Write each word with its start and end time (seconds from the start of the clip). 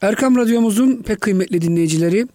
Erkam 0.00 0.36
Radyomuzun 0.36 1.02
pek 1.02 1.20
kıymetli 1.20 1.62
dinleyicileri 1.62 2.26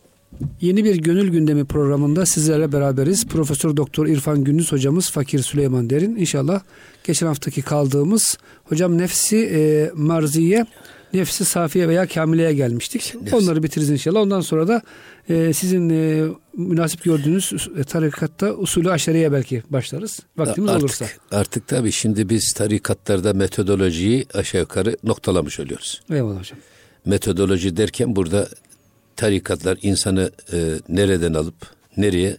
yeni 0.61 0.83
bir 0.83 0.95
gönül 0.95 1.29
gündemi 1.29 1.65
programında 1.65 2.25
sizlerle 2.25 2.71
beraberiz. 2.71 3.27
Profesör 3.27 3.77
Doktor 3.77 4.07
İrfan 4.07 4.43
Gündüz 4.43 4.71
hocamız 4.71 5.11
Fakir 5.11 5.39
Süleyman 5.39 5.89
Derin. 5.89 6.15
İnşallah 6.15 6.61
geçen 7.03 7.27
haftaki 7.27 7.61
kaldığımız 7.61 8.37
hocam 8.63 8.97
nefsi 8.97 9.37
e, 9.37 9.91
marziye, 9.93 10.65
nefsi 11.13 11.45
safiye 11.45 11.87
veya 11.87 12.07
kamileye 12.07 12.53
gelmiştik. 12.53 13.13
Nefsi. 13.21 13.35
Onları 13.35 13.63
bitiririz 13.63 13.89
inşallah. 13.89 14.21
Ondan 14.21 14.41
sonra 14.41 14.67
da 14.67 14.81
e, 15.29 15.53
sizin 15.53 15.89
e, 15.89 16.23
münasip 16.57 17.03
gördüğünüz 17.03 17.69
tarikatta 17.87 18.53
usulü 18.53 18.91
aşereye 18.91 19.31
belki 19.31 19.63
başlarız. 19.69 20.19
Vaktimiz 20.37 20.69
artık, 20.69 20.83
olursa. 20.83 21.05
Artık 21.31 21.67
tabii 21.67 21.91
şimdi 21.91 22.29
biz 22.29 22.53
tarikatlarda 22.53 23.33
metodolojiyi 23.33 24.25
aşağı 24.33 24.61
yukarı 24.61 24.97
noktalamış 25.03 25.59
oluyoruz. 25.59 26.01
Eyvallah 26.09 26.39
hocam 26.39 26.59
metodoloji 27.05 27.77
derken 27.77 28.15
burada 28.15 28.49
tarikatlar 29.15 29.77
insanı 29.81 30.31
e, 30.53 30.79
nereden 30.89 31.33
alıp 31.33 31.55
nereye 31.97 32.37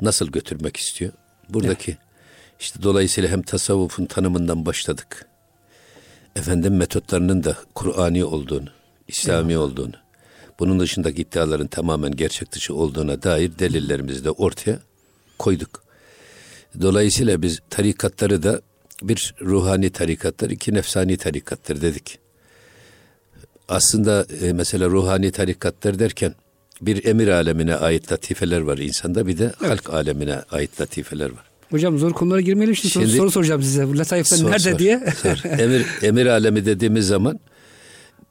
nasıl 0.00 0.28
götürmek 0.28 0.76
istiyor? 0.76 1.12
Buradaki 1.48 1.90
evet. 1.90 2.00
işte 2.60 2.82
dolayısıyla 2.82 3.30
hem 3.30 3.42
tasavvufun 3.42 4.06
tanımından 4.06 4.66
başladık. 4.66 5.26
Efendim 6.36 6.76
metotlarının 6.76 7.44
da 7.44 7.56
Kur'ani 7.74 8.24
olduğunu, 8.24 8.68
İslami 9.08 9.52
evet. 9.52 9.62
olduğunu, 9.62 9.94
bunun 10.58 10.80
dışındaki 10.80 11.22
iddiaların 11.22 11.66
tamamen 11.66 12.12
gerçek 12.12 12.52
dışı 12.52 12.74
olduğuna 12.74 13.22
dair 13.22 13.58
delillerimizi 13.58 14.24
de 14.24 14.30
ortaya 14.30 14.78
koyduk. 15.38 15.82
Dolayısıyla 16.80 17.42
biz 17.42 17.60
tarikatları 17.70 18.42
da 18.42 18.60
bir 19.02 19.34
ruhani 19.40 19.90
tarikatlar, 19.90 20.50
iki 20.50 20.74
nefsani 20.74 21.16
tarikattır 21.16 21.80
dedik 21.80 22.27
aslında 23.68 24.26
e, 24.42 24.52
mesela 24.52 24.86
ruhani 24.86 25.30
tarikatlar 25.30 25.98
derken 25.98 26.34
bir 26.80 27.04
emir 27.04 27.28
alemine 27.28 27.74
ait 27.74 28.12
latifeler 28.12 28.60
var 28.60 28.78
insanda 28.78 29.26
bir 29.26 29.38
de 29.38 29.44
evet. 29.44 29.70
halk 29.70 29.90
alemine 29.90 30.42
ait 30.50 30.80
latifeler 30.80 31.30
var. 31.30 31.44
Hocam 31.70 31.98
zor 31.98 32.12
konulara 32.12 32.40
girmeyelim 32.40 32.76
şimdi, 32.76 32.92
şimdi 32.92 33.08
soru, 33.08 33.30
soracağım 33.30 33.62
size. 33.62 33.88
Bu 33.88 33.98
latifeler 33.98 34.50
nerede 34.50 34.70
sor, 34.70 34.78
diye. 34.78 35.02
Sor. 35.22 35.44
Emir, 35.58 35.86
emir 36.02 36.26
alemi 36.26 36.66
dediğimiz 36.66 37.06
zaman 37.06 37.40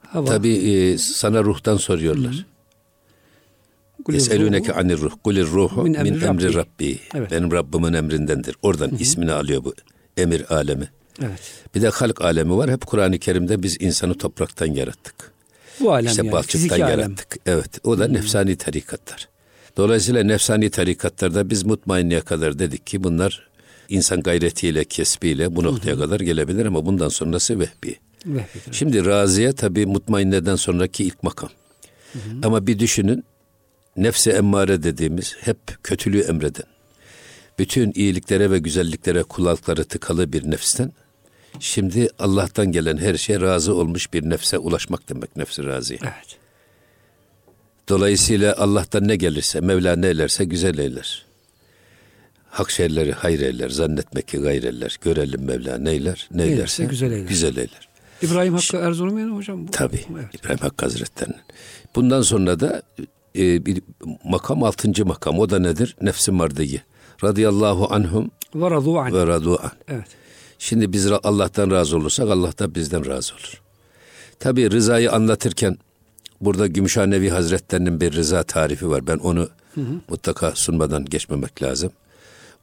Hava. 0.02 0.26
tabi 0.26 0.50
e, 0.50 0.98
sana 0.98 1.44
ruhtan 1.44 1.78
soruyorlar. 1.78 2.46
Eselüneke 4.14 4.74
anir 4.74 4.98
ruh. 4.98 5.12
Kulir 5.24 5.46
ruhu 5.46 5.84
min 5.84 5.94
emri, 5.94 6.12
min 6.12 6.22
emri 6.22 6.46
Rabbi. 6.46 6.56
Rabbi. 6.56 7.00
Evet. 7.16 7.32
Benim 7.32 7.52
Rabbimin 7.52 7.94
emrindendir. 7.94 8.56
Oradan 8.62 8.92
Hı-hı. 8.92 9.02
ismini 9.02 9.32
alıyor 9.32 9.64
bu 9.64 9.74
emir 10.18 10.54
alemi. 10.54 10.90
Evet. 11.22 11.42
Bir 11.76 11.82
de 11.82 11.90
halk 11.90 12.22
alemi 12.22 12.58
var. 12.58 12.72
Hep 12.72 12.86
Kur'an-ı 12.86 13.20
Kerim'de 13.20 13.64
biz 13.64 13.78
insanı 13.80 14.18
topraktan 14.18 14.66
yarattık. 14.66 15.32
Bu 15.80 15.94
alem 15.94 16.06
işte 16.06 16.22
yani. 16.22 16.32
balçıktan 16.32 16.78
yarattık. 16.78 17.28
Alem. 17.32 17.58
Evet. 17.58 17.80
O 17.84 18.00
da 18.00 18.06
hmm. 18.06 18.14
nefsani 18.14 18.56
tarikatlar. 18.56 19.28
Dolayısıyla 19.78 20.24
nefsani 20.24 20.70
tarikatlarda 20.70 21.50
biz 21.50 21.64
mutmainneye 21.64 22.22
kadar 22.22 22.60
dedik 22.60 22.88
ki 22.88 23.04
bunlar 23.04 23.48
insan 23.90 24.22
gayretiyle, 24.22 24.86
kesbiyle 24.86 25.56
bu 25.56 25.64
noktaya 25.64 25.92
hı 25.92 26.00
kadar 26.00 26.20
gelebilir 26.20 26.66
ama 26.66 26.86
bundan 26.86 27.10
sonrası 27.10 27.60
vehbi. 27.60 27.96
Vehbidir. 28.26 28.74
Şimdi 28.74 29.06
raziye 29.06 29.54
tabi 29.54 29.86
mutmainneden 29.86 30.56
sonraki 30.56 31.04
ilk 31.04 31.24
makam. 31.24 31.50
Hı 32.14 32.20
Ama 32.44 32.68
bir 32.68 32.80
düşünün 32.80 33.24
nefse 33.98 34.32
emmare 34.32 34.84
dediğimiz 34.84 35.36
hep 35.40 35.58
kötülüğü 35.84 36.22
emreden, 36.22 36.66
bütün 37.60 37.92
iyiliklere 37.96 38.52
ve 38.52 38.60
güzelliklere 38.60 39.24
kulakları 39.24 39.84
tıkalı 39.84 40.34
bir 40.34 40.52
nefsten 40.52 40.92
Şimdi 41.60 42.10
Allah'tan 42.20 42.72
gelen 42.72 42.98
her 42.98 43.16
şeye 43.16 43.42
razı 43.42 43.76
olmuş 43.76 44.14
bir 44.14 44.30
nefse 44.30 44.58
ulaşmak 44.58 45.10
demek 45.10 45.36
nefsi 45.36 45.66
razı. 45.66 45.94
Evet. 45.94 46.38
Dolayısıyla 47.90 48.56
Allah'tan 48.58 49.08
ne 49.08 49.16
gelirse, 49.16 49.62
Mevla 49.62 49.96
ne 49.96 50.08
eylerse 50.08 50.46
güzel 50.46 50.78
eyler. 50.78 51.26
Hak 52.50 52.72
şeyleri 52.72 53.12
hayır 53.12 53.42
eyler, 53.42 53.70
zannetmek 53.70 54.28
ki 54.28 54.38
gayreller. 54.38 54.98
Görelim 55.02 55.46
Mevla 55.46 55.78
neyler, 55.78 56.30
neylerse 56.32 56.86
güzel 56.86 57.12
eyler. 57.12 57.28
güzel 57.28 57.58
eyler. 57.58 57.88
İbrahim 58.22 58.54
Hakkı 58.54 58.78
Erzurum'u 58.78 59.20
yani 59.20 59.36
hocam? 59.36 59.68
Bu 59.68 59.72
tabii, 59.72 60.06
evet. 60.16 60.36
İbrahim 60.36 60.58
Hakkı 60.58 60.86
Hazretleri'nin. 60.86 61.38
Bundan 61.96 62.22
sonra 62.22 62.60
da 62.60 62.82
e, 63.36 63.66
bir 63.66 63.82
makam, 64.24 64.64
altıncı 64.64 65.06
makam. 65.06 65.40
O 65.40 65.50
da 65.50 65.60
nedir? 65.60 65.96
Nefsi 66.02 66.32
mardiye. 66.32 66.82
Radıyallahu 67.24 67.94
anhum 67.94 68.32
ve 68.56 68.72
radu 68.72 69.00
an. 69.00 69.14
Ve 69.14 69.28
radu 69.28 69.60
an. 69.64 69.72
Evet. 69.88 70.08
Şimdi 70.60 70.94
biz 70.94 71.12
Allah'tan 71.12 71.72
razı 71.72 71.98
olursak 71.98 72.30
Allah 72.30 72.58
da 72.60 72.76
bizden 72.76 73.06
razı 73.06 73.34
olur. 73.34 73.62
Tabi 74.40 74.72
rızayı 74.72 75.12
anlatırken 75.12 75.78
burada 76.42 76.68
Gümüşhanevi 76.68 77.30
Hazretlerinin 77.30 78.02
bir 78.02 78.14
rıza 78.14 78.44
tarifi 78.44 78.90
var. 78.90 79.08
Ben 79.08 79.18
onu 79.18 79.50
hı 79.76 79.82
hı. 79.82 79.94
mutlaka 80.10 80.52
sunmadan 80.56 81.06
geçmemek 81.06 81.64
lazım. 81.64 81.92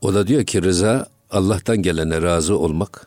O 0.00 0.15
da 0.15 0.27
diyor 0.27 0.44
ki 0.44 0.62
rıza 0.62 1.06
Allah'tan 1.31 1.77
gelene 1.77 2.22
razı 2.22 2.59
olmak, 2.59 3.06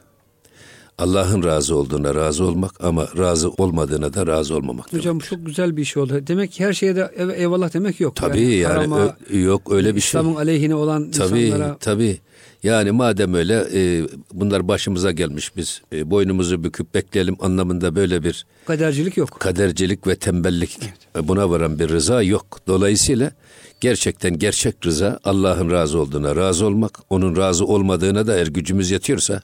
Allah'ın 0.97 1.43
razı 1.43 1.75
olduğuna 1.75 2.15
razı 2.15 2.43
olmak 2.43 2.83
ama 2.83 3.07
razı 3.17 3.49
olmadığına 3.49 4.13
da 4.13 4.27
razı 4.27 4.55
olmamak. 4.55 4.93
Hocam 4.93 5.03
demektir. 5.03 5.29
çok 5.29 5.45
güzel 5.45 5.77
bir 5.77 5.85
şey 5.85 6.03
oldu. 6.03 6.21
Demek 6.27 6.51
ki 6.51 6.65
her 6.65 6.73
şeye 6.73 6.95
de 6.95 7.11
eyvallah 7.35 7.73
demek 7.73 7.99
yok. 7.99 8.15
Tabii 8.15 8.41
yani, 8.41 8.55
yani 8.55 8.73
harama, 8.73 9.17
yok 9.29 9.71
öyle 9.71 9.95
bir 9.95 10.01
şey. 10.01 10.07
İslam'ın 10.07 10.35
aleyhine 10.35 10.75
olan 10.75 11.11
tabii, 11.11 11.39
insanlara. 11.39 11.77
Tabii 11.79 12.19
yani 12.63 12.91
madem 12.91 13.34
öyle 13.34 13.68
e, 13.73 14.07
bunlar 14.34 14.68
başımıza 14.68 15.12
gelmiş 15.12 15.56
biz 15.56 15.81
e, 15.94 16.12
boynumuzu 16.12 16.63
büküp 16.63 16.94
bekleyelim 16.94 17.35
anlamında 17.40 17.95
böyle 17.95 18.23
bir 18.23 18.45
kadercilik 18.66 19.18
yok. 19.18 19.40
Kadercilik 19.40 20.07
ve 20.07 20.16
tembellik 20.16 20.79
evet. 20.81 21.28
buna 21.28 21.50
varan 21.50 21.79
bir 21.79 21.90
rıza 21.90 22.22
yok. 22.22 22.59
Dolayısıyla 22.67 23.31
gerçekten 23.81 24.40
gerçek 24.40 24.85
rıza 24.85 25.19
Allah'ın 25.23 25.72
razı 25.72 26.00
olduğuna 26.00 26.35
razı 26.35 26.66
olmak, 26.66 27.00
onun 27.09 27.35
razı 27.35 27.66
olmadığına 27.66 28.28
da 28.28 28.35
eğer 28.35 28.47
gücümüz 28.47 28.91
yetiyorsa 28.91 29.41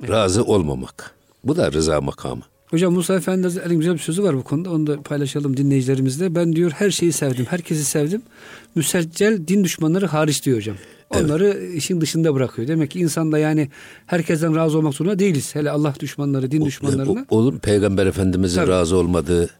evet. 0.00 0.10
razı 0.10 0.44
olmamak. 0.44 1.14
Bu 1.44 1.56
da 1.56 1.72
rıza 1.72 2.00
makamı. 2.00 2.42
Hocam 2.66 2.94
Musa 2.94 3.14
Efendi 3.14 3.42
Hazretleri'nin 3.42 3.78
güzel 3.78 3.94
bir 3.94 3.98
sözü 3.98 4.22
var 4.22 4.36
bu 4.36 4.44
konuda. 4.44 4.70
Onu 4.70 4.86
da 4.86 5.02
paylaşalım 5.02 5.56
dinleyicilerimizle. 5.56 6.34
Ben 6.34 6.56
diyor 6.56 6.70
her 6.70 6.90
şeyi 6.90 7.12
sevdim. 7.12 7.46
Herkesi 7.50 7.84
sevdim. 7.84 8.22
Müseccel 8.74 9.48
din 9.48 9.64
düşmanları 9.64 10.06
hariç 10.06 10.44
diyor 10.44 10.56
hocam. 10.56 10.76
Onları 11.10 11.46
evet. 11.46 11.74
işin 11.74 12.00
dışında 12.00 12.34
bırakıyor. 12.34 12.68
Demek 12.68 12.90
ki 12.90 13.00
insan 13.00 13.32
da 13.32 13.38
yani 13.38 13.68
herkesten 14.06 14.56
razı 14.56 14.78
olmak 14.78 14.94
zorunda 14.94 15.18
değiliz. 15.18 15.54
Hele 15.54 15.70
Allah 15.70 15.94
düşmanları, 16.00 16.50
din 16.50 16.64
düşmanlarına. 16.64 17.26
O, 17.30 17.36
olur 17.36 17.58
Peygamber 17.58 18.06
Efendimizin 18.06 18.60
Tabii. 18.60 18.70
razı 18.70 18.96
olmadığı, 18.96 19.50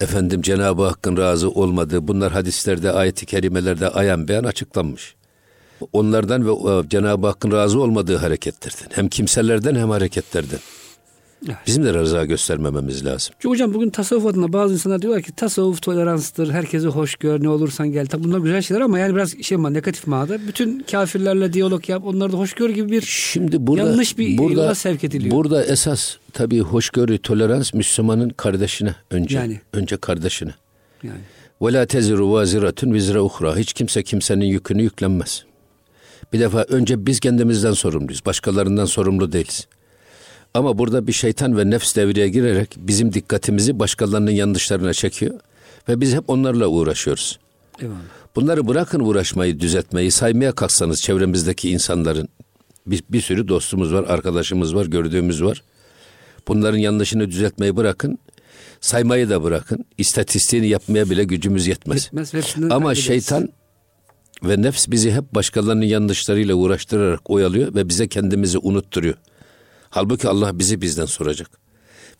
efendim 0.00 0.42
Cenab-ı 0.42 0.82
Hakk'ın 0.82 1.16
razı 1.16 1.50
olmadığı 1.50 2.08
bunlar 2.08 2.32
hadislerde, 2.32 2.92
ayet-i 2.92 3.26
kerimelerde 3.26 3.88
ayan 3.88 4.28
beyan 4.28 4.44
açıklanmış. 4.44 5.14
Onlardan 5.92 6.46
ve 6.46 6.88
Cenab-ı 6.88 7.26
Hakk'ın 7.26 7.52
razı 7.52 7.80
olmadığı 7.80 8.16
hareketlerden. 8.16 8.86
Hem 8.90 9.08
kimselerden 9.08 9.74
hem 9.74 9.90
hareketlerden. 9.90 10.58
Bizim 11.66 11.84
de 11.84 11.94
rıza 11.94 12.24
göstermememiz 12.24 13.04
lazım. 13.04 13.34
Çünkü 13.38 13.48
hocam 13.48 13.74
bugün 13.74 13.90
tasavvuf 13.90 14.26
adına 14.26 14.52
bazı 14.52 14.74
insanlar 14.74 15.02
diyorlar 15.02 15.22
ki 15.22 15.32
tasavvuf 15.32 15.82
toleranstır, 15.82 16.50
herkese 16.50 16.88
hoş 16.88 17.16
gör, 17.16 17.42
ne 17.42 17.48
olursan 17.48 17.92
gel. 17.92 18.06
Tabi 18.06 18.24
bunlar 18.24 18.38
güzel 18.38 18.62
şeyler 18.62 18.80
ama 18.80 18.98
yani 18.98 19.14
biraz 19.14 19.42
şey 19.42 19.58
var, 19.58 19.74
negatif 19.74 20.06
manada. 20.06 20.38
Bütün 20.48 20.80
kafirlerle 20.90 21.52
diyalog 21.52 21.88
yap, 21.88 22.02
onları 22.06 22.32
da 22.32 22.38
hoşgör 22.38 22.70
gibi 22.70 22.90
bir 22.90 23.02
Şimdi 23.02 23.66
burada, 23.66 23.82
yanlış 23.82 24.18
bir 24.18 24.38
burada, 24.38 24.62
yola 24.62 24.74
sevk 24.74 25.04
ediliyor. 25.04 25.36
Burada 25.36 25.64
esas 25.64 26.16
tabii 26.32 26.60
hoşgörü, 26.60 27.18
tolerans 27.18 27.74
Müslümanın 27.74 28.28
kardeşine 28.30 28.94
önce. 29.10 29.38
Yani. 29.38 29.60
Önce 29.72 29.96
kardeşine. 29.96 30.54
Yani. 31.02 31.20
Ve 31.62 31.72
la 31.72 31.86
teziru 31.86 32.32
vaziratun 32.32 32.92
vizre 32.92 33.20
uhra. 33.20 33.56
Hiç 33.56 33.72
kimse 33.72 34.02
kimsenin 34.02 34.44
yükünü 34.44 34.82
yüklenmez. 34.82 35.44
Bir 36.32 36.40
defa 36.40 36.62
önce 36.62 37.06
biz 37.06 37.20
kendimizden 37.20 37.72
sorumluyuz. 37.72 38.26
Başkalarından 38.26 38.84
sorumlu 38.84 39.32
değiliz. 39.32 39.68
Ama 40.54 40.78
burada 40.78 41.06
bir 41.06 41.12
şeytan 41.12 41.58
ve 41.58 41.70
nefs 41.70 41.96
devreye 41.96 42.28
girerek 42.28 42.76
bizim 42.76 43.12
dikkatimizi 43.12 43.78
başkalarının 43.78 44.30
yanlışlarına 44.30 44.92
çekiyor 44.92 45.40
ve 45.88 46.00
biz 46.00 46.14
hep 46.14 46.30
onlarla 46.30 46.66
uğraşıyoruz. 46.66 47.38
Eyvallah. 47.80 47.98
Bunları 48.36 48.68
bırakın 48.68 49.00
uğraşmayı, 49.00 49.60
düzeltmeyi, 49.60 50.10
saymaya 50.10 50.52
kalksanız 50.52 51.02
çevremizdeki 51.02 51.70
insanların 51.70 52.28
bir, 52.86 53.02
bir 53.10 53.20
sürü 53.20 53.48
dostumuz 53.48 53.92
var, 53.94 54.04
arkadaşımız 54.08 54.74
var, 54.74 54.86
gördüğümüz 54.86 55.42
var. 55.42 55.62
Bunların 56.48 56.78
yanlışını 56.78 57.30
düzeltmeyi 57.30 57.76
bırakın. 57.76 58.18
Saymayı 58.80 59.30
da 59.30 59.42
bırakın. 59.42 59.84
İstatistiğini 59.98 60.68
yapmaya 60.68 61.10
bile 61.10 61.24
gücümüz 61.24 61.66
yetmez. 61.66 62.04
yetmez 62.04 62.34
Ama 62.70 62.94
şeytan 62.94 63.48
ve 64.44 64.62
nefs 64.62 64.88
bizi 64.88 65.12
hep 65.12 65.34
başkalarının 65.34 65.84
yanlışlarıyla 65.84 66.54
uğraştırarak 66.54 67.30
oyalıyor 67.30 67.74
ve 67.74 67.88
bize 67.88 68.08
kendimizi 68.08 68.58
unutturuyor. 68.58 69.14
Halbuki 69.92 70.28
Allah 70.28 70.58
bizi 70.58 70.80
bizden 70.80 71.04
soracak. 71.04 71.50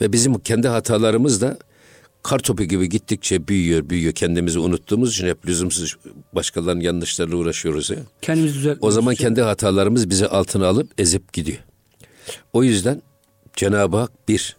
Ve 0.00 0.12
bizim 0.12 0.38
kendi 0.38 0.68
hatalarımız 0.68 1.40
da 1.40 1.58
kar 2.22 2.38
topu 2.38 2.64
gibi 2.64 2.88
gittikçe 2.88 3.48
büyüyor, 3.48 3.88
büyüyor. 3.88 4.12
Kendimizi 4.12 4.58
unuttuğumuz 4.58 5.12
için 5.12 5.26
hep 5.26 5.46
lüzumsuz 5.46 5.96
başkalarının 6.32 6.80
yanlışlarıyla 6.80 7.36
uğraşıyoruz 7.38 7.90
ya. 7.90 7.96
Kendimizi 8.22 8.54
düzeltmek 8.54 8.84
O 8.84 8.90
zaman 8.90 9.14
için. 9.14 9.24
kendi 9.24 9.42
hatalarımız 9.42 10.10
bizi 10.10 10.26
altına 10.26 10.66
alıp 10.66 11.00
ezip 11.00 11.32
gidiyor. 11.32 11.58
O 12.52 12.62
yüzden 12.62 13.02
Cenab-ı 13.56 13.96
Hak 13.96 14.28
bir, 14.28 14.56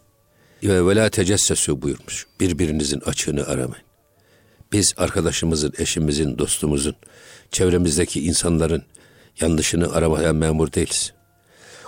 ve 0.62 0.96
la 0.96 1.08
tecessesu 1.08 1.82
buyurmuş. 1.82 2.26
Birbirinizin 2.40 3.00
açığını 3.00 3.46
aramayın. 3.46 3.84
Biz 4.72 4.94
arkadaşımızın, 4.96 5.72
eşimizin, 5.78 6.38
dostumuzun, 6.38 6.94
çevremizdeki 7.50 8.24
insanların 8.24 8.82
yanlışını 9.40 9.92
aramaya 9.92 10.32
memur 10.32 10.72
değiliz. 10.72 11.13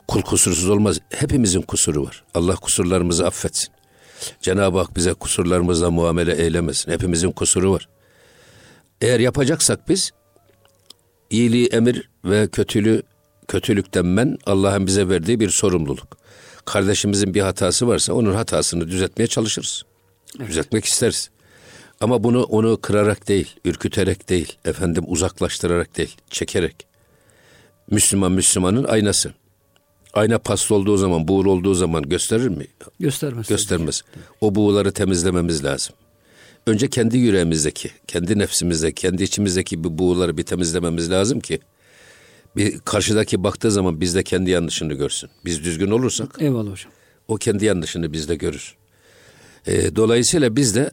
Kul 0.08 0.22
kusursuz 0.22 0.70
olmaz. 0.70 0.98
Hepimizin 1.10 1.62
kusuru 1.62 2.04
var. 2.04 2.24
Allah 2.34 2.54
kusurlarımızı 2.54 3.26
affetsin. 3.26 3.68
Cenab-ı 4.40 4.78
Hak 4.78 4.96
bize 4.96 5.14
kusurlarımızla 5.14 5.90
muamele 5.90 6.34
eylemesin. 6.34 6.92
Hepimizin 6.92 7.30
kusuru 7.32 7.72
var. 7.72 7.88
Eğer 9.00 9.20
yapacaksak 9.20 9.88
biz 9.88 10.10
iyiliği 11.30 11.66
emir 11.66 12.10
ve 12.24 12.48
kötülüğü 12.48 13.02
kötülükten 13.48 14.06
men 14.06 14.38
Allah'ın 14.46 14.86
bize 14.86 15.08
verdiği 15.08 15.40
bir 15.40 15.50
sorumluluk. 15.50 16.18
Kardeşimizin 16.64 17.34
bir 17.34 17.40
hatası 17.40 17.88
varsa 17.88 18.12
onun 18.12 18.34
hatasını 18.34 18.88
düzeltmeye 18.88 19.26
çalışırız. 19.26 19.82
Evet. 20.38 20.48
Düzeltmek 20.48 20.84
isteriz. 20.84 21.30
Ama 22.00 22.24
bunu 22.24 22.42
onu 22.42 22.80
kırarak 22.80 23.28
değil, 23.28 23.56
ürküterek 23.64 24.28
değil, 24.28 24.58
efendim 24.64 25.04
uzaklaştırarak 25.06 25.96
değil, 25.96 26.16
çekerek. 26.30 26.86
Müslüman 27.90 28.32
Müslümanın 28.32 28.84
aynası. 28.84 29.32
Ayna 30.16 30.38
paslı 30.38 30.74
olduğu 30.74 30.96
zaman, 30.96 31.28
buğul 31.28 31.46
olduğu 31.46 31.74
zaman 31.74 32.02
gösterir 32.02 32.48
mi? 32.48 32.66
Göstermez. 33.00 33.48
Göstermez. 33.48 34.02
O 34.40 34.54
buğuları 34.54 34.92
temizlememiz 34.92 35.64
lazım. 35.64 35.94
Önce 36.66 36.88
kendi 36.90 37.18
yüreğimizdeki, 37.18 37.90
kendi 38.06 38.38
nefsimizdeki, 38.38 39.02
kendi 39.02 39.22
içimizdeki 39.22 39.84
bu 39.84 39.98
buğuları 39.98 40.36
bir 40.38 40.42
temizlememiz 40.42 41.10
lazım 41.10 41.40
ki 41.40 41.60
bir 42.56 42.78
karşıdaki 42.78 43.44
baktığı 43.44 43.70
zaman 43.70 44.00
biz 44.00 44.14
de 44.14 44.22
kendi 44.22 44.50
yanlışını 44.50 44.94
görsün. 44.94 45.30
Biz 45.44 45.64
düzgün 45.64 45.90
olursak 45.90 46.36
Eyvallah 46.40 46.70
hocam. 46.70 46.92
o 47.28 47.36
kendi 47.36 47.64
yanlışını 47.64 48.12
bizde 48.12 48.36
görür. 48.36 48.74
E, 49.66 49.96
dolayısıyla 49.96 50.56
biz 50.56 50.74
de 50.74 50.90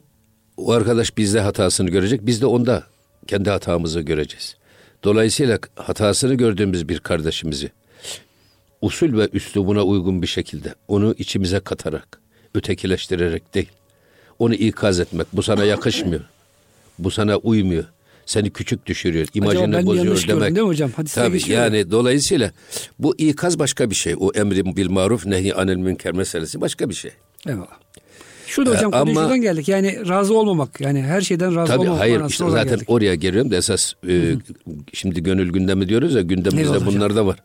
o 0.56 0.72
arkadaş 0.72 1.16
bizde 1.16 1.40
hatasını 1.40 1.90
görecek. 1.90 2.26
Biz 2.26 2.42
de 2.42 2.46
onda 2.46 2.84
kendi 3.26 3.50
hatamızı 3.50 4.00
göreceğiz. 4.00 4.56
Dolayısıyla 5.04 5.58
hatasını 5.76 6.34
gördüğümüz 6.34 6.88
bir 6.88 6.98
kardeşimizi 6.98 7.70
usul 8.84 9.18
ve 9.18 9.28
üslubuna 9.32 9.82
uygun 9.82 10.22
bir 10.22 10.26
şekilde 10.26 10.74
onu 10.88 11.14
içimize 11.18 11.60
katarak, 11.60 12.20
ötekileştirerek 12.54 13.54
değil, 13.54 13.68
onu 14.38 14.54
ikaz 14.54 15.00
etmek. 15.00 15.26
Bu 15.32 15.42
sana 15.42 15.64
yakışmıyor. 15.64 16.20
Bu 16.98 17.10
sana 17.10 17.36
uymuyor. 17.36 17.84
Seni 18.26 18.50
küçük 18.50 18.86
düşürüyor. 18.86 19.26
imajını 19.34 19.86
bozuyor 19.86 20.04
demek. 20.06 20.26
Gördüm, 20.26 20.40
değil 20.40 20.66
mi 20.66 20.70
hocam? 20.70 20.90
Hadi 20.96 21.10
Tabii 21.10 21.40
yani 21.46 21.90
dolayısıyla 21.90 22.52
bu 22.98 23.14
ikaz 23.18 23.58
başka 23.58 23.90
bir 23.90 23.94
şey. 23.94 24.14
O 24.20 24.32
emri 24.34 24.76
bil 24.76 24.90
maruf 24.90 25.26
nehi 25.26 25.54
anil 25.54 25.76
münker 25.76 26.12
meselesi 26.12 26.60
başka 26.60 26.88
bir 26.88 26.94
şey. 26.94 27.10
Eyvallah. 27.48 27.78
Şurada 28.46 28.70
hocam 28.70 28.94
ee, 28.94 28.96
ama, 28.96 29.14
şuradan 29.14 29.40
geldik. 29.40 29.68
Yani 29.68 30.08
razı 30.08 30.34
olmamak. 30.34 30.80
Yani 30.80 31.02
her 31.02 31.20
şeyden 31.20 31.56
razı 31.56 31.72
tabii, 31.72 31.80
olmamak. 31.80 32.00
Hayır 32.00 32.22
işte 32.28 32.50
zaten 32.50 32.68
geldik. 32.68 32.90
oraya 32.90 33.14
geliyorum 33.14 33.50
da 33.50 33.56
esas 33.56 33.92
e, 34.08 34.34
şimdi 34.92 35.22
gönül 35.22 35.52
gündemi 35.52 35.88
diyoruz 35.88 36.14
ya 36.14 36.22
gündemimizde 36.22 36.86
bunlar 36.86 37.16
da 37.16 37.26
var. 37.26 37.38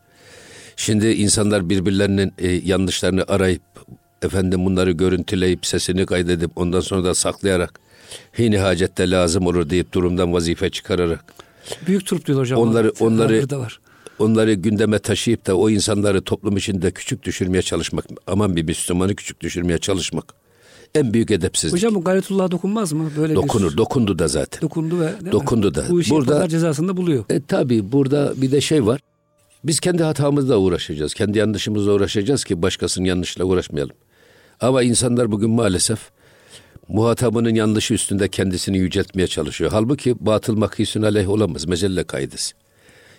Şimdi 0.80 1.08
insanlar 1.08 1.70
birbirlerinin 1.70 2.34
e, 2.38 2.48
yanlışlarını 2.48 3.26
arayıp 3.28 3.62
efendim 4.22 4.66
bunları 4.66 4.92
görüntüleyip 4.92 5.66
sesini 5.66 6.06
kaydedip 6.06 6.52
ondan 6.56 6.80
sonra 6.80 7.04
da 7.04 7.14
saklayarak 7.14 7.80
hini 8.40 8.58
hacette 8.58 9.12
lazım 9.12 9.48
olur 9.48 9.70
deyip 9.70 9.94
durumdan 9.94 10.34
vazife 10.34 10.70
çıkararak 10.70 11.26
büyük 11.88 12.06
turp 12.06 12.26
diyor 12.26 12.40
hocam. 12.40 12.60
Onları 12.60 12.94
onları 13.00 13.50
da 13.50 13.68
onları 14.20 14.54
gündeme 14.54 15.00
taşıyıp 15.00 15.48
da 15.48 15.58
o 15.58 15.70
insanları 15.70 16.22
toplum 16.22 16.58
içinde 16.58 16.92
küçük 16.92 17.24
düşürmeye 17.24 17.62
çalışmak 17.62 18.06
aman 18.28 18.56
bir 18.56 18.64
Müslümanı 18.64 19.16
küçük 19.16 19.42
düşürmeye 19.42 19.78
çalışmak 19.78 20.34
en 20.96 21.14
büyük 21.14 21.32
edepsizlik. 21.32 21.74
Hocam 21.74 21.96
bu 21.96 22.04
gayretullah'a 22.04 22.52
dokunmaz 22.52 22.94
mı? 22.94 23.12
Böyle 23.18 23.36
Dokunur, 23.36 23.72
bir... 23.72 23.78
dokundu 23.78 24.20
da 24.20 24.28
zaten. 24.28 24.62
Dokundu 24.62 25.00
ve 25.00 25.32
dokundu 25.32 25.76
da. 25.76 25.86
Bu 25.90 26.02
işi 26.02 26.12
burada 26.12 26.50
cezasını 26.50 26.98
buluyor. 26.98 27.26
E, 27.30 27.42
tabii 27.42 27.92
burada 27.92 28.34
bir 28.38 28.52
de 28.52 28.62
şey 28.62 28.86
var. 28.86 29.00
Biz 29.64 29.80
kendi 29.80 30.04
hatamızla 30.04 30.58
uğraşacağız. 30.58 31.14
Kendi 31.14 31.38
yanlışımızla 31.38 31.92
uğraşacağız 31.92 32.44
ki 32.44 32.62
başkasının 32.62 33.06
yanlışıyla 33.06 33.46
uğraşmayalım. 33.46 33.96
Ama 34.60 34.84
insanlar 34.84 35.32
bugün 35.32 35.50
maalesef 35.50 36.00
muhatabının 36.88 37.56
yanlışı 37.56 37.94
üstünde 37.94 38.28
kendisini 38.28 38.78
yüceltmeye 38.78 39.28
çalışıyor. 39.28 39.72
Halbuki 39.74 40.26
batıl 40.26 40.58
makisün 40.58 41.02
aleyh 41.02 41.30
olamaz. 41.30 41.68
Mecelle 41.68 42.04
kaidesi. 42.04 42.54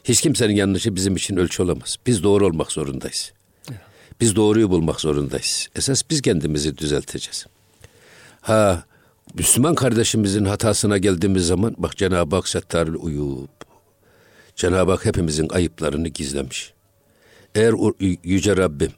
Hiç 0.05 0.21
kimsenin 0.21 0.55
yanlışı 0.55 0.97
bizim 0.97 1.17
için 1.17 1.37
ölçü 1.37 1.63
olamaz. 1.63 1.97
Biz 2.07 2.23
doğru 2.23 2.47
olmak 2.47 2.73
zorundayız. 2.73 3.33
Biz 4.21 4.37
doğruyu 4.37 4.71
bulmak 4.71 5.01
zorundayız. 5.01 5.69
Esas 5.77 6.03
biz 6.11 6.21
kendimizi 6.21 6.79
düzelteceğiz. 6.79 7.47
Ha 8.41 8.85
Müslüman 9.35 9.75
kardeşimizin 9.75 10.45
hatasına 10.45 10.99
geldiğimiz 10.99 11.47
zaman 11.47 11.75
bak 11.79 11.97
Cenab-ı 11.97 12.37
Hak 12.37 12.49
settarül 12.49 12.95
uyub. 12.95 13.49
Cenab-ı 14.61 14.91
Hak 14.91 15.05
hepimizin 15.05 15.49
ayıplarını 15.49 16.09
gizlemiş. 16.09 16.73
Eğer 17.55 17.75
yüce 18.25 18.57
Rabbim 18.57 18.93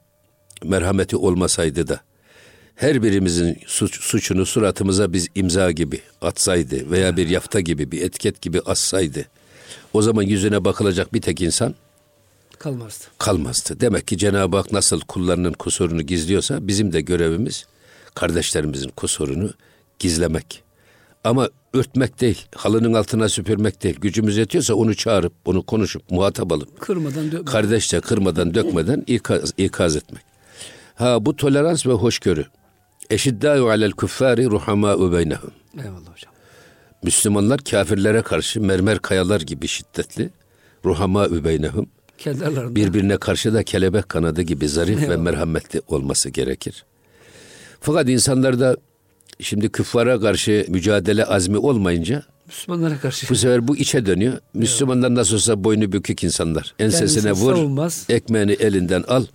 merhameti 0.65 1.17
olmasaydı 1.17 1.89
da 1.89 2.01
her 2.75 3.03
birimizin 3.03 3.59
suç, 3.67 4.01
suçunu 4.01 4.47
suratımıza 4.47 5.13
biz 5.13 5.29
imza 5.35 5.71
gibi 5.71 6.01
atsaydı 6.21 6.91
veya 6.91 7.17
bir 7.17 7.29
yafta 7.29 7.61
gibi 7.61 7.91
bir 7.91 8.03
etiket 8.03 8.43
gibi 8.43 8.61
assaydı 8.61 9.27
o 9.93 10.03
zaman 10.03 10.23
yüzüne 10.23 10.65
bakılacak 10.65 11.15
bir 11.15 11.21
tek 11.21 11.41
insan 11.41 11.75
kalmazdı. 12.59 13.05
Kalmazdı. 13.19 13.81
Demek 13.81 14.09
ki 14.09 14.19
Cenab-ı 14.19 14.57
Hak 14.57 14.73
nasıl 14.73 15.01
kullarının 15.01 15.53
kusurunu 15.53 16.03
gizliyorsa 16.03 16.69
bizim 16.69 16.93
de 16.93 17.01
görevimiz 17.01 17.67
kardeşlerimizin 18.15 18.89
kusurunu 18.89 19.51
gizlemek. 19.99 20.63
Ama 21.25 21.49
örtmek 21.75 22.21
değil, 22.21 22.47
halının 22.55 22.93
altına 22.93 23.29
süpürmek 23.29 23.83
değil. 23.83 23.97
Gücümüz 24.01 24.37
yetiyorsa 24.37 24.75
onu 24.75 24.95
çağırıp, 24.95 25.33
onu 25.45 25.63
konuşup, 25.63 26.11
muhatap 26.11 26.53
alıp. 26.53 26.81
Kırmadan 26.81 27.27
dökmeden. 27.27 27.45
Kardeşçe 27.45 28.01
kırmadan 28.01 28.55
dökmeden 28.55 29.05
ikaz, 29.07 29.53
ikaz 29.59 29.97
etmek. 29.97 30.23
Ha 30.95 31.27
bu 31.27 31.37
tolerans 31.37 31.87
ve 31.87 31.93
hoşgörü. 31.93 32.45
Eşiddâ'u 33.11 33.69
alel 33.69 33.91
kuffâri 33.91 34.45
ruhamâ'u 34.47 35.13
beynehum. 35.13 35.51
Eyvallah 35.79 36.13
hocam. 36.13 36.33
Müslümanlar 37.03 37.61
kafirlere 37.61 38.23
karşı 38.23 38.61
mermer 38.61 38.99
kayalar 38.99 39.41
gibi 39.41 39.69
şiddetli. 39.69 40.31
Ruhamâ'u 40.85 41.45
beynehum. 41.45 41.87
Birbirine 42.75 43.17
karşı 43.17 43.55
da 43.55 43.63
kelebek 43.63 44.09
kanadı 44.09 44.43
gibi 44.43 44.69
zarif 44.69 44.99
Eyvallah. 44.99 45.11
ve 45.11 45.17
merhametli 45.17 45.83
olması 45.89 46.31
gerekir. 46.31 46.85
Fakat 47.81 48.09
insanlarda 48.09 48.77
şimdi 49.43 49.69
küffara 49.69 50.21
karşı 50.21 50.67
mücadele 50.69 51.25
azmi 51.25 51.59
olmayınca 51.59 52.23
Müslümanlara 52.47 52.99
karşı. 52.99 53.29
Bu 53.29 53.35
sefer 53.35 53.69
bu 53.69 53.77
içe 53.77 54.07
dönüyor. 54.07 54.39
Müslümanlar 54.55 55.15
nasıl 55.15 55.35
olsa 55.35 55.65
boynu 55.65 55.93
bükük 55.93 56.25
insanlar. 56.25 56.75
Ensesine 56.79 57.33
vur, 57.33 57.55
savunmaz. 57.55 58.07
ekmeğini 58.09 58.53
elinden 58.53 59.03
al. 59.09 59.27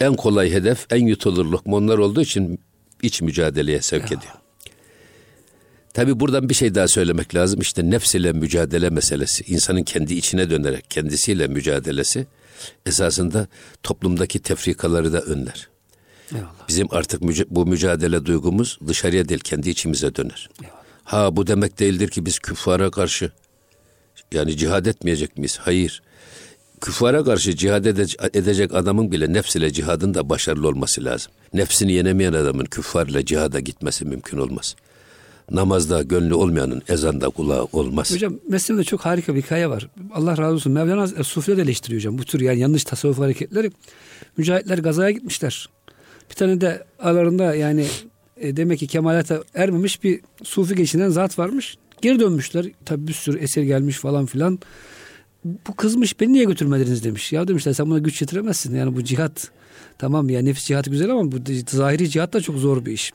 En 0.00 0.14
kolay 0.14 0.52
hedef, 0.52 0.86
en 0.90 1.06
yutulur 1.06 1.46
lokma 1.46 1.76
olduğu 1.76 2.22
için 2.22 2.60
iç 3.02 3.22
mücadeleye 3.22 3.82
sevk 3.82 4.10
ya. 4.10 4.18
ediyor. 4.18 4.34
Tabi 5.94 6.20
buradan 6.20 6.48
bir 6.48 6.54
şey 6.54 6.74
daha 6.74 6.88
söylemek 6.88 7.34
lazım. 7.34 7.60
İşte 7.60 7.90
nefs 7.90 8.14
ile 8.14 8.32
mücadele 8.32 8.90
meselesi, 8.90 9.44
insanın 9.46 9.82
kendi 9.82 10.14
içine 10.14 10.50
dönerek 10.50 10.90
kendisiyle 10.90 11.46
mücadelesi 11.46 12.26
esasında 12.86 13.48
toplumdaki 13.82 14.38
tefrikaları 14.38 15.12
da 15.12 15.20
önler. 15.20 15.68
Eyvallah. 16.34 16.68
Bizim 16.68 16.86
artık 16.90 17.22
müca- 17.22 17.46
bu 17.50 17.66
mücadele 17.66 18.26
duygumuz 18.26 18.78
dışarıya 18.86 19.28
değil 19.28 19.40
kendi 19.40 19.70
içimize 19.70 20.14
döner. 20.14 20.48
Eyvallah. 20.62 20.78
Ha 21.04 21.36
bu 21.36 21.46
demek 21.46 21.78
değildir 21.78 22.08
ki 22.08 22.26
biz 22.26 22.38
küffara 22.38 22.90
karşı 22.90 23.32
yani 24.32 24.56
cihad 24.56 24.86
etmeyecek 24.86 25.36
miyiz? 25.36 25.58
Hayır. 25.62 26.02
Küffara 26.80 27.24
karşı 27.24 27.56
cihad 27.56 27.84
edecek 28.34 28.74
adamın 28.74 29.12
bile 29.12 29.32
nefsiyle 29.32 29.72
cihadın 29.72 30.14
da 30.14 30.28
başarılı 30.28 30.68
olması 30.68 31.04
lazım. 31.04 31.32
Nefsini 31.54 31.92
yenemeyen 31.92 32.32
adamın 32.32 32.64
küffarla 32.64 33.24
cihada 33.24 33.60
gitmesi 33.60 34.04
mümkün 34.04 34.38
olmaz. 34.38 34.76
Namazda 35.50 36.02
gönlü 36.02 36.34
olmayanın 36.34 36.82
ezanda 36.88 37.28
kulağı 37.28 37.68
olmaz. 37.72 38.12
Hocam 38.12 38.34
mesleğimde 38.48 38.84
çok 38.84 39.00
harika 39.00 39.34
bir 39.34 39.42
hikaye 39.42 39.70
var. 39.70 39.88
Allah 40.14 40.38
razı 40.38 40.54
olsun. 40.54 40.72
Mevlana 40.72 41.24
Sufi'de 41.24 41.56
de 41.56 41.62
eleştiriyor 41.62 42.00
hocam. 42.00 42.18
Bu 42.18 42.24
tür 42.24 42.40
yani 42.40 42.60
yanlış 42.60 42.84
tasavvuf 42.84 43.18
hareketleri. 43.18 43.70
Mücahitler 44.36 44.78
gazaya 44.78 45.10
gitmişler. 45.10 45.68
Bir 46.30 46.34
tane 46.34 46.60
de 46.60 46.84
aralarında 46.98 47.54
yani 47.54 47.86
e, 48.36 48.56
demek 48.56 48.78
ki 48.78 48.86
kemalata 48.86 49.42
ermemiş 49.54 50.04
bir 50.04 50.20
sufi 50.42 50.74
geçinen 50.74 51.08
zat 51.08 51.38
varmış. 51.38 51.78
Geri 52.02 52.20
dönmüşler. 52.20 52.66
Tabi 52.84 53.08
bir 53.08 53.12
sürü 53.12 53.38
eser 53.38 53.62
gelmiş 53.62 53.96
falan 53.96 54.26
filan. 54.26 54.58
Bu 55.44 55.74
kızmış 55.76 56.20
beni 56.20 56.32
niye 56.32 56.44
götürmediniz 56.44 57.04
demiş. 57.04 57.32
Ya 57.32 57.48
demişler 57.48 57.72
sen 57.72 57.90
buna 57.90 57.98
güç 57.98 58.20
yetiremezsin. 58.20 58.76
Yani 58.76 58.96
bu 58.96 59.04
cihat 59.04 59.50
tamam 59.98 60.30
ya 60.30 60.42
nefis 60.42 60.64
cihatı 60.64 60.90
güzel 60.90 61.10
ama 61.10 61.32
bu 61.32 61.36
zahiri 61.68 62.10
cihat 62.10 62.32
da 62.32 62.40
çok 62.40 62.56
zor 62.56 62.84
bir 62.84 62.92
iş. 62.92 63.12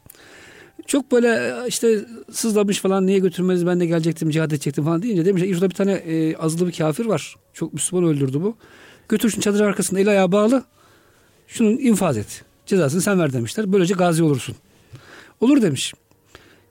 Çok 0.88 1.12
böyle 1.12 1.54
işte 1.68 2.06
sızlamış 2.32 2.80
falan 2.80 3.08
niye 3.08 3.20
götürmediniz 3.20 3.66
ben 3.66 3.80
de 3.80 3.86
gelecektim 3.86 4.30
cihad 4.30 4.52
edecektim 4.52 4.84
falan 4.84 5.02
deyince 5.02 5.26
demişler 5.26 5.54
şurada 5.54 5.70
bir 5.70 5.76
tane 5.76 5.92
e, 5.92 6.36
azılı 6.36 6.68
bir 6.68 6.74
kafir 6.74 7.06
var. 7.06 7.36
Çok 7.54 7.74
Müslüman 7.74 8.06
öldürdü 8.06 8.42
bu. 8.42 8.56
Götür 9.10 9.30
şunu 9.30 9.42
çadır 9.42 9.62
arkasında 9.62 10.00
el 10.00 10.08
ayağı 10.08 10.32
bağlı. 10.32 10.64
Şunu 11.48 11.70
infaz 11.70 12.18
et. 12.18 12.44
Cezasını 12.66 13.02
sen 13.02 13.20
ver 13.20 13.34
demişler. 13.34 13.74
Böylece 13.74 13.94
gazi 13.94 14.24
olursun. 14.24 14.56
Olur 15.42 15.62
demiş. 15.62 15.94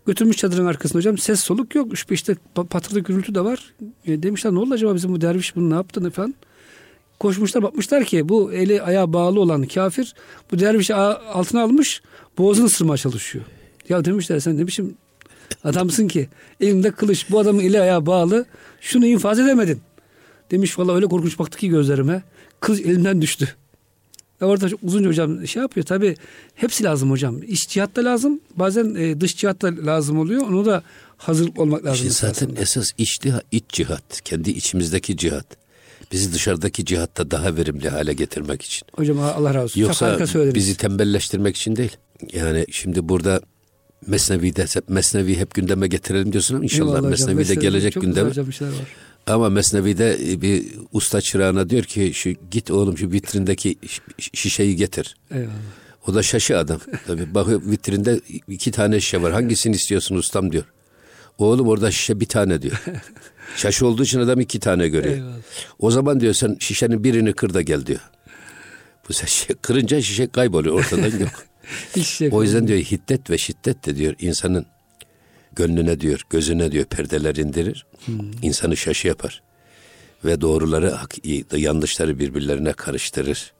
Götürmüş 0.06 0.36
çadırın 0.36 0.66
arkasında 0.66 0.98
hocam 0.98 1.18
ses 1.18 1.40
soluk 1.40 1.74
yok. 1.74 1.92
Üç 1.92 2.10
beşte 2.10 2.36
patırdı 2.70 3.00
gürültü 3.00 3.34
de 3.34 3.44
var. 3.44 3.74
E, 4.06 4.22
demişler 4.22 4.54
ne 4.54 4.58
oldu 4.58 4.74
acaba 4.74 4.94
bizim 4.94 5.12
bu 5.12 5.20
derviş 5.20 5.56
bunu 5.56 5.70
ne 5.70 5.74
yaptı 5.74 6.10
falan. 6.10 6.34
Koşmuşlar 7.20 7.62
bakmışlar 7.62 8.04
ki 8.04 8.28
bu 8.28 8.52
eli 8.52 8.82
ayağı 8.82 9.12
bağlı 9.12 9.40
olan 9.40 9.62
kafir 9.62 10.14
bu 10.52 10.58
dervişi 10.58 10.94
altına 10.94 11.62
almış 11.62 12.02
boğazını 12.38 12.66
ısırmaya 12.66 12.96
çalışıyor. 12.96 13.44
Ya 13.88 14.04
demişler 14.04 14.38
sen 14.40 14.58
ne 14.58 14.66
biçim 14.66 14.94
adamsın 15.64 16.08
ki 16.08 16.28
elinde 16.60 16.90
kılıç 16.90 17.30
bu 17.30 17.40
adamın 17.40 17.60
eli 17.60 17.80
ayağı 17.80 18.06
bağlı 18.06 18.46
şunu 18.80 19.06
infaz 19.06 19.38
edemedin. 19.38 19.80
Demiş 20.50 20.78
valla 20.78 20.94
öyle 20.94 21.06
korkunç 21.06 21.38
baktı 21.38 21.58
ki 21.58 21.68
gözlerime. 21.68 22.22
Kılıç 22.60 22.80
elimden 22.80 23.22
düştü. 23.22 23.56
Ve 24.42 24.46
orada 24.46 24.68
uzunca 24.82 25.08
hocam 25.08 25.46
şey 25.46 25.62
yapıyor. 25.62 25.86
Tabi 25.86 26.16
hepsi 26.54 26.84
lazım 26.84 27.10
hocam. 27.10 27.42
İç 27.42 27.68
cihat 27.68 27.96
da 27.96 28.04
lazım. 28.04 28.40
Bazen 28.56 28.94
e, 28.94 29.20
dış 29.20 29.36
cihat 29.36 29.62
da 29.62 29.86
lazım 29.86 30.18
oluyor. 30.18 30.42
Onu 30.42 30.64
da 30.64 30.82
hazır 31.16 31.50
olmak 31.56 31.84
lazım. 31.84 32.06
İşte 32.08 32.26
zaten 32.26 32.46
aslında. 32.46 32.60
esas 32.60 32.90
iç, 32.98 33.20
iç 33.50 33.64
cihat. 33.68 34.20
Kendi 34.20 34.50
içimizdeki 34.50 35.16
cihat. 35.16 35.46
Bizi 36.12 36.32
dışarıdaki 36.32 36.84
cihatta 36.84 37.30
daha 37.30 37.56
verimli 37.56 37.88
hale 37.88 38.12
getirmek 38.12 38.62
için. 38.62 38.86
Hocam 38.96 39.20
Allah 39.20 39.54
razı 39.54 39.64
olsun. 39.64 39.80
Yoksa 39.80 40.18
bizi 40.54 40.76
tembelleştirmek 40.76 41.56
için 41.56 41.76
değil. 41.76 41.96
Yani 42.32 42.66
şimdi 42.70 43.08
burada 43.08 43.40
Mesnevi'de 44.06 44.66
Mesnevi 44.88 45.36
hep 45.36 45.54
gündeme 45.54 45.88
getirelim 45.88 46.32
diyorsun 46.32 46.54
ama 46.54 46.64
inşallah 46.64 47.00
Mesnevi'de 47.00 47.34
Mesnevi 47.34 47.60
gelecek 47.60 47.94
gündeme. 47.94 48.30
Ama 49.26 49.48
Mesnevi'de 49.48 50.18
bir 50.42 50.64
usta 50.92 51.20
çırağına 51.20 51.70
diyor 51.70 51.84
ki 51.84 52.14
şu 52.14 52.30
git 52.50 52.70
oğlum 52.70 52.98
şu 52.98 53.12
vitrindeki 53.12 53.76
şişeyi 54.18 54.76
getir. 54.76 55.16
Eyvallah. 55.30 55.52
O 56.06 56.14
da 56.14 56.22
şaşı 56.22 56.58
adam. 56.58 56.80
Tabii 57.06 57.34
bakıyor 57.34 57.62
vitrinde 57.66 58.20
iki 58.48 58.70
tane 58.70 59.00
şişe 59.00 59.22
var. 59.22 59.32
Hangisini 59.32 59.74
istiyorsun 59.74 60.16
ustam 60.16 60.52
diyor. 60.52 60.64
Oğlum 61.38 61.68
orada 61.68 61.90
şişe 61.90 62.20
bir 62.20 62.26
tane 62.26 62.62
diyor. 62.62 62.82
Şaşı 63.56 63.86
olduğu 63.86 64.02
için 64.02 64.20
adam 64.20 64.40
iki 64.40 64.60
tane 64.60 64.88
görüyor. 64.88 65.14
Eyvallah. 65.14 65.36
O 65.78 65.90
zaman 65.90 66.20
diyor 66.20 66.34
sen 66.34 66.56
şişenin 66.60 67.04
birini 67.04 67.32
kır 67.32 67.54
da 67.54 67.62
gel 67.62 67.86
diyor. 67.86 68.00
Bu 69.08 69.12
şişe 69.12 69.54
kırınca 69.54 70.02
şişe 70.02 70.26
kayboluyor 70.26 70.74
ortadan 70.74 71.18
yok. 71.18 71.44
o 72.32 72.42
yüzden 72.42 72.68
diyor 72.68 72.78
hiddet 72.78 73.30
ve 73.30 73.38
şiddet 73.38 73.86
de 73.86 73.96
diyor 73.96 74.14
insanın 74.20 74.66
gönlüne 75.56 76.00
diyor, 76.00 76.20
gözüne 76.30 76.72
diyor 76.72 76.84
perdeler 76.84 77.36
indirir. 77.36 77.86
Hmm. 78.04 78.30
İnsanı 78.42 78.76
şaşı 78.76 79.08
yapar. 79.08 79.42
Ve 80.24 80.40
doğruları, 80.40 80.94
yanlışları 81.56 82.18
birbirlerine 82.18 82.72
karıştırır. 82.72 83.52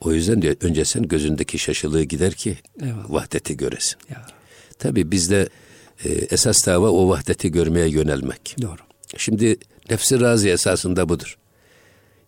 O 0.00 0.12
yüzden 0.12 0.42
diyor 0.42 0.56
önce 0.60 0.84
sen 0.84 1.08
gözündeki 1.08 1.58
şaşılığı 1.58 2.02
gider 2.02 2.32
ki 2.32 2.58
Eyvallah. 2.82 3.10
vahdeti 3.10 3.56
göresin. 3.56 3.96
Ya. 4.10 4.26
Tabi 4.78 5.10
bizde 5.10 5.48
e, 6.04 6.08
esas 6.08 6.66
dava 6.66 6.90
o 6.90 7.08
vahdeti 7.08 7.52
görmeye 7.52 7.88
yönelmek. 7.88 8.56
Doğru. 8.62 8.80
Şimdi 9.16 9.56
nefsi 9.90 10.20
razi 10.20 10.50
esasında 10.50 11.08
budur. 11.08 11.38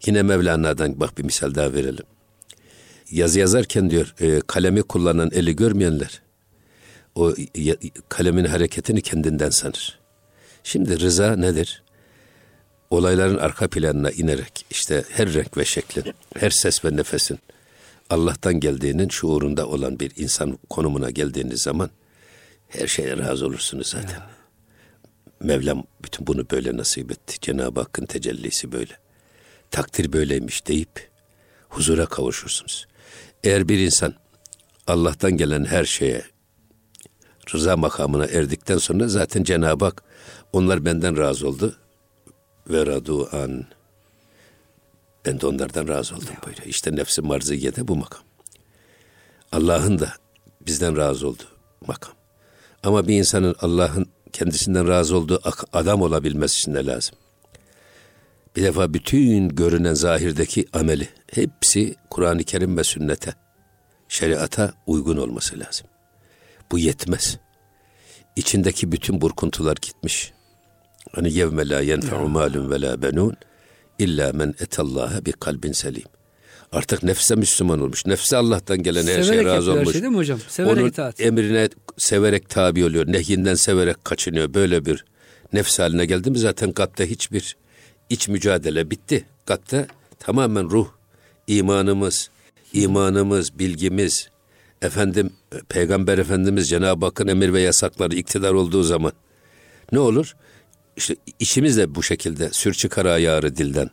Yine 0.06 0.22
Mevlana'dan 0.22 1.00
bak 1.00 1.18
bir 1.18 1.24
misal 1.24 1.54
daha 1.54 1.72
verelim. 1.72 2.04
Yazı 3.10 3.38
yazarken 3.38 3.90
diyor 3.90 4.14
e, 4.20 4.40
kalemi 4.46 4.82
kullanan 4.82 5.30
eli 5.32 5.56
görmeyenler 5.56 6.22
o 7.18 7.34
kalemin 8.08 8.44
hareketini 8.44 9.02
kendinden 9.02 9.50
sanır. 9.50 9.98
Şimdi 10.64 11.00
rıza 11.00 11.36
nedir? 11.36 11.82
Olayların 12.90 13.38
arka 13.38 13.68
planına 13.68 14.10
inerek 14.10 14.66
işte 14.70 15.04
her 15.08 15.34
renk 15.34 15.56
ve 15.56 15.64
şeklin, 15.64 16.14
her 16.36 16.50
ses 16.50 16.84
ve 16.84 16.96
nefesin 16.96 17.38
Allah'tan 18.10 18.60
geldiğinin 18.60 19.08
şuurunda 19.08 19.66
olan 19.66 20.00
bir 20.00 20.12
insan 20.16 20.58
konumuna 20.70 21.10
geldiğiniz 21.10 21.62
zaman 21.62 21.90
her 22.68 22.86
şeye 22.86 23.18
razı 23.18 23.46
olursunuz 23.46 23.86
zaten. 23.86 24.22
Mevlam 25.40 25.84
bütün 26.04 26.26
bunu 26.26 26.50
böyle 26.50 26.76
nasip 26.76 27.12
etti. 27.12 27.36
Cenab-ı 27.40 27.80
Hakk'ın 27.80 28.06
tecellisi 28.06 28.72
böyle. 28.72 28.98
Takdir 29.70 30.12
böyleymiş 30.12 30.66
deyip 30.66 31.10
huzura 31.68 32.06
kavuşursunuz. 32.06 32.86
Eğer 33.44 33.68
bir 33.68 33.78
insan 33.78 34.14
Allah'tan 34.86 35.36
gelen 35.36 35.64
her 35.64 35.84
şeye 35.84 36.22
rıza 37.54 37.76
makamına 37.76 38.26
erdikten 38.26 38.78
sonra 38.78 39.08
zaten 39.08 39.42
Cenab-ı 39.42 39.84
Hak 39.84 40.02
onlar 40.52 40.84
benden 40.84 41.16
razı 41.16 41.48
oldu. 41.48 41.76
Ve 42.70 42.86
radu 42.86 43.28
an. 43.36 43.64
Ben 45.26 45.40
de 45.40 45.46
onlardan 45.46 45.88
razı 45.88 46.14
oldum 46.14 46.34
böyle. 46.46 46.64
İşte 46.66 46.96
nefsi 46.96 47.22
marziyede 47.22 47.88
bu 47.88 47.96
makam. 47.96 48.22
Allah'ın 49.52 49.98
da 49.98 50.12
bizden 50.66 50.96
razı 50.96 51.28
oldu 51.28 51.42
makam. 51.86 52.14
Ama 52.82 53.08
bir 53.08 53.18
insanın 53.18 53.54
Allah'ın 53.60 54.06
kendisinden 54.32 54.88
razı 54.88 55.16
olduğu 55.16 55.40
adam 55.72 56.02
olabilmesi 56.02 56.58
için 56.58 56.74
de 56.74 56.86
lazım. 56.86 57.16
Bir 58.56 58.62
defa 58.62 58.94
bütün 58.94 59.48
görünen 59.48 59.94
zahirdeki 59.94 60.66
ameli 60.72 61.08
hepsi 61.32 61.94
Kur'an-ı 62.10 62.44
Kerim 62.44 62.76
ve 62.76 62.84
sünnete, 62.84 63.34
şeriata 64.08 64.72
uygun 64.86 65.16
olması 65.16 65.58
lazım. 65.58 65.86
Bu 66.70 66.78
yetmez. 66.78 67.38
İçindeki 68.36 68.92
bütün 68.92 69.20
burkuntular 69.20 69.76
gitmiş. 69.82 70.32
Hani 71.12 71.32
yevme 71.32 71.68
la 71.68 71.80
yenfe'u 71.80 72.28
malun 72.28 72.70
ve 72.70 72.80
la 72.80 73.02
benun 73.02 73.36
illa 73.98 74.32
men 74.32 74.54
etallaha 74.60 75.24
bi 75.26 75.32
kalbin 75.32 75.72
selim. 75.72 76.02
Artık 76.72 77.02
nefse 77.02 77.34
Müslüman 77.34 77.80
olmuş. 77.80 78.06
Nefse 78.06 78.36
Allah'tan 78.36 78.82
gelen 78.82 79.06
her 79.06 79.22
şeye 79.22 79.44
razı 79.44 79.72
olmuş. 79.72 79.92
Şey 79.92 80.02
değil 80.02 80.12
mi 80.12 80.16
hocam? 80.16 80.38
Severek 80.48 80.76
Onun 80.78 80.88
itaat. 80.88 81.20
emrine 81.20 81.68
severek 81.98 82.48
tabi 82.48 82.84
oluyor. 82.84 83.06
Nehyinden 83.12 83.54
severek 83.54 84.04
kaçınıyor. 84.04 84.54
Böyle 84.54 84.84
bir 84.84 85.04
nefs 85.52 85.78
haline 85.78 86.06
geldi 86.06 86.30
mi 86.30 86.38
zaten 86.38 86.72
katta 86.72 87.04
hiçbir 87.04 87.56
iç 88.10 88.28
mücadele 88.28 88.90
bitti. 88.90 89.24
Katta 89.46 89.86
tamamen 90.18 90.70
ruh, 90.70 90.88
imanımız, 91.46 92.30
imanımız, 92.72 93.58
bilgimiz, 93.58 94.28
efendim 94.82 95.30
Peygamber 95.68 96.18
Efendimiz 96.18 96.68
Cenab-ı 96.68 97.06
Hakk'ın 97.06 97.28
emir 97.28 97.52
ve 97.52 97.60
yasakları 97.60 98.14
iktidar 98.14 98.52
olduğu 98.52 98.82
zaman 98.82 99.12
ne 99.92 99.98
olur? 99.98 100.36
İşte 100.96 101.16
içimiz 101.38 101.76
de 101.76 101.94
bu 101.94 102.02
şekilde 102.02 102.50
sür 102.52 102.74
çıkar 102.74 103.06
ayarı 103.06 103.56
dilden. 103.56 103.90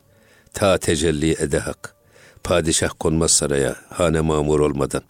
Ta 0.54 0.78
tecelli 0.78 1.32
ede 1.32 1.60
hak. 1.60 1.96
Padişah 2.44 2.90
konmaz 3.00 3.32
saraya 3.32 3.76
hane 3.90 4.22
mamur 4.22 4.60
olmadan. 4.60 5.04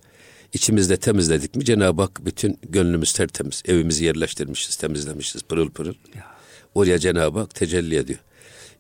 İçimizde 0.54 0.98
temizledik 0.98 1.56
mi 1.56 1.66
Cenab-ı 1.66 2.02
Hak 2.02 2.26
bütün 2.26 2.60
gönlümüz 2.70 3.14
tertemiz. 3.14 3.64
Evimizi 3.66 4.06
yerleştirmişiz, 4.06 4.76
temizlemişiz 4.76 5.44
pırıl 5.44 5.70
pırıl. 5.70 5.94
Oraya 6.76 7.00
Cenab-ı 7.00 7.40
Hak 7.40 7.56
tecelli 7.56 7.96
ediyor. 7.96 8.20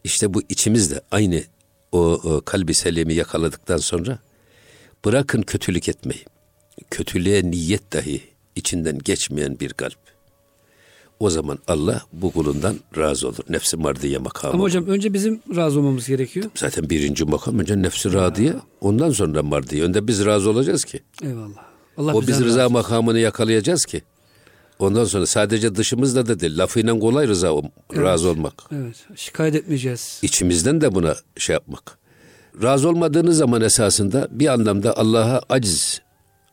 İşte 0.04 0.34
bu 0.34 0.42
içimizde 0.50 1.02
aynı 1.12 1.44
o, 1.92 2.00
o 2.00 2.42
kalbi 2.42 2.74
selimi 2.74 3.14
yakaladıktan 3.14 3.78
sonra 3.78 4.20
bırakın 5.06 5.42
kötülük 5.42 5.90
etmeyi. 5.90 6.26
Kötülüğe 6.90 7.52
niyet 7.52 7.94
dahi 7.94 8.22
içinden 8.56 9.00
geçmeyen 9.00 9.60
bir 9.60 9.74
kalp. 9.74 9.98
O 11.20 11.30
zaman 11.30 11.60
Allah 11.68 12.02
bu 12.14 12.32
kulundan 12.32 12.76
razı 12.98 13.28
olur. 13.28 13.44
Nefsi 13.50 13.78
mardiye 13.78 14.18
makamı. 14.18 14.54
Ama 14.54 14.64
hocam 14.64 14.88
önce 14.88 15.14
bizim 15.14 15.42
razı 15.56 15.80
olmamız 15.80 16.08
gerekiyor. 16.08 16.46
Zaten 16.56 16.90
birinci 16.90 17.26
makam 17.26 17.60
önce 17.60 17.82
nefsi 17.82 18.14
radiye. 18.14 18.54
Ondan 18.82 19.10
sonra 19.10 19.44
mardiye. 19.44 19.84
Önde 19.84 20.08
biz 20.08 20.26
razı 20.26 20.50
olacağız 20.50 20.84
ki. 20.84 21.00
Eyvallah. 21.24 21.66
Allah 21.98 22.14
o 22.14 22.22
biz 22.22 22.40
rıza 22.40 22.70
makamını 22.70 23.20
yakalayacağız 23.20 23.86
ki. 23.86 24.02
Ondan 24.80 25.06
sonra 25.06 25.26
sadece 25.26 25.76
dışımızda 25.76 26.28
da 26.28 26.40
değil, 26.40 26.58
lafıyla 26.58 27.00
kolay 27.00 27.28
rıza 27.28 27.50
evet, 27.94 28.04
razı 28.04 28.30
olmak. 28.30 28.54
Evet, 28.72 28.96
şikayet 29.16 29.56
etmeyeceğiz. 29.56 30.20
İçimizden 30.22 30.82
de 30.82 30.96
buna 30.96 31.16
şey 31.38 31.54
yapmak. 31.54 31.98
Razı 32.64 32.90
olmadığınız 32.90 33.38
zaman 33.38 33.62
esasında 33.62 34.28
bir 34.32 34.48
anlamda 34.48 34.98
Allah'a 34.98 35.42
aciz, 35.50 36.02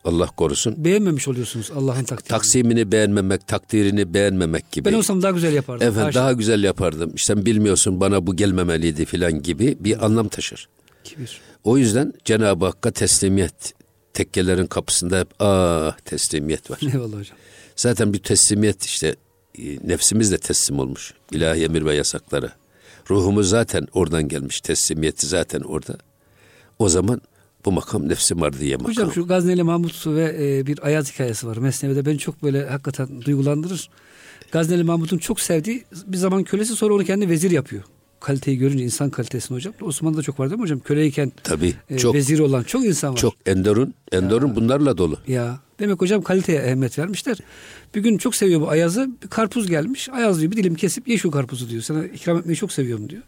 Allah 0.04 0.26
korusun. 0.26 0.84
Beğenmemiş 0.84 1.28
oluyorsunuz 1.28 1.70
Allah'ın 1.76 2.04
takdirini. 2.04 2.28
Taksimini 2.28 2.92
beğenmemek, 2.92 3.46
takdirini 3.46 4.14
beğenmemek 4.14 4.72
gibi. 4.72 4.84
Ben 4.84 4.92
olsam 4.92 5.22
daha 5.22 5.30
güzel 5.30 5.52
yapardım. 5.54 5.94
Evet, 5.94 6.14
daha 6.14 6.28
şey. 6.28 6.38
güzel 6.38 6.64
yapardım. 6.64 7.12
İşte 7.14 7.46
bilmiyorsun 7.46 8.00
bana 8.00 8.26
bu 8.26 8.36
gelmemeliydi 8.36 9.04
filan 9.04 9.42
gibi 9.42 9.76
bir 9.80 10.04
anlam 10.04 10.28
taşır. 10.28 10.68
Kibir. 11.04 11.40
O 11.64 11.78
yüzden 11.78 12.12
Cenab-ı 12.24 12.64
Hakk'a 12.64 12.90
teslimiyet 12.90 13.74
tekkelerin 14.14 14.66
kapısında 14.66 15.20
hep 15.20 15.28
ah 15.38 15.96
teslimiyet 15.98 16.70
var. 16.70 16.78
Eyvallah 16.94 17.18
hocam. 17.18 17.36
Zaten 17.76 18.12
bir 18.12 18.18
teslimiyet 18.18 18.84
işte 18.84 19.16
e, 19.58 19.62
nefsimiz 19.88 20.32
de 20.32 20.38
teslim 20.38 20.78
olmuş. 20.78 21.14
İlahi 21.30 21.64
emir 21.64 21.84
ve 21.84 21.94
yasaklara. 21.94 22.52
Ruhumuz 23.10 23.48
zaten 23.48 23.86
oradan 23.92 24.28
gelmiş. 24.28 24.60
Teslimiyeti 24.60 25.26
zaten 25.26 25.60
orada. 25.60 25.96
O 26.78 26.88
zaman 26.88 27.20
bu 27.64 27.72
makam 27.72 28.08
nefsi 28.08 28.34
mardiye 28.34 28.76
makam. 28.76 28.90
Hocam 28.90 29.12
şu 29.12 29.26
Gazneli 29.26 29.62
Mahmut 29.62 30.06
ve 30.06 30.36
e, 30.40 30.66
bir 30.66 30.86
Ayaz 30.86 31.12
hikayesi 31.12 31.46
var. 31.46 31.56
Mesnevi'de 31.56 32.06
beni 32.06 32.18
çok 32.18 32.42
böyle 32.42 32.66
hakikaten 32.66 33.22
duygulandırır. 33.22 33.90
Gazneli 34.52 34.84
Mahmut'un 34.84 35.18
çok 35.18 35.40
sevdiği 35.40 35.84
bir 36.06 36.16
zaman 36.16 36.44
kölesi 36.44 36.76
sonra 36.76 36.94
onu 36.94 37.04
kendi 37.04 37.28
vezir 37.28 37.50
yapıyor. 37.50 37.82
Kaliteyi 38.20 38.58
görünce 38.58 38.84
insan 38.84 39.10
kalitesini 39.10 39.56
hocam. 39.56 39.74
Osmanlı'da 39.80 40.22
çok 40.22 40.40
var 40.40 40.50
değil 40.50 40.58
mi 40.58 40.62
hocam? 40.62 40.80
Köleyken 40.80 41.32
Tabii, 41.42 41.74
e, 41.90 41.98
çok, 41.98 42.14
vezir 42.14 42.38
olan 42.38 42.62
çok 42.62 42.84
insan 42.84 43.12
var. 43.12 43.18
Çok 43.18 43.34
Endor'un, 43.46 43.94
Endor'un 44.12 44.56
bunlarla 44.56 44.98
dolu. 44.98 45.18
Ya 45.28 45.58
Demek 45.82 46.00
hocam 46.00 46.22
kaliteye 46.22 46.58
ehemmiyet 46.58 46.98
vermişler. 46.98 47.38
Bir 47.94 48.00
gün 48.00 48.18
çok 48.18 48.36
seviyor 48.36 48.60
bu 48.60 48.68
Ayaz'ı. 48.68 49.10
Bir 49.22 49.28
karpuz 49.28 49.68
gelmiş. 49.68 50.08
Ayaz 50.08 50.40
diyor 50.40 50.52
bir 50.52 50.56
dilim 50.56 50.74
kesip 50.74 51.08
ye 51.08 51.18
şu 51.18 51.30
karpuzu 51.30 51.68
diyor. 51.68 51.82
Sana 51.82 52.04
ikram 52.04 52.38
etmeyi 52.38 52.56
çok 52.56 52.72
seviyorum 52.72 53.08
diyor. 53.08 53.22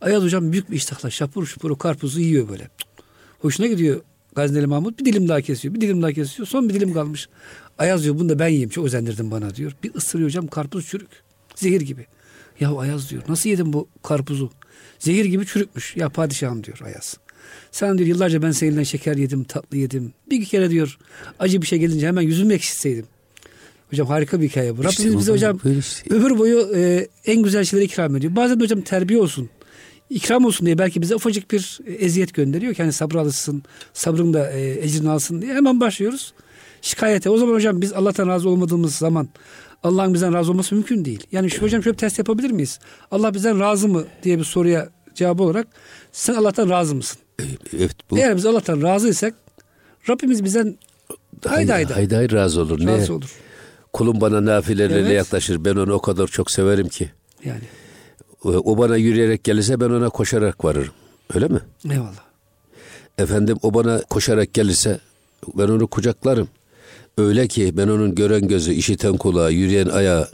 Ayaz 0.00 0.22
hocam 0.22 0.52
büyük 0.52 0.70
bir 0.70 0.76
iştahla 0.76 1.10
şapur 1.10 1.46
şupur 1.46 1.70
o 1.70 1.76
karpuzu 1.76 2.20
yiyor 2.20 2.48
böyle. 2.48 2.68
Hoşuna 3.42 3.66
gidiyor 3.66 4.00
Gazneli 4.34 4.66
Mahmut. 4.66 4.98
Bir 4.98 5.04
dilim 5.04 5.28
daha 5.28 5.40
kesiyor. 5.40 5.74
Bir 5.74 5.80
dilim 5.80 6.02
daha 6.02 6.12
kesiyor. 6.12 6.48
Son 6.48 6.68
bir 6.68 6.74
dilim 6.74 6.92
kalmış. 6.92 7.28
Ayaz 7.78 8.04
diyor 8.04 8.18
bunu 8.18 8.28
da 8.28 8.38
ben 8.38 8.48
yiyeyim. 8.48 8.68
Çok 8.68 8.84
özendirdin 8.84 9.30
bana 9.30 9.54
diyor. 9.54 9.72
Bir 9.82 9.94
ısırıyor 9.94 10.28
hocam 10.28 10.46
karpuz 10.46 10.86
çürük. 10.86 11.08
Zehir 11.54 11.80
gibi. 11.80 12.06
Ya 12.60 12.76
Ayaz 12.76 13.10
diyor 13.10 13.22
nasıl 13.28 13.50
yedin 13.50 13.72
bu 13.72 13.88
karpuzu? 14.02 14.50
Zehir 14.98 15.24
gibi 15.24 15.46
çürükmüş. 15.46 15.96
Ya 15.96 16.08
padişahım 16.08 16.64
diyor 16.64 16.78
Ayaz. 16.84 17.18
Sen 17.72 17.98
diyor 17.98 18.08
yıllarca 18.08 18.42
ben 18.42 18.50
seninle 18.50 18.84
şeker 18.84 19.16
yedim, 19.16 19.44
tatlı 19.44 19.76
yedim. 19.76 20.12
Bir 20.30 20.44
kere 20.44 20.70
diyor 20.70 20.98
acı 21.38 21.62
bir 21.62 21.66
şey 21.66 21.78
gelince 21.78 22.06
hemen 22.06 22.22
yüzümü 22.22 22.54
ekşitseydim. 22.54 23.06
Hocam 23.90 24.06
harika 24.06 24.40
bir 24.40 24.48
hikaye 24.48 24.78
bu. 24.78 24.84
İşte 24.84 25.02
Rabbimiz 25.02 25.18
bize 25.20 25.32
hocam 25.32 25.60
işte. 25.78 26.14
ömür 26.14 26.38
boyu 26.38 26.70
e, 26.74 27.08
en 27.26 27.42
güzel 27.42 27.64
şeyleri 27.64 27.86
ikram 27.86 28.16
ediyor. 28.16 28.36
Bazen 28.36 28.60
de 28.60 28.64
hocam 28.64 28.80
terbiye 28.80 29.20
olsun. 29.20 29.50
İkram 30.10 30.44
olsun 30.44 30.66
diye 30.66 30.78
belki 30.78 31.02
bize 31.02 31.14
ufacık 31.14 31.50
bir 31.50 31.78
eziyet 31.98 32.34
gönderiyor 32.34 32.74
ki 32.74 32.82
hani 32.82 32.92
sabır 32.92 33.14
alışsın, 33.14 33.62
sabrın 33.92 34.34
da 34.34 34.50
e, 34.50 34.84
ecrini 34.84 35.10
alsın 35.10 35.42
diye 35.42 35.54
hemen 35.54 35.80
başlıyoruz 35.80 36.34
şikayete. 36.82 37.30
O 37.30 37.36
zaman 37.36 37.54
hocam 37.54 37.80
biz 37.80 37.92
Allah'tan 37.92 38.28
razı 38.28 38.48
olmadığımız 38.48 38.94
zaman 38.94 39.28
Allah'ın 39.82 40.14
bizden 40.14 40.34
razı 40.34 40.50
olması 40.50 40.74
mümkün 40.74 41.04
değil. 41.04 41.26
Yani 41.32 41.50
şu 41.50 41.62
hocam 41.62 41.82
şöyle 41.82 41.94
bir 41.94 41.98
test 41.98 42.18
yapabilir 42.18 42.50
miyiz? 42.50 42.78
Allah 43.10 43.34
bizden 43.34 43.60
razı 43.60 43.88
mı 43.88 44.04
diye 44.22 44.38
bir 44.38 44.44
soruya 44.44 44.88
cevap 45.14 45.40
olarak 45.40 45.66
sen 46.12 46.34
Allah'tan 46.34 46.70
razı 46.70 46.94
mısın? 46.94 47.18
Evet, 47.76 47.96
bu... 48.10 48.18
Eğer 48.18 48.36
biz 48.36 48.46
Allah'tan 48.46 48.82
razıysak 48.82 49.34
Rabbimiz 50.08 50.44
bizden 50.44 50.76
haydi 51.46 51.72
haydi. 51.72 51.92
Haydi 51.92 52.14
haydi 52.14 52.34
razı 52.34 52.60
olur. 52.60 52.86
Razı 52.86 53.12
ne? 53.12 53.16
olur. 53.16 53.32
Kulum 53.92 54.20
bana 54.20 54.44
nafilelerle 54.44 55.00
evet. 55.00 55.16
yaklaşır. 55.16 55.64
Ben 55.64 55.76
onu 55.76 55.92
o 55.92 56.00
kadar 56.00 56.26
çok 56.26 56.50
severim 56.50 56.88
ki. 56.88 57.10
Yani. 57.44 57.62
O 58.44 58.78
bana 58.78 58.96
yürüyerek 58.96 59.44
gelirse 59.44 59.80
ben 59.80 59.90
ona 59.90 60.08
koşarak 60.08 60.64
varırım. 60.64 60.94
Öyle 61.34 61.48
mi? 61.48 61.60
Eyvallah. 61.90 62.24
Efendim 63.18 63.58
o 63.62 63.74
bana 63.74 64.02
koşarak 64.02 64.54
gelirse 64.54 65.00
ben 65.54 65.68
onu 65.68 65.86
kucaklarım. 65.86 66.48
Öyle 67.18 67.48
ki 67.48 67.76
ben 67.76 67.88
onun 67.88 68.14
gören 68.14 68.48
gözü, 68.48 68.72
işiten 68.72 69.16
kulağı, 69.16 69.52
yürüyen 69.52 69.86
ayağı 69.88 70.28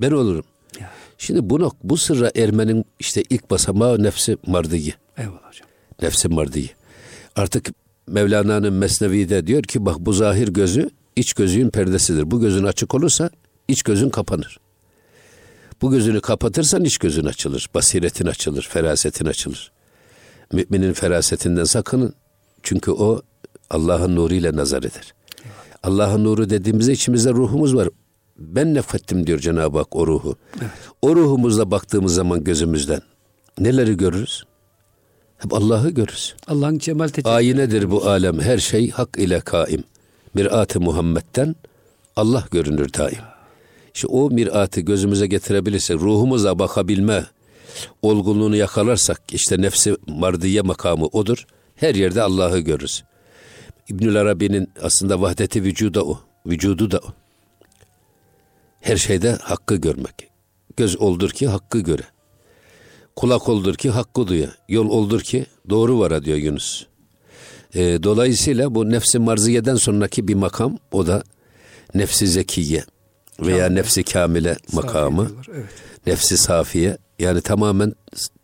ben 0.00 0.10
olurum. 0.10 0.44
Ya. 0.80 0.90
Şimdi 1.18 1.50
bunu 1.50 1.72
bu 1.84 1.96
sırra 1.96 2.32
ermenin 2.36 2.84
işte 2.98 3.22
ilk 3.30 3.50
basamağı 3.50 4.02
nefsi 4.02 4.36
mardiyi. 4.46 4.94
Eyvallah 5.18 5.48
hocam. 5.48 5.68
Nefsi 6.02 6.28
mardiyi. 6.28 6.70
Artık 7.36 7.68
Mevlana'nın 8.06 8.72
Mesnevi'de 8.72 9.46
diyor 9.46 9.62
ki 9.62 9.86
bak 9.86 9.96
bu 9.98 10.12
zahir 10.12 10.48
gözü 10.48 10.90
iç 11.16 11.32
gözün 11.32 11.70
perdesidir. 11.70 12.30
Bu 12.30 12.40
gözün 12.40 12.64
açık 12.64 12.94
olursa 12.94 13.30
iç 13.68 13.82
gözün 13.82 14.10
kapanır. 14.10 14.58
Bu 15.82 15.90
gözünü 15.90 16.20
kapatırsan 16.20 16.84
iç 16.84 16.98
gözün 16.98 17.24
açılır. 17.24 17.70
Basiretin 17.74 18.26
açılır, 18.26 18.62
ferasetin 18.70 19.26
açılır. 19.26 19.72
Müminin 20.52 20.92
ferasetinden 20.92 21.64
sakının. 21.64 22.14
Çünkü 22.62 22.90
o 22.90 23.22
Allah'ın 23.70 24.16
nuruyla 24.16 24.56
nazar 24.56 24.78
eder. 24.78 25.14
Allah'ın 25.82 26.24
nuru 26.24 26.50
dediğimizde 26.50 26.92
içimizde 26.92 27.30
ruhumuz 27.30 27.74
var. 27.76 27.88
Ben 28.38 28.74
nefrettim 28.74 29.26
diyor 29.26 29.38
Cenab-ı 29.38 29.78
Hak 29.78 29.96
o 29.96 30.06
ruhu. 30.06 30.36
Evet. 30.60 30.70
O 31.02 31.16
ruhumuzla 31.16 31.70
baktığımız 31.70 32.14
zaman 32.14 32.44
gözümüzden 32.44 33.00
neleri 33.58 33.96
görürüz? 33.96 34.44
Hep 35.38 35.54
Allah'ı 35.54 35.90
görürüz. 35.90 36.34
Allah'ın 36.46 36.78
cemal 36.78 37.08
tecelli. 37.08 37.32
Ayinedir 37.32 37.90
bu 37.90 38.08
alem. 38.08 38.40
Her 38.40 38.58
şey 38.58 38.90
hak 38.90 39.18
ile 39.18 39.40
kaim. 39.40 39.84
Mirat-ı 40.34 40.80
Muhammed'den 40.80 41.56
Allah 42.16 42.44
görünür 42.50 42.92
daim. 42.94 43.31
İşte 43.94 44.06
o 44.06 44.30
miratı 44.30 44.80
gözümüze 44.80 45.26
getirebilirsek, 45.26 46.00
ruhumuza 46.00 46.58
bakabilme 46.58 47.26
olgunluğunu 48.02 48.56
yakalarsak, 48.56 49.22
işte 49.32 49.62
nefsi 49.62 49.96
mardiye 50.06 50.62
makamı 50.62 51.06
odur. 51.06 51.46
Her 51.74 51.94
yerde 51.94 52.22
Allah'ı 52.22 52.58
görürüz. 52.58 53.04
İbnül 53.88 54.16
Arabi'nin 54.16 54.68
aslında 54.82 55.20
vahdeti 55.20 55.62
vücuda 55.62 56.04
o. 56.04 56.20
Vücudu 56.46 56.90
da 56.90 56.98
o. 56.98 57.12
Her 58.80 58.96
şeyde 58.96 59.32
hakkı 59.32 59.76
görmek. 59.76 60.28
Göz 60.76 61.00
oldur 61.00 61.30
ki 61.30 61.48
hakkı 61.48 61.80
göre. 61.80 62.02
Kulak 63.16 63.48
oldur 63.48 63.74
ki 63.74 63.90
hakkı 63.90 64.26
duya. 64.26 64.48
Yol 64.68 64.88
oldur 64.88 65.20
ki 65.20 65.46
doğru 65.70 65.98
vara 65.98 66.24
diyor 66.24 66.38
Yunus. 66.38 66.86
E, 67.74 68.02
dolayısıyla 68.02 68.74
bu 68.74 68.90
nefsi 68.90 69.18
marziyeden 69.18 69.74
sonraki 69.74 70.28
bir 70.28 70.34
makam 70.34 70.78
o 70.92 71.06
da 71.06 71.22
nefsi 71.94 72.28
zekiye 72.28 72.84
veya 73.46 73.64
Kamil. 73.64 73.74
nefsi 73.74 74.02
kamile 74.02 74.56
makamı. 74.72 75.30
Evet. 75.54 75.64
Nefsi 76.06 76.38
safiye 76.38 76.98
yani 77.18 77.40
tamamen 77.40 77.92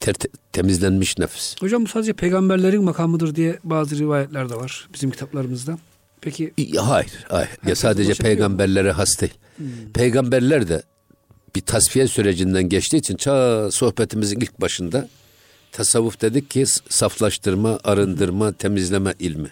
ter, 0.01 0.15
temizlenmiş 0.53 1.19
nefis. 1.19 1.57
Hocam 1.61 1.85
bu 1.85 1.89
sadece 1.89 2.13
peygamberlerin 2.13 2.85
makamıdır 2.85 3.35
diye 3.35 3.59
bazı 3.65 3.99
rivayetler 3.99 4.51
de 4.51 4.55
var 4.55 4.89
bizim 4.95 5.11
kitaplarımızda. 5.11 5.79
Peki 6.21 6.53
hayır, 6.81 7.25
hayır. 7.29 7.49
Ya 7.67 7.77
sadece 7.77 8.15
peygamberlere 8.15 8.93
has 8.93 9.21
değil. 9.21 9.35
Hmm. 9.57 9.67
Peygamberler 9.95 10.69
de 10.69 10.83
bir 11.57 11.61
tasfiye 11.61 12.07
sürecinden 12.07 12.69
geçtiği 12.69 12.97
için 12.97 13.17
çağ 13.17 13.71
sohbetimizin 13.71 14.41
ilk 14.41 14.61
başında 14.61 15.09
tasavvuf 15.73 16.21
dedik 16.21 16.51
ki 16.51 16.65
saflaştırma, 16.89 17.81
arındırma, 17.85 18.53
temizleme 18.53 19.15
ilmi. 19.19 19.51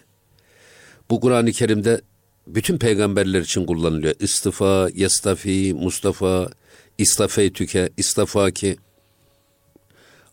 Bu 1.11 1.21
Kur'an-ı 1.21 1.53
Kerim'de 1.53 2.01
bütün 2.47 2.79
peygamberler 2.79 3.41
için 3.41 3.67
kullanılıyor. 3.67 4.15
İstifa, 4.21 4.89
yastafi, 4.95 5.75
Mustafa, 5.75 6.51
istafeytüke, 6.99 7.91
istafaki. 7.97 8.77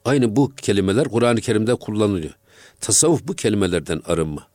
Aynı 0.05 0.35
bu 0.35 0.55
kelimeler 0.55 1.07
Kur'an-ı 1.07 1.41
Kerim'de 1.41 1.75
kullanılıyor. 1.75 2.33
Tasavvuf 2.79 3.27
bu 3.27 3.33
kelimelerden 3.33 4.01
arınma. 4.05 4.47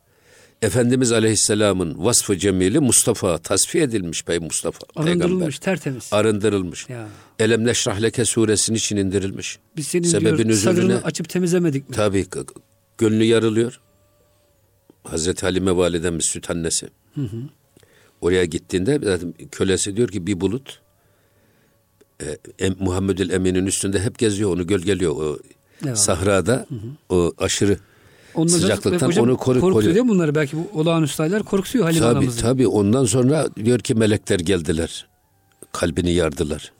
Efendimiz 0.63 1.13
Aleyhisselam'ın 1.13 2.05
vasfı 2.05 2.39
cemili 2.39 2.81
Mustafa, 2.81 3.39
tasfiye 3.39 3.85
edilmiş 3.85 4.25
Pey 4.25 4.39
Mustafa. 4.39 4.79
Arındırılmış, 4.97 5.21
peygamber. 5.31 5.53
tertemiz. 5.53 6.09
Arındırılmış. 6.13 6.89
Ya. 6.89 7.09
Elem 7.39 7.65
neşrah 7.65 8.03
leke 8.03 8.25
suresinin 8.25 8.77
için 8.77 8.97
indirilmiş. 8.97 9.59
Biz 9.77 9.87
senin 9.87 10.09
Sebebin 10.09 10.37
diyor, 10.39 10.49
üzerine, 10.49 10.95
açıp 10.95 11.29
temizlemedik 11.29 11.89
mi? 11.89 11.95
Tabii, 11.95 12.27
gönlü 12.99 13.25
yarılıyor. 13.25 13.81
Hazreti 15.05 15.43
Halime 15.43 15.77
validemiz 15.77 16.25
süt 16.25 16.51
annesi. 16.51 16.89
Hı 17.19 17.23
hı. 17.23 17.43
Oraya 18.21 18.45
gittiğinde 18.45 19.01
zaten 19.03 19.35
kölesi 19.51 19.97
diyor 19.97 20.09
ki 20.09 20.27
bir 20.27 20.41
bulut 20.41 20.81
e, 22.61 22.71
Muhammedül 22.81 23.31
Emin'in 23.31 23.67
üstünde 23.67 24.01
hep 24.01 24.19
geziyor 24.19 24.53
onu 24.53 24.67
gölgeliyor 24.67 25.17
o 25.17 25.39
evet. 25.87 25.99
sahrada 25.99 26.67
hı 26.69 26.75
hı. 26.75 27.15
o 27.17 27.33
aşırı 27.39 27.79
Ondan 28.35 28.53
sıcaklıktan 28.53 29.07
hocam, 29.07 29.25
onu 29.25 29.37
koru, 29.37 29.61
korkutuyor 29.61 30.05
mi 30.05 30.09
bunları? 30.09 30.35
Belki 30.35 30.57
bu 30.57 30.81
olağanüstü 30.81 31.23
aylar 31.23 31.43
korkutuyor 31.43 31.85
Halime 31.85 32.01
tabii, 32.01 32.11
anamızı. 32.11 32.41
Tabii 32.41 32.67
ondan 32.69 33.05
sonra 33.05 33.49
diyor 33.57 33.79
ki 33.79 33.95
melekler 33.95 34.39
geldiler. 34.39 35.07
Kalbini 35.73 36.13
yardılar. 36.13 36.73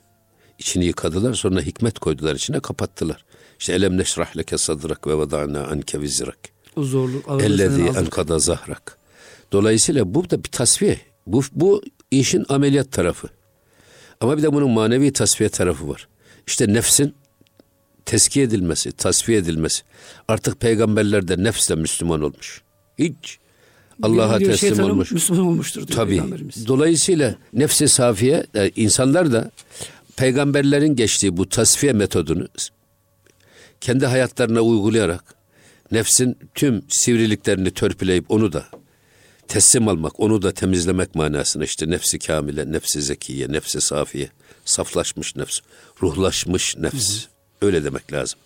içini 0.59 0.85
yıkadılar. 0.85 1.33
Sonra 1.33 1.61
hikmet 1.61 1.99
koydular 1.99 2.35
içine 2.35 2.59
kapattılar. 2.59 3.25
İşte 3.59 3.73
elem 3.73 3.97
neşrah 3.97 4.37
leke 4.37 4.57
sadrak 4.57 5.07
ve 5.07 5.17
vada'na 5.17 5.63
anke 5.63 6.01
vizrak. 6.01 6.37
O 6.75 6.83
zorluk. 6.83 7.41
Ellezî 7.41 7.81
enkada 7.81 8.39
zahrak. 8.39 8.98
Dolayısıyla 9.51 10.13
bu 10.13 10.29
da 10.29 10.43
bir 10.43 10.49
tasfiye. 10.49 10.99
Bu, 11.27 11.41
bu 11.51 11.83
işin 12.11 12.45
ameliyat 12.49 12.91
tarafı. 12.91 13.27
Ama 14.21 14.37
bir 14.37 14.43
de 14.43 14.53
bunun 14.53 14.71
manevi 14.71 15.13
tasfiye 15.13 15.49
tarafı 15.49 15.89
var. 15.89 16.07
İşte 16.47 16.73
nefsin 16.73 17.13
teskiye 18.05 18.45
edilmesi, 18.45 18.91
tasfiye 18.91 19.37
edilmesi. 19.37 19.83
Artık 20.27 20.59
peygamberler 20.59 21.27
de 21.27 21.43
nefsle 21.43 21.75
Müslüman 21.75 22.21
olmuş. 22.21 22.61
Hiç 22.99 23.39
Allah'a 24.03 24.37
teslim 24.37 24.83
olmuş. 24.83 25.11
Müslüman 25.11 25.45
olmuştur 25.45 25.87
diyor 25.87 25.97
Tabii. 25.97 26.23
Dolayısıyla 26.67 27.35
nefsi 27.53 27.87
safiye 27.87 28.45
e, 28.55 28.69
insanlar 28.75 29.31
da 29.31 29.51
peygamberlerin 30.17 30.95
geçtiği 30.95 31.37
bu 31.37 31.49
tasfiye 31.49 31.93
metodunu 31.93 32.47
kendi 33.81 34.05
hayatlarına 34.05 34.61
uygulayarak 34.61 35.35
nefsin 35.91 36.37
tüm 36.55 36.81
sivriliklerini 36.89 37.71
törpüleyip 37.71 38.31
onu 38.31 38.53
da 38.53 38.65
teslim 39.49 39.87
almak, 39.87 40.19
onu 40.19 40.41
da 40.41 40.51
temizlemek 40.51 41.15
manasına 41.15 41.63
işte 41.63 41.89
nefsi 41.89 42.19
kamile, 42.19 42.71
nefsi 42.71 43.01
zekiye, 43.01 43.51
nefsi 43.51 43.81
safiye, 43.81 44.29
saflaşmış 44.65 45.35
nefs, 45.35 45.59
ruhlaşmış 46.01 46.77
nefs. 46.77 47.09
Hı 47.09 47.23
hı. 47.23 47.29
Öyle 47.61 47.83
demek 47.83 48.13
lazım. 48.13 48.39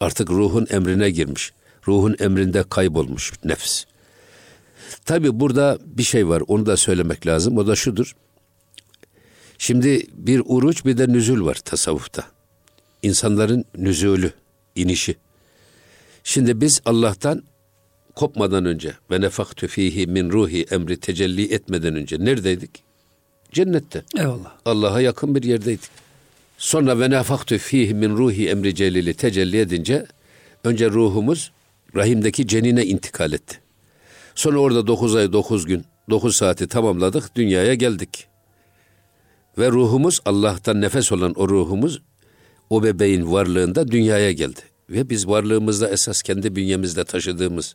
Artık 0.00 0.30
ruhun 0.30 0.66
emrine 0.70 1.10
girmiş. 1.10 1.52
Ruhun 1.88 2.16
emrinde 2.20 2.62
kaybolmuş 2.62 3.32
nefs. 3.44 3.84
Tabi 5.04 5.40
burada 5.40 5.78
bir 5.84 6.02
şey 6.02 6.28
var 6.28 6.42
onu 6.48 6.66
da 6.66 6.76
söylemek 6.76 7.26
lazım. 7.26 7.58
O 7.58 7.66
da 7.66 7.76
şudur. 7.76 8.16
Şimdi 9.58 10.06
bir 10.12 10.42
uruç 10.44 10.84
bir 10.84 10.98
de 10.98 11.08
nüzül 11.08 11.40
var 11.40 11.54
tasavvufta. 11.54 12.24
İnsanların 13.02 13.64
nüzulü, 13.76 14.32
inişi. 14.74 15.16
Şimdi 16.24 16.60
biz 16.60 16.80
Allah'tan 16.84 17.42
kopmadan 18.18 18.64
önce 18.64 18.92
ve 19.10 19.20
nefaktu 19.20 19.66
fihi 19.66 20.06
min 20.06 20.30
ruhi 20.30 20.66
emri 20.70 20.96
tecelli 21.00 21.54
etmeden 21.54 21.94
önce 21.94 22.16
neredeydik? 22.24 22.70
Cennette. 23.52 24.02
Eyvallah. 24.18 24.52
Allah'a 24.64 25.00
yakın 25.00 25.34
bir 25.34 25.42
yerdeydik. 25.42 25.90
Sonra 26.58 27.00
ve 27.00 27.10
nefaktu 27.10 27.58
fihi 27.58 27.94
min 27.94 28.16
ruhi 28.16 28.48
emri 28.48 28.74
celili 28.74 29.14
tecelli 29.14 29.58
edince 29.58 30.06
önce 30.64 30.90
ruhumuz 30.90 31.52
rahimdeki 31.94 32.46
cenine 32.46 32.86
intikal 32.86 33.32
etti. 33.32 33.60
Sonra 34.34 34.58
orada 34.58 34.86
dokuz 34.86 35.16
ay 35.16 35.32
dokuz 35.32 35.66
gün 35.66 35.84
dokuz 36.10 36.36
saati 36.36 36.68
tamamladık 36.68 37.36
dünyaya 37.36 37.74
geldik. 37.74 38.26
Ve 39.58 39.70
ruhumuz 39.70 40.20
Allah'tan 40.24 40.80
nefes 40.80 41.12
olan 41.12 41.32
o 41.34 41.48
ruhumuz 41.48 42.02
o 42.70 42.82
bebeğin 42.82 43.32
varlığında 43.32 43.88
dünyaya 43.88 44.32
geldi. 44.32 44.60
Ve 44.90 45.10
biz 45.10 45.28
varlığımızda 45.28 45.88
esas 45.88 46.22
kendi 46.22 46.56
bünyemizde 46.56 47.04
taşıdığımız 47.04 47.74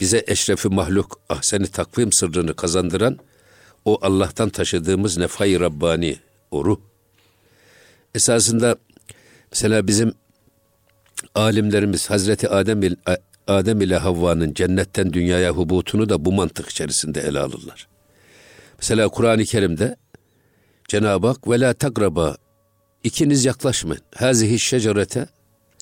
bize 0.00 0.24
eşrefi 0.26 0.68
mahluk 0.68 1.20
ahseni 1.28 1.66
takvim 1.66 2.12
sırrını 2.12 2.56
kazandıran 2.56 3.18
o 3.84 3.98
Allah'tan 4.02 4.48
taşıdığımız 4.48 5.18
nefay 5.18 5.60
Rabbani 5.60 6.16
o 6.50 6.64
ruh. 6.64 6.80
Esasında 8.14 8.76
mesela 9.52 9.86
bizim 9.86 10.14
alimlerimiz 11.34 12.10
Hazreti 12.10 12.48
Adem 12.48 12.82
ile, 12.82 12.96
Adem 13.46 13.80
ile 13.80 13.96
Havva'nın 13.96 14.54
cennetten 14.54 15.12
dünyaya 15.12 15.50
hubutunu 15.50 16.08
da 16.08 16.24
bu 16.24 16.32
mantık 16.32 16.68
içerisinde 16.68 17.20
ele 17.20 17.38
alırlar. 17.38 17.88
Mesela 18.78 19.08
Kur'an-ı 19.08 19.44
Kerim'de 19.44 19.96
Cenab-ı 20.88 21.26
Hak 21.26 21.48
ve 21.48 21.60
la 21.60 21.74
takraba 21.74 22.36
ikiniz 23.04 23.44
yaklaşmayın. 23.44 24.02
Hazihi 24.14 24.58
şecerete 24.58 25.26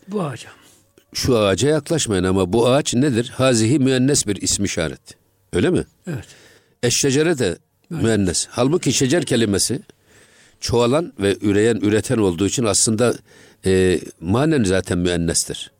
bu 0.09 0.23
ağaca. 0.23 0.64
Şu 1.15 1.39
ağaca 1.39 1.69
yaklaşmayın 1.69 2.25
ama 2.25 2.53
bu 2.53 2.69
ağaç 2.69 2.95
nedir? 2.95 3.29
Hazihi 3.29 3.79
müennes 3.79 4.27
bir 4.27 4.43
ismi 4.43 4.65
işaret. 4.65 5.01
Öyle 5.53 5.71
mi? 5.71 5.85
Evet. 6.07 6.25
Eşşecere 6.83 7.39
de 7.39 7.59
müennes. 7.91 8.47
Halbuki 8.51 8.93
şecer 8.93 9.25
kelimesi 9.25 9.81
çoğalan 10.61 11.13
ve 11.21 11.37
üreyen, 11.41 11.77
üreten 11.77 12.19
olduğu 12.19 12.47
için 12.47 12.65
aslında 12.65 13.15
e, 13.67 14.01
manen 14.21 14.65
zaten 14.65 14.99
müennestir. 14.99 15.73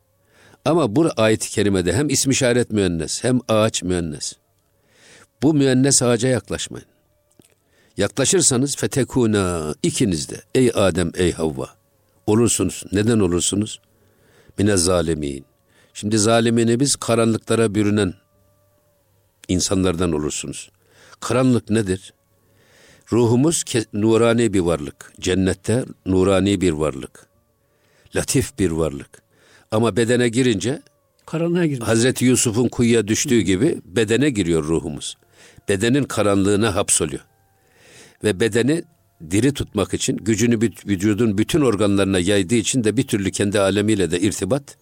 Ama 0.65 0.97
bu 0.97 1.09
ayet-i 1.17 1.51
kerimede 1.51 1.93
hem 1.93 2.09
ismi 2.09 2.33
işaret 2.33 2.71
müennes 2.71 3.25
hem 3.25 3.41
ağaç 3.49 3.83
müennes. 3.83 4.33
Bu 5.43 5.55
müennes 5.55 6.03
ağaca 6.03 6.29
yaklaşmayın. 6.29 6.87
Yaklaşırsanız 7.97 8.77
fetekuna 8.77 9.75
ikiniz 9.83 10.29
de 10.31 10.37
ey 10.55 10.71
Adem 10.75 11.13
ey 11.15 11.33
Havva 11.33 11.69
olursunuz. 12.27 12.85
Neden 12.93 13.21
olursunuz? 13.21 13.81
Mine 14.59 14.77
zalimin. 14.77 15.45
Şimdi 15.95 16.19
zalimini 16.19 16.81
biz 16.81 16.97
karanlıklara 16.97 17.75
bürünen 17.75 18.15
insanlardan 19.49 20.13
olursunuz. 20.13 20.71
Karanlık 21.21 21.71
nedir? 21.71 22.15
Ruhumuz 23.13 23.65
nurani 23.93 24.53
bir 24.53 24.61
varlık. 24.61 25.13
Cennette 25.21 25.85
nurani 26.07 26.61
bir 26.61 26.73
varlık. 26.73 27.27
Latif 28.17 28.59
bir 28.59 28.71
varlık. 28.71 29.23
Ama 29.71 29.97
bedene 29.97 30.29
girince 30.29 30.83
karanlığa 31.27 31.67
girmiş. 31.67 31.89
Hazreti 31.89 32.25
Yusuf'un 32.25 32.69
kuyuya 32.69 33.09
düştüğü 33.09 33.41
gibi 33.41 33.81
bedene 33.85 34.31
giriyor 34.31 34.65
ruhumuz. 34.65 35.17
Bedenin 35.69 36.05
karanlığına 36.05 36.75
hapsoluyor. 36.75 37.23
Ve 38.25 38.41
bedeni 38.41 38.85
diri 39.31 39.55
tutmak 39.55 39.95
için 39.95 40.17
gücünü 40.17 40.61
vücudun 40.61 41.39
bütün 41.39 41.61
organlarına 41.61 42.19
yaydığı 42.19 42.55
için 42.55 42.85
de 42.85 42.97
bir 42.97 43.07
türlü 43.07 43.31
kendi 43.31 43.61
alemiyle 43.61 44.11
de 44.11 44.21
irtibat 44.21 44.77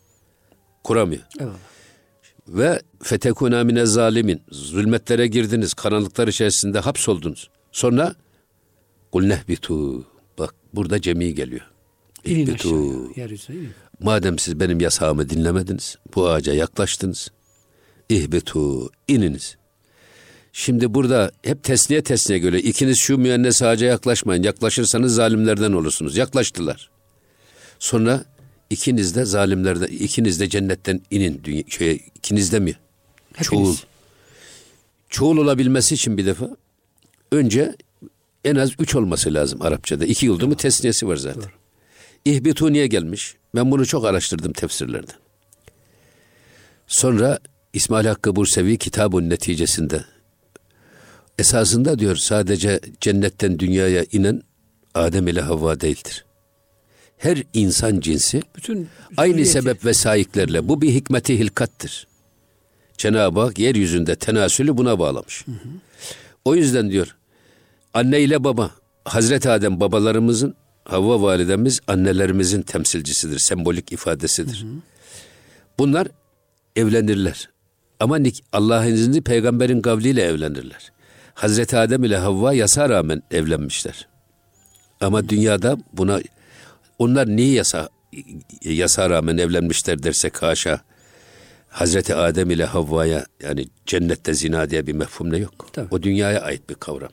kuramıyor. 0.85 1.22
Evet. 1.40 1.52
Ve 2.48 2.83
fetekuna 3.02 3.64
mine 3.64 3.87
zalimin. 3.87 4.42
Zulmetlere 4.50 5.26
girdiniz, 5.26 5.74
karanlıklar 5.74 6.28
içerisinde 6.28 6.78
hapsoldunuz. 6.78 7.50
Sonra 7.72 8.14
kul 9.12 9.24
nehbitu. 9.24 10.07
Bak 10.38 10.55
burada 10.74 11.00
cemi 11.00 11.35
geliyor. 11.35 11.66
Aşağıya, 12.55 13.70
Madem 14.00 14.38
siz 14.38 14.61
benim 14.61 14.81
yasağımı 14.81 15.31
dinlemediniz, 15.31 15.96
bu 16.14 16.28
ağaca 16.28 16.52
yaklaştınız. 16.52 17.28
İhbitu, 18.09 18.90
ininiz. 19.09 19.57
Şimdi 20.52 20.94
burada 20.94 21.32
hep 21.42 21.64
tesniye 21.64 22.02
tesniye 22.02 22.38
göre 22.38 22.60
ikiniz 22.60 22.98
şu 22.98 23.18
müennes 23.18 23.62
ağaca 23.62 23.86
yaklaşmayın. 23.86 24.42
Yaklaşırsanız 24.42 25.14
zalimlerden 25.14 25.72
olursunuz. 25.72 26.16
Yaklaştılar. 26.16 26.90
Sonra 27.78 28.24
ikiniz 28.70 29.14
de 29.14 29.24
zalimlerden, 29.24 29.86
ikiniz 29.86 30.40
de 30.40 30.48
cennetten 30.48 31.00
inin. 31.10 31.40
Dünya, 31.44 31.62
şeye, 31.68 31.94
ikiniz 31.94 32.52
de 32.52 32.60
mi? 32.60 32.74
Hepiniz. 33.34 33.48
Çoğul. 33.48 33.76
Çoğul 35.08 35.36
olabilmesi 35.36 35.94
için 35.94 36.18
bir 36.18 36.26
defa 36.26 36.56
önce 37.32 37.76
en 38.44 38.56
az 38.56 38.70
üç 38.78 38.94
olması 38.94 39.34
lazım 39.34 39.62
Arapçada. 39.62 40.04
İki 40.04 40.26
yıldı 40.26 40.48
mı 40.48 40.56
tesniyesi 40.56 41.08
var 41.08 41.16
zaten. 41.16 41.42
Doğru. 41.42 41.50
İhbitu 42.24 42.72
niye 42.72 42.86
gelmiş? 42.86 43.34
Ben 43.54 43.70
bunu 43.70 43.86
çok 43.86 44.04
araştırdım 44.04 44.52
tefsirlerde. 44.52 45.12
Sonra 46.86 47.38
İsmail 47.72 48.06
Hakkı 48.06 48.36
Bursevi 48.36 48.78
kitabın 48.78 49.30
neticesinde 49.30 50.04
esasında 51.42 51.98
diyor 51.98 52.16
sadece 52.16 52.81
cennetten 53.00 53.59
dünyaya 53.59 54.05
inen 54.12 54.42
Adem 54.94 55.28
ile 55.28 55.40
Havva 55.40 55.81
değildir. 55.81 56.24
Her 57.18 57.42
insan 57.55 58.00
cinsi 58.00 58.42
Bütün 58.57 58.88
aynı 59.16 59.46
sebep 59.46 59.85
ve 59.85 59.94
sahiplerle 59.94 60.68
bu 60.68 60.83
bir 60.83 60.90
hikmeti 60.90 61.38
hilkattır. 61.38 62.07
Cenab-ı 62.98 63.40
Hak 63.40 63.59
yeryüzünde 63.59 64.16
tenasülü 64.16 64.76
buna 64.76 64.98
bağlamış. 64.98 65.46
Hı 65.46 65.50
hı. 65.50 65.68
O 66.44 66.55
yüzden 66.55 66.90
diyor 66.90 67.16
anne 67.94 68.20
ile 68.20 68.44
baba 68.44 68.70
Hazreti 69.05 69.50
Adem 69.50 69.81
babalarımızın 69.81 70.55
Havva 70.85 71.22
validemiz 71.22 71.81
annelerimizin 71.87 72.62
temsilcisidir, 72.62 73.38
sembolik 73.38 73.92
ifadesidir. 73.92 74.62
Hı 74.62 74.66
hı. 74.66 74.72
Bunlar 75.78 76.09
evlenirler. 76.76 77.48
Ama 78.00 78.18
Allah'ın 78.52 78.92
izni 78.92 79.22
peygamberin 79.22 79.83
kavliyle 79.83 80.22
evlenirler. 80.22 80.92
Hazreti 81.34 81.76
Adem 81.76 82.04
ile 82.04 82.16
Havva 82.16 82.54
yasa 82.54 82.88
rağmen 82.88 83.22
evlenmişler. 83.30 84.08
Ama 85.00 85.28
dünyada 85.28 85.76
buna 85.92 86.20
onlar 86.98 87.28
niye 87.28 87.52
yasa 87.52 87.88
yasa 88.62 89.10
rağmen 89.10 89.38
evlenmişler 89.38 90.02
dersek 90.02 90.42
haşa. 90.42 90.80
Hazreti 91.68 92.14
Adem 92.14 92.50
ile 92.50 92.64
Havva'ya 92.64 93.26
yani 93.42 93.66
cennette 93.86 94.34
zina 94.34 94.70
diye 94.70 94.86
bir 94.86 94.92
mefhum 94.92 95.32
ne 95.32 95.38
yok. 95.38 95.68
Tabii. 95.72 95.88
O 95.90 96.02
dünyaya 96.02 96.40
ait 96.40 96.70
bir 96.70 96.74
kavram. 96.74 97.10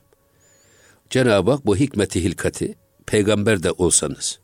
Cenab-ı 1.10 1.52
Hak 1.52 1.66
bu 1.66 1.78
hikmeti 1.78 2.24
hilkati 2.24 2.76
peygamber 3.06 3.64
de 3.64 3.72
olsanız 3.72 4.40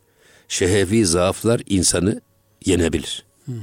şehevi 0.47 1.05
zaaflar 1.05 1.61
insanı 1.65 2.21
yenebilir. 2.65 3.25
Hmm. 3.45 3.55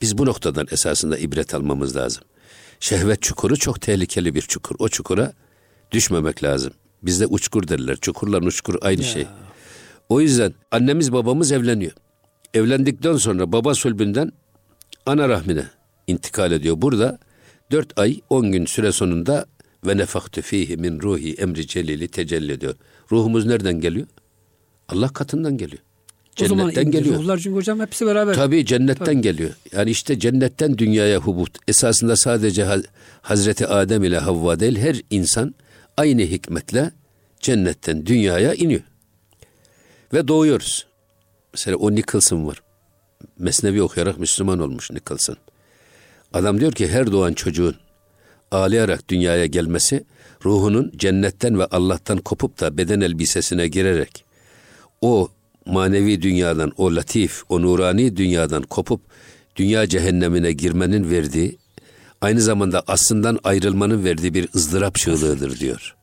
Biz 0.00 0.18
bu 0.18 0.26
noktadan 0.26 0.66
esasında 0.70 1.18
ibret 1.18 1.54
almamız 1.54 1.96
lazım. 1.96 2.24
Şehvet 2.80 3.22
çukuru 3.22 3.56
çok 3.56 3.80
tehlikeli 3.80 4.34
bir 4.34 4.42
çukur. 4.42 4.76
O 4.78 4.88
çukura 4.88 5.32
düşmemek 5.92 6.42
lazım. 6.44 6.72
Bizde 7.02 7.26
uçkur 7.26 7.68
derler. 7.68 7.96
Çukurla 7.96 8.38
uçkur 8.38 8.78
aynı 8.82 9.02
ya. 9.02 9.08
şey. 9.08 9.26
O 10.08 10.20
yüzden 10.20 10.54
annemiz 10.70 11.12
babamız 11.12 11.52
evleniyor. 11.52 11.92
Evlendikten 12.54 13.16
sonra 13.16 13.52
baba 13.52 13.74
sülbünden 13.74 14.32
ana 15.06 15.28
rahmine 15.28 15.64
intikal 16.06 16.52
ediyor. 16.52 16.74
Burada 16.82 17.18
dört 17.70 17.98
ay 17.98 18.20
on 18.30 18.52
gün 18.52 18.66
süre 18.66 18.92
sonunda 18.92 19.46
ve 19.86 19.96
nefaktu 19.96 20.42
fihi 20.42 20.76
min 20.76 21.00
ruhi 21.00 21.34
emri 21.34 21.66
celili 21.66 22.08
tecelli 22.08 22.52
ediyor. 22.52 22.74
Ruhumuz 23.12 23.46
nereden 23.46 23.80
geliyor? 23.80 24.06
Allah 24.88 25.08
katından 25.08 25.56
geliyor. 25.58 25.82
Cennetten 26.36 26.90
geliyor. 26.90 27.16
Ruhlar 27.18 27.38
çünkü 27.38 27.56
hocam 27.56 27.80
hepsi 27.80 28.06
beraber. 28.06 28.34
Tabii 28.34 28.66
cennetten 28.66 29.04
Tabii. 29.04 29.20
geliyor. 29.20 29.50
Yani 29.72 29.90
işte 29.90 30.18
cennetten 30.18 30.78
dünyaya 30.78 31.18
hubut. 31.18 31.58
Esasında 31.68 32.16
sadece 32.16 32.66
Hazreti 33.22 33.66
Adem 33.66 34.04
ile 34.04 34.18
Havva 34.18 34.60
değil 34.60 34.78
her 34.78 35.00
insan 35.10 35.54
aynı 35.96 36.22
hikmetle 36.22 36.90
cennetten 37.40 38.06
dünyaya 38.06 38.54
iniyor. 38.54 38.82
Ve 40.12 40.28
doğuyoruz. 40.28 40.86
Mesela 41.52 41.76
o 41.76 41.94
Nicholson 41.94 42.46
var. 42.46 42.62
Mesnevi 43.38 43.82
okuyarak 43.82 44.18
Müslüman 44.18 44.58
olmuş 44.58 44.90
Nicholson. 44.90 45.36
Adam 46.32 46.60
diyor 46.60 46.72
ki 46.72 46.88
her 46.88 47.12
doğan 47.12 47.32
çocuğun 47.32 47.76
ağlayarak 48.50 49.08
dünyaya 49.08 49.46
gelmesi 49.46 50.04
ruhunun 50.44 50.92
cennetten 50.96 51.58
ve 51.58 51.64
Allah'tan 51.64 52.18
kopup 52.18 52.60
da 52.60 52.78
beden 52.78 53.00
elbisesine 53.00 53.68
girerek 53.68 54.24
o 55.00 55.28
manevi 55.66 56.22
dünyadan, 56.22 56.72
o 56.76 56.96
latif, 56.96 57.42
o 57.48 57.62
nurani 57.62 58.16
dünyadan 58.16 58.62
kopup 58.62 59.00
dünya 59.56 59.86
cehennemine 59.86 60.52
girmenin 60.52 61.10
verdiği, 61.10 61.58
aynı 62.20 62.40
zamanda 62.40 62.82
aslından 62.86 63.38
ayrılmanın 63.44 64.04
verdiği 64.04 64.34
bir 64.34 64.48
ızdırap 64.54 64.94
çığlığıdır 64.94 65.60
diyor. 65.60 65.96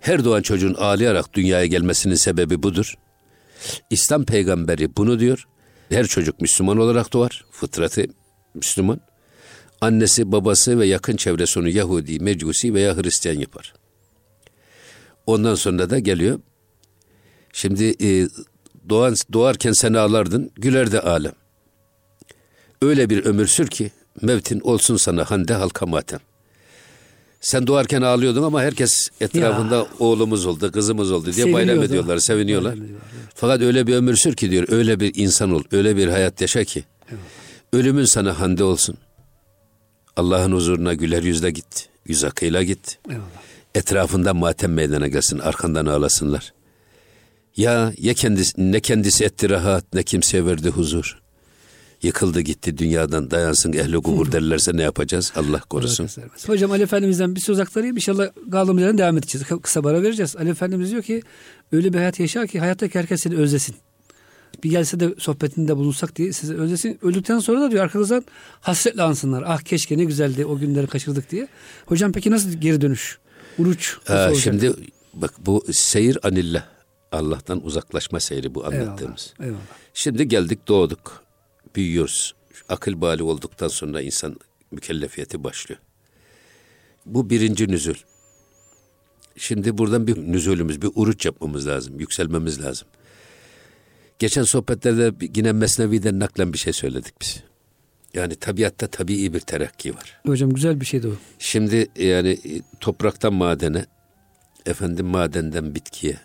Her 0.00 0.24
doğan 0.24 0.42
çocuğun 0.42 0.74
ağlayarak 0.74 1.34
dünyaya 1.34 1.66
gelmesinin 1.66 2.14
sebebi 2.14 2.62
budur. 2.62 2.94
İslam 3.90 4.24
peygamberi 4.24 4.96
bunu 4.96 5.20
diyor. 5.20 5.46
Her 5.88 6.06
çocuk 6.06 6.40
Müslüman 6.40 6.78
olarak 6.78 7.12
doğar. 7.12 7.44
Fıtratı 7.50 8.06
Müslüman. 8.54 9.00
Annesi, 9.80 10.32
babası 10.32 10.78
ve 10.78 10.86
yakın 10.86 11.16
çevresi 11.16 11.58
onu 11.58 11.68
Yahudi, 11.68 12.20
Mecusi 12.20 12.74
veya 12.74 12.96
Hristiyan 12.96 13.38
yapar. 13.38 13.74
Ondan 15.26 15.54
sonra 15.54 15.90
da 15.90 15.98
geliyor. 15.98 16.40
Şimdi 17.52 17.94
e, 18.02 18.28
doğan, 18.90 19.14
doğarken 19.32 19.72
sen 19.72 19.94
ağlardın, 19.94 20.50
gülerdi 20.56 21.00
alem. 21.00 21.32
Öyle 22.82 23.10
bir 23.10 23.24
ömür 23.24 23.46
sür 23.46 23.66
ki 23.66 23.90
mevtin 24.22 24.60
olsun 24.60 24.96
sana 24.96 25.30
hande 25.30 25.54
halka 25.54 25.86
matem. 25.86 26.20
Sen 27.40 27.66
doğarken 27.66 28.02
ağlıyordun 28.02 28.42
ama 28.42 28.62
herkes 28.62 29.08
etrafında 29.20 29.76
ya. 29.76 29.86
oğlumuz 29.98 30.46
oldu, 30.46 30.72
kızımız 30.72 31.12
oldu 31.12 31.24
diye 31.24 31.32
Seviniyordu. 31.32 31.68
bayram 31.68 31.82
ediyorlar, 31.82 32.18
seviniyorlar. 32.18 32.72
Bayram. 32.72 32.96
Fakat 33.34 33.60
öyle 33.60 33.86
bir 33.86 33.94
ömür 33.94 34.16
sür 34.16 34.34
ki 34.34 34.50
diyor, 34.50 34.64
öyle 34.68 35.00
bir 35.00 35.12
insan 35.14 35.52
ol, 35.52 35.62
öyle 35.72 35.96
bir 35.96 36.08
hayat 36.08 36.40
yaşa 36.40 36.64
ki 36.64 36.84
evet. 37.08 37.20
ölümün 37.72 38.04
sana 38.04 38.40
hande 38.40 38.64
olsun. 38.64 38.96
Allah'ın 40.16 40.52
huzuruna 40.52 40.94
güler 40.94 41.22
yüzle 41.22 41.50
git, 41.50 41.88
yüz 42.06 42.24
akıyla 42.24 42.62
git. 42.62 42.98
Eyvallah. 43.08 43.24
Etrafında 43.74 44.34
matem 44.34 44.72
meydana 44.72 45.08
gelsin, 45.08 45.38
arkandan 45.38 45.86
ağlasınlar. 45.86 46.52
Ya 47.60 47.92
ya 47.98 48.14
kendisi, 48.14 48.72
ne 48.72 48.80
kendisi 48.80 49.24
etti 49.24 49.50
rahat, 49.50 49.84
ne 49.94 50.02
kimseye 50.02 50.46
verdi 50.46 50.68
huzur. 50.68 51.20
Yıkıldı 52.02 52.40
gitti 52.40 52.78
dünyadan 52.78 53.30
dayansın 53.30 53.72
ehli 53.72 53.96
kubur 53.96 54.32
derlerse 54.32 54.76
ne 54.76 54.82
yapacağız? 54.82 55.32
Allah 55.36 55.60
korusun. 55.60 56.08
Hocam 56.46 56.70
Ali 56.70 56.82
Efendimiz'den 56.82 57.34
bir 57.36 57.40
söz 57.40 57.60
aktarayım. 57.60 57.96
İnşallah 57.96 58.28
kaldığımız 58.52 58.82
yerden 58.82 58.98
devam 58.98 59.18
edeceğiz. 59.18 59.46
Kısa 59.62 59.84
bara 59.84 60.02
vereceğiz. 60.02 60.36
Ali 60.36 60.50
Efendimiz 60.50 60.90
diyor 60.90 61.02
ki 61.02 61.22
öyle 61.72 61.92
bir 61.92 61.98
hayat 61.98 62.20
yaşa 62.20 62.46
ki 62.46 62.60
hayattaki 62.60 62.98
herkes 62.98 63.20
seni 63.22 63.36
özlesin. 63.36 63.76
Bir 64.64 64.70
gelse 64.70 65.00
de 65.00 65.14
sohbetinde 65.18 65.76
bulunsak 65.76 66.16
diye 66.16 66.32
sizi 66.32 66.54
özlesin. 66.54 66.98
Öldükten 67.02 67.38
sonra 67.38 67.60
da 67.60 67.70
diyor 67.70 67.84
arkanızdan 67.84 68.24
hasretle 68.60 69.02
ansınlar. 69.02 69.44
Ah 69.46 69.60
keşke 69.60 69.98
ne 69.98 70.04
güzeldi 70.04 70.44
o 70.46 70.58
günleri 70.58 70.86
kaçırdık 70.86 71.30
diye. 71.30 71.48
Hocam 71.86 72.12
peki 72.12 72.30
nasıl 72.30 72.52
geri 72.52 72.80
dönüş? 72.80 73.18
Uruç. 73.58 73.96
Ha, 74.04 74.34
şimdi 74.34 74.72
bak 75.14 75.34
bu 75.46 75.64
seyir 75.72 76.18
anillah. 76.22 76.79
Allah'tan 77.12 77.64
uzaklaşma 77.64 78.20
seyri 78.20 78.54
bu 78.54 78.66
anlattığımız. 78.66 79.34
Eyvallah, 79.40 79.48
eyvallah. 79.48 79.66
Şimdi 79.94 80.28
geldik 80.28 80.68
doğduk 80.68 81.24
büyüyoruz. 81.76 82.34
Akıl 82.68 83.00
bali 83.00 83.22
olduktan 83.22 83.68
sonra 83.68 84.00
insan 84.00 84.36
mükellefiyeti 84.70 85.44
başlıyor. 85.44 85.80
Bu 87.06 87.30
birinci 87.30 87.68
nüzul. 87.68 87.94
Şimdi 89.36 89.78
buradan 89.78 90.06
bir 90.06 90.16
nüzulümüz, 90.16 90.82
bir 90.82 90.90
uruç 90.94 91.26
yapmamız 91.26 91.66
lazım, 91.66 92.00
yükselmemiz 92.00 92.64
lazım. 92.64 92.88
Geçen 94.18 94.42
sohbetlerde 94.42 95.26
yine 95.36 95.52
Mesnevi'den 95.52 96.18
naklen 96.18 96.52
bir 96.52 96.58
şey 96.58 96.72
söyledik 96.72 97.14
biz. 97.20 97.42
Yani 98.14 98.34
tabiatta 98.34 98.86
tabii 98.86 99.32
bir 99.32 99.40
terakki 99.40 99.94
var. 99.94 100.20
Hocam 100.26 100.50
güzel 100.50 100.80
bir 100.80 100.86
şeydi 100.86 101.08
o. 101.08 101.12
Şimdi 101.38 101.88
yani 101.96 102.38
topraktan 102.80 103.32
madene, 103.32 103.86
efendim 104.66 105.06
madenden 105.06 105.74
bitkiye, 105.74 106.16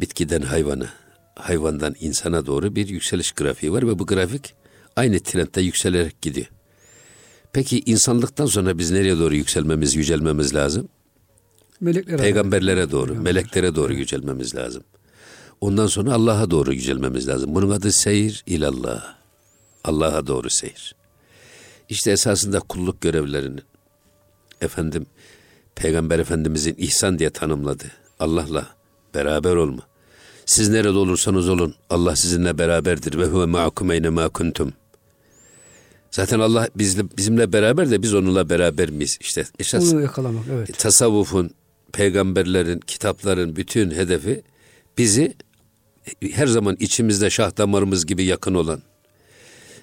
bitkiden 0.00 0.42
hayvana, 0.42 0.88
hayvandan 1.34 1.94
insana 2.00 2.46
doğru 2.46 2.76
bir 2.76 2.88
yükseliş 2.88 3.32
grafiği 3.32 3.72
var 3.72 3.88
ve 3.88 3.98
bu 3.98 4.06
grafik 4.06 4.54
aynı 4.96 5.20
trendde 5.20 5.60
yükselerek 5.60 6.22
gidiyor. 6.22 6.46
Peki 7.52 7.82
insanlıktan 7.86 8.46
sonra 8.46 8.78
biz 8.78 8.90
nereye 8.90 9.18
doğru 9.18 9.34
yükselmemiz, 9.34 9.94
yücelmemiz 9.96 10.54
lazım? 10.54 10.88
Meleklere 11.80 12.16
Peygamberlere 12.16 12.90
doğru, 12.90 13.06
Peygamber. 13.06 13.32
meleklere 13.32 13.74
doğru 13.74 13.94
yücelmemiz 13.94 14.54
lazım. 14.54 14.84
Ondan 15.60 15.86
sonra 15.86 16.12
Allah'a 16.14 16.50
doğru 16.50 16.72
yücelmemiz 16.74 17.28
lazım. 17.28 17.54
Bunun 17.54 17.70
adı 17.70 17.92
seyir 17.92 18.44
ilallah. 18.46 19.14
Allah'a 19.84 20.26
doğru 20.26 20.50
seyir. 20.50 20.94
İşte 21.88 22.10
esasında 22.10 22.60
kulluk 22.60 23.00
görevlerinin 23.00 23.62
efendim 24.60 25.06
Peygamber 25.74 26.18
Efendimizin 26.18 26.74
ihsan 26.78 27.18
diye 27.18 27.30
tanımladı. 27.30 27.84
Allah'la 28.18 28.66
beraber 29.14 29.56
olma. 29.56 29.89
Siz 30.50 30.68
nerede 30.68 30.98
olursanız 30.98 31.48
olun 31.48 31.74
Allah 31.90 32.16
sizinle 32.16 32.58
beraberdir 32.58 33.18
ve 33.18 33.24
huve 33.24 33.46
ma'akum 33.46 33.90
eyne 33.90 34.08
ma 34.08 34.28
kuntum. 34.28 34.72
Zaten 36.10 36.40
Allah 36.40 36.68
bizle, 36.76 37.02
bizimle 37.16 37.52
beraber 37.52 37.90
de 37.90 38.02
biz 38.02 38.14
onunla 38.14 38.50
beraber 38.50 38.90
miyiz? 38.90 39.18
İşte 39.20 39.44
esas 39.58 39.92
Onu 39.92 40.00
yakalamak, 40.00 40.44
evet. 40.52 40.78
tasavvufun, 40.78 41.50
peygamberlerin, 41.92 42.80
kitapların 42.80 43.56
bütün 43.56 43.90
hedefi 43.90 44.42
bizi 44.98 45.34
her 46.32 46.46
zaman 46.46 46.76
içimizde 46.80 47.30
şah 47.30 47.56
damarımız 47.56 48.06
gibi 48.06 48.24
yakın 48.24 48.54
olan, 48.54 48.82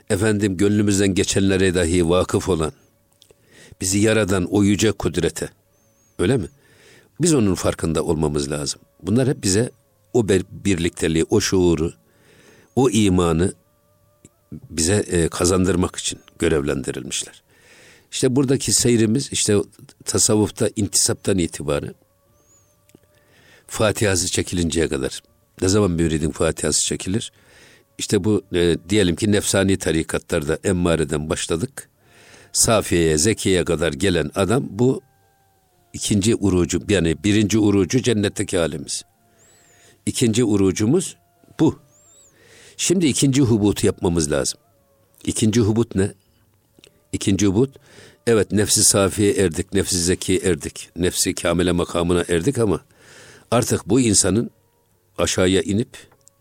efendim 0.10 0.58
gönlümüzden 0.58 1.14
geçenlere 1.14 1.76
dahi 1.76 2.10
vakıf 2.10 2.50
olan, 2.50 2.72
bizi 3.82 4.00
yaradan 4.00 4.46
o 4.46 4.64
yüce 4.64 4.92
kudrete, 4.92 5.50
öyle 6.20 6.38
mi? 6.38 6.48
Biz 7.22 7.34
onun 7.34 7.56
farkında 7.56 8.04
olmamız 8.04 8.52
lazım. 8.52 8.82
Bunlar 9.04 9.28
hep 9.28 9.44
bize 9.44 9.72
o 10.14 10.28
birlikteliği, 10.52 11.26
o 11.30 11.42
şuuru, 11.42 11.94
o 12.76 12.90
imanı 12.90 13.54
bize 14.52 14.96
e, 14.96 15.28
kazandırmak 15.28 15.96
için 15.96 16.20
görevlendirilmişler. 16.40 17.44
İşte 18.12 18.36
buradaki 18.36 18.74
seyrimiz 18.74 19.30
işte 19.32 19.58
tasavvufta 20.06 20.70
intisaptan 20.76 21.38
itibaren 21.38 21.96
Fatihası 23.68 24.28
çekilinceye 24.28 24.88
kadar. 24.88 25.22
Ne 25.62 25.68
zaman 25.68 25.92
müridin 25.92 26.32
Fatihası 26.32 26.86
çekilir? 26.86 27.32
İşte 27.98 28.24
bu 28.24 28.44
e, 28.54 28.78
diyelim 28.90 29.16
ki 29.16 29.32
nefsani 29.32 29.78
tarikatlarda 29.78 30.60
emmareden 30.64 31.30
başladık. 31.30 31.90
Safiye'ye, 32.54 33.18
Zekiye'ye 33.18 33.66
kadar 33.66 33.94
gelen 33.94 34.32
adam 34.36 34.66
bu 34.70 35.02
ikinci 35.94 36.36
urucu 36.36 36.82
yani 36.90 37.24
birinci 37.24 37.60
urucu 37.60 38.02
cennetteki 38.02 38.58
halimiz. 38.58 39.04
İkinci 40.08 40.44
urucumuz 40.44 41.18
bu. 41.60 41.80
Şimdi 42.78 43.08
ikinci 43.08 43.42
hubutu 43.42 43.86
yapmamız 43.86 44.32
lazım. 44.32 44.60
İkinci 45.24 45.62
hubut 45.62 45.96
ne? 45.96 46.14
İkinci 47.14 47.48
hubut, 47.48 47.76
evet 48.28 48.52
nefsi 48.52 48.84
safiye 48.84 49.34
erdik, 49.34 49.74
nefsi 49.74 49.98
zeki 49.98 50.38
erdik, 50.38 50.90
nefsi 50.96 51.36
kamile 51.36 51.72
makamına 51.72 52.26
erdik 52.30 52.58
ama 52.58 52.82
artık 53.52 53.90
bu 53.90 54.00
insanın 54.00 54.52
aşağıya 55.18 55.62
inip 55.62 55.90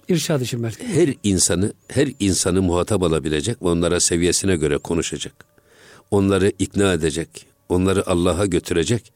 irşad 0.09 0.41
için 0.41 0.63
belki. 0.63 0.87
Her 0.87 1.15
insanı, 1.23 1.73
her 1.89 2.09
insanı 2.21 2.63
muhatap 2.63 3.03
alabilecek 3.03 3.63
ve 3.63 3.69
onlara 3.69 4.01
seviyesine 4.01 4.57
göre 4.57 4.79
konuşacak. 4.79 5.45
Onları 6.11 6.53
ikna 6.59 6.93
edecek, 6.93 7.47
onları 7.69 8.07
Allah'a 8.11 8.47
götürecek 8.47 9.13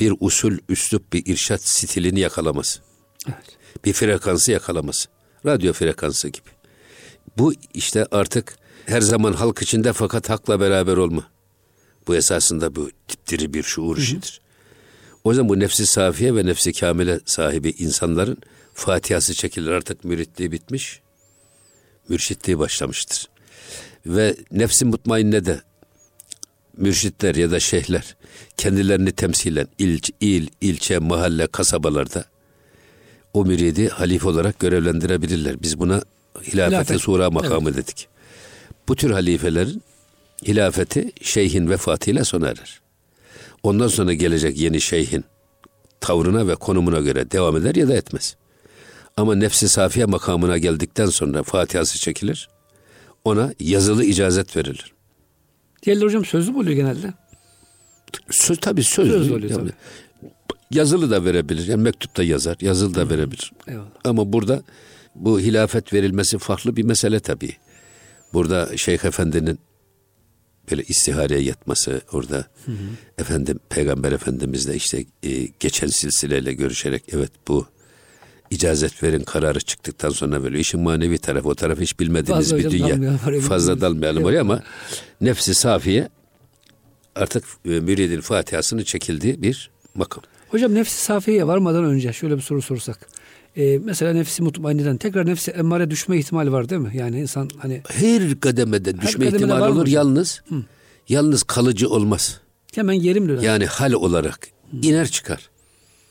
bir 0.00 0.14
usul, 0.20 0.58
üslup, 0.68 1.12
bir 1.12 1.26
irşat 1.26 1.62
stilini 1.62 2.20
yakalaması. 2.20 2.80
Evet 3.28 3.63
bir 3.84 3.92
frekansı 3.92 4.52
yakalaması. 4.52 5.08
Radyo 5.46 5.72
frekansı 5.72 6.28
gibi. 6.28 6.48
Bu 7.38 7.54
işte 7.74 8.06
artık 8.10 8.56
her 8.86 9.00
zaman 9.00 9.32
halk 9.32 9.62
içinde 9.62 9.92
fakat 9.92 10.30
hakla 10.30 10.60
beraber 10.60 10.96
olma. 10.96 11.28
Bu 12.06 12.16
esasında 12.16 12.76
bu 12.76 12.90
dipdiri 13.08 13.54
bir 13.54 13.62
şuur 13.62 13.98
işidir. 13.98 14.40
O 15.24 15.30
yüzden 15.30 15.48
bu 15.48 15.60
nefsi 15.60 15.86
safiye 15.86 16.34
ve 16.34 16.46
nefsi 16.46 16.72
kamile 16.72 17.20
sahibi 17.24 17.70
insanların 17.70 18.36
Fatihası 18.74 19.34
çekilir 19.34 19.70
artık 19.70 20.04
müritliği 20.04 20.52
bitmiş. 20.52 21.00
Mürşitliği 22.08 22.58
başlamıştır. 22.58 23.28
Ve 24.06 24.36
nefsi 24.50 24.84
mutmainne 24.84 25.44
de 25.44 25.60
mürşitler 26.76 27.34
ya 27.34 27.50
da 27.50 27.60
şeyhler 27.60 28.16
kendilerini 28.56 29.12
temsilen 29.12 29.66
il, 29.78 30.00
il, 30.20 30.48
ilçe, 30.60 30.98
mahalle, 30.98 31.46
kasabalarda 31.46 32.24
o 33.34 33.44
müridi 33.44 33.88
halife 33.88 34.28
olarak 34.28 34.58
görevlendirebilirler. 34.58 35.62
Biz 35.62 35.78
buna 35.78 36.02
hilafete 36.42 36.76
Hilafet. 36.76 37.00
sura 37.00 37.30
makamı 37.30 37.70
evet. 37.70 37.78
dedik. 37.78 38.08
Bu 38.88 38.96
tür 38.96 39.10
halifelerin 39.10 39.82
hilafeti 40.46 41.12
şeyhin 41.22 41.70
vefatıyla 41.70 42.24
sona 42.24 42.46
erer. 42.48 42.80
Ondan 43.62 43.88
sonra 43.88 44.12
gelecek 44.12 44.58
yeni 44.58 44.80
şeyhin 44.80 45.24
tavrına 46.00 46.48
ve 46.48 46.54
konumuna 46.54 47.00
göre 47.00 47.30
devam 47.30 47.56
eder 47.56 47.74
ya 47.74 47.88
da 47.88 47.94
etmez. 47.94 48.36
Ama 49.16 49.34
nefsi 49.34 49.68
safiye 49.68 50.06
makamına 50.06 50.58
geldikten 50.58 51.06
sonra 51.06 51.42
Fatihası 51.42 51.98
çekilir. 51.98 52.48
Ona 53.24 53.52
yazılı 53.60 54.04
icazet 54.04 54.56
verilir. 54.56 54.92
Diğerleri 55.82 56.04
hocam 56.04 56.24
sözlü 56.24 56.52
mü 56.52 56.58
oluyor 56.58 56.76
genelde? 56.76 57.12
Söz 58.30 58.58
tabii 58.58 58.84
sözlü. 58.84 59.12
Söz 59.12 59.30
oluyor 59.30 59.54
tabii. 59.54 59.72
Yazılı 60.70 61.10
da 61.10 61.24
verebilir. 61.24 61.66
Yani 61.66 61.82
mektupta 61.82 62.22
yazar, 62.22 62.56
yazılı 62.60 62.94
da 62.94 63.10
verebilir. 63.10 63.52
Eyvallah. 63.68 63.86
Ama 64.04 64.32
burada 64.32 64.62
bu 65.14 65.40
hilafet 65.40 65.92
verilmesi 65.92 66.38
farklı 66.38 66.76
bir 66.76 66.82
mesele 66.82 67.20
tabii. 67.20 67.56
Burada 68.32 68.76
Şeyh 68.76 69.04
Efendi'nin 69.04 69.58
böyle 70.70 70.82
istihareye 70.82 71.40
yatması 71.40 72.00
orada 72.12 72.36
hı 72.64 72.72
hı. 72.72 72.76
efendim 73.18 73.60
Peygamber 73.68 74.12
Efendimizle 74.12 74.74
işte 74.74 75.04
e, 75.22 75.48
geçen 75.60 75.86
silsileyle 75.86 76.52
görüşerek 76.52 77.04
evet 77.12 77.30
bu 77.48 77.66
icazet 78.50 79.02
verin 79.02 79.22
kararı 79.22 79.60
çıktıktan 79.60 80.10
sonra 80.10 80.42
böyle 80.42 80.58
işin 80.58 80.80
manevi 80.80 81.18
tarafı 81.18 81.48
o 81.48 81.54
tarafı 81.54 81.82
hiç 81.82 82.00
bilmediğiniz 82.00 82.50
fazla 82.50 82.58
bir 82.58 82.70
dünya. 82.70 82.88
Dalmayalım, 82.88 83.40
fazla 83.40 83.80
dalmayalım 83.80 84.24
oraya 84.24 84.40
ama 84.40 84.62
nefsi 85.20 85.54
safiye 85.54 86.08
artık 87.14 87.44
e, 87.64 87.68
müridin 87.68 88.20
Fatiha'sını 88.20 88.84
çekildiği 88.84 89.42
bir 89.42 89.70
makam. 89.94 90.22
Hocam 90.54 90.74
nefsi 90.74 91.04
safiye 91.04 91.46
varmadan 91.46 91.84
önce 91.84 92.12
şöyle 92.12 92.36
bir 92.36 92.42
soru 92.42 92.62
sorsak. 92.62 93.08
Ee, 93.56 93.78
mesela 93.78 94.12
nefsi 94.12 94.42
mutmainiden 94.42 94.96
tekrar 94.96 95.26
nefsi 95.26 95.50
emmare 95.50 95.90
düşme 95.90 96.18
ihtimali 96.18 96.52
var 96.52 96.68
değil 96.68 96.80
mi? 96.80 96.90
Yani 96.94 97.20
insan 97.20 97.50
hani 97.58 97.82
her 97.88 98.40
kademede 98.40 99.00
düşme 99.00 99.24
kademede 99.24 99.36
ihtimali 99.36 99.72
olur 99.72 99.86
yalnız 99.86 100.42
Hı. 100.48 100.54
yalnız 101.08 101.42
kalıcı 101.42 101.88
olmaz. 101.88 102.40
Hemen 102.74 102.96
geri 102.96 103.20
mi 103.20 103.28
döner? 103.28 103.42
Yani 103.42 103.66
hal 103.66 103.92
olarak 103.92 104.48
Hı. 104.70 104.76
iner 104.82 105.08
çıkar. 105.08 105.50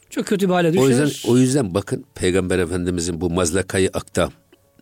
Çok 0.10 0.26
kötü 0.26 0.48
bir 0.48 0.54
hale 0.54 0.74
düşer. 0.74 0.84
O 0.84 0.90
yüzden 0.90 1.32
o 1.32 1.38
yüzden 1.38 1.74
bakın 1.74 2.06
Peygamber 2.16 2.60
Efendimizin 2.60 3.22
bu 3.22 3.30
mazlakayı 3.30 3.90
aktam 3.94 4.32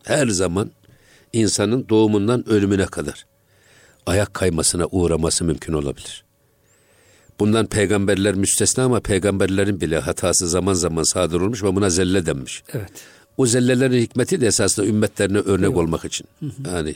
her 0.03 0.27
zaman 0.27 0.71
insanın 1.33 1.85
doğumundan 1.89 2.49
ölümüne 2.49 2.85
kadar 2.85 3.25
ayak 4.05 4.33
kaymasına 4.33 4.87
uğraması 4.91 5.43
mümkün 5.45 5.73
olabilir. 5.73 6.30
Bundan 7.41 7.65
peygamberler 7.65 8.35
müstesna 8.35 8.83
ama 8.83 8.99
peygamberlerin 8.99 9.81
bile 9.81 9.99
hatası 9.99 10.47
zaman 10.47 10.73
zaman 10.73 11.03
sadır 11.03 11.41
olmuş 11.41 11.63
ve 11.63 11.75
buna 11.75 11.89
zelle 11.89 12.25
denmiş. 12.25 12.63
Evet. 12.73 12.91
O 13.37 13.45
zellelerin 13.45 14.01
hikmeti 14.01 14.41
de 14.41 14.47
esasında 14.47 14.85
ümmetlerine 14.85 15.37
örnek 15.37 15.67
evet. 15.67 15.77
olmak 15.77 16.05
için. 16.05 16.27
Hı 16.39 16.45
hı. 16.45 16.75
Yani 16.75 16.95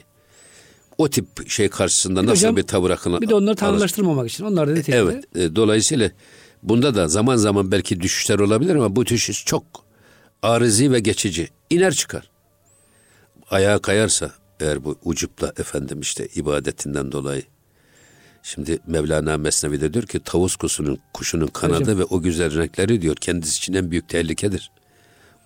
o 0.98 1.10
tip 1.10 1.50
şey 1.50 1.70
karşısında 1.70 2.22
bir 2.22 2.28
nasıl 2.28 2.42
hocam, 2.42 2.56
bir 2.56 2.64
tavır 2.64 2.90
akılına... 2.90 3.22
Bir 3.22 3.30
de 3.30 3.36
onları 3.36 3.56
tanrılaştırmamak 3.56 4.32
için. 4.32 4.46
Onlar 4.46 4.68
da 4.68 4.72
neticede... 4.72 4.98
Evet. 4.98 5.36
E, 5.36 5.56
dolayısıyla 5.56 6.12
bunda 6.64 6.96
da 6.96 7.08
zaman 7.08 7.36
zaman 7.36 7.72
belki 7.72 8.02
düşüşler 8.02 8.40
olabilir 8.40 8.76
ama 8.76 8.96
bu 8.96 9.06
düşüş 9.06 9.46
çok 9.46 9.64
arızi 10.42 10.92
ve 10.92 11.00
geçici. 11.00 11.50
İner 11.70 11.94
çıkar. 11.94 12.30
Ayağa 13.50 13.80
kayarsa 13.80 14.32
eğer 14.60 14.84
bu 14.84 14.96
ucupla 15.04 15.54
efendim 15.58 16.00
işte 16.02 16.28
ibadetinden 16.36 17.12
dolayı 17.12 17.44
Şimdi 18.46 18.80
Mevlana 18.88 19.38
Mesnevi'de 19.38 19.94
diyor 19.94 20.06
ki 20.06 20.20
tavus 20.20 20.56
kusunun, 20.56 21.00
kuşunun 21.14 21.48
kanadı 21.48 21.82
Hocam. 21.82 22.00
ve 22.00 22.04
o 22.04 22.22
güzel 22.22 22.58
renkleri 22.58 23.02
diyor 23.02 23.16
kendisi 23.16 23.58
için 23.58 23.74
en 23.74 23.92
büyük 23.92 24.10
tehlikedir. 24.10 24.72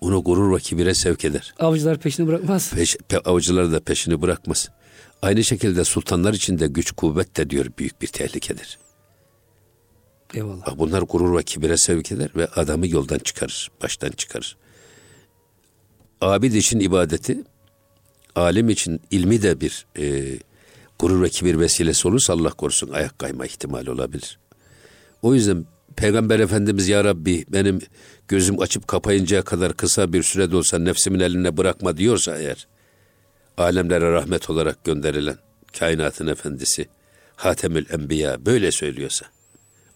Onu 0.00 0.24
gurur 0.24 0.56
ve 0.56 0.60
kibire 0.60 0.94
sevk 0.94 1.24
eder. 1.24 1.54
Avcılar 1.58 1.98
peşini 1.98 2.26
bırakmaz. 2.26 2.70
Peş, 2.70 2.96
pe, 3.08 3.18
avcılar 3.18 3.72
da 3.72 3.80
peşini 3.80 4.22
bırakmaz. 4.22 4.68
Aynı 5.22 5.44
şekilde 5.44 5.84
sultanlar 5.84 6.34
için 6.34 6.58
de 6.58 6.66
güç 6.66 6.92
kuvvet 6.92 7.36
de 7.36 7.50
diyor 7.50 7.66
büyük 7.78 8.02
bir 8.02 8.06
tehlikedir. 8.06 8.78
Eyvallah. 10.34 10.78
Bunlar 10.78 11.02
gurur 11.02 11.38
ve 11.38 11.42
kibire 11.42 11.76
sevk 11.76 12.12
eder 12.12 12.30
ve 12.36 12.46
adamı 12.46 12.88
yoldan 12.88 13.18
çıkarır, 13.18 13.70
baştan 13.82 14.10
çıkarır. 14.10 14.56
Abid 16.20 16.52
için 16.52 16.80
ibadeti, 16.80 17.44
alim 18.34 18.68
için 18.68 19.00
ilmi 19.10 19.42
de 19.42 19.60
bir 19.60 19.86
e, 19.98 20.38
gurur 21.00 21.22
ve 21.22 21.28
kibir 21.28 21.58
vesilesi 21.58 22.08
olursa 22.08 22.32
Allah 22.32 22.50
korusun 22.50 22.90
ayak 22.90 23.18
kayma 23.18 23.46
ihtimali 23.46 23.90
olabilir. 23.90 24.38
O 25.22 25.34
yüzden 25.34 25.66
Peygamber 25.96 26.38
Efendimiz 26.38 26.88
Ya 26.88 27.04
Rabbi 27.04 27.44
benim 27.48 27.80
gözüm 28.28 28.60
açıp 28.60 28.88
kapayıncaya 28.88 29.42
kadar 29.42 29.76
kısa 29.76 30.12
bir 30.12 30.22
sürede 30.22 30.56
olsa 30.56 30.78
nefsimin 30.78 31.20
eline 31.20 31.56
bırakma 31.56 31.96
diyorsa 31.96 32.38
eğer 32.38 32.66
alemlere 33.56 34.12
rahmet 34.12 34.50
olarak 34.50 34.84
gönderilen 34.84 35.36
kainatın 35.78 36.26
efendisi 36.26 36.88
Hatemül 37.36 37.86
Enbiya 37.90 38.46
böyle 38.46 38.72
söylüyorsa 38.72 39.26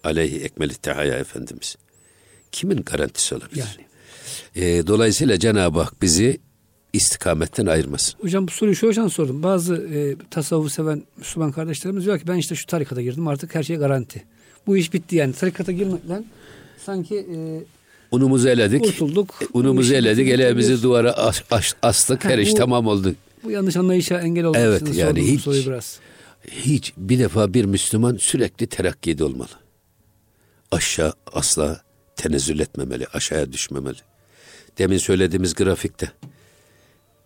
aleyhi 0.04 0.40
ekmeli 0.40 0.74
tehaya 0.74 1.18
Efendimiz 1.18 1.76
kimin 2.52 2.82
garantisi 2.82 3.34
olabilir? 3.34 3.64
Yani. 4.56 4.66
E, 4.66 4.86
dolayısıyla 4.86 5.38
Cenab-ı 5.38 5.80
Hak 5.80 6.02
bizi 6.02 6.40
istikametten 6.94 7.66
ayırmasın. 7.66 8.14
Hocam 8.20 8.46
bu 8.46 8.50
soruyu 8.50 8.76
şu 8.76 8.86
yüzden 8.86 9.08
sordum. 9.08 9.42
Bazı 9.42 9.74
e, 9.74 10.16
tasavvuf 10.30 10.72
seven 10.72 11.02
Müslüman 11.16 11.52
kardeşlerimiz 11.52 12.04
diyor 12.04 12.18
ki 12.18 12.28
ben 12.28 12.36
işte 12.36 12.54
şu 12.54 12.66
tarikata 12.66 13.02
girdim 13.02 13.28
artık 13.28 13.54
her 13.54 13.62
şey 13.62 13.76
garanti. 13.76 14.24
Bu 14.66 14.76
iş 14.76 14.92
bitti 14.92 15.16
yani. 15.16 15.32
Tarikata 15.32 15.72
girmekle 15.72 16.22
sanki 16.86 17.16
e, 17.16 17.36
unumuzu 18.10 18.48
eledik. 18.48 18.84
Kurtulduk. 18.84 19.34
E, 19.42 19.46
unumuzu 19.52 19.94
eledik. 19.94 20.28
Elimizi 20.28 20.82
duvara 20.82 21.12
as, 21.12 21.42
as, 21.50 21.72
astık. 21.82 22.24
her 22.24 22.38
iş 22.38 22.52
bu, 22.52 22.54
tamam 22.54 22.86
oldu. 22.86 23.14
Bu 23.44 23.50
yanlış 23.50 23.76
anlayışa 23.76 24.20
engel 24.20 24.44
olmak 24.44 24.60
evet, 24.60 24.82
için 24.82 24.92
yani 24.92 25.32
hiç, 25.32 25.40
soruyu 25.40 25.66
biraz. 25.66 25.98
Hiç 26.50 26.92
bir 26.96 27.18
defa 27.18 27.54
bir 27.54 27.64
Müslüman 27.64 28.16
sürekli 28.16 28.66
terakkide 28.66 29.24
olmalı. 29.24 29.48
Aşağı 30.70 31.12
asla 31.32 31.80
tenezzül 32.16 32.60
etmemeli, 32.60 33.06
aşağıya 33.12 33.52
düşmemeli. 33.52 33.98
Demin 34.78 34.98
söylediğimiz 34.98 35.54
grafikte 35.54 36.12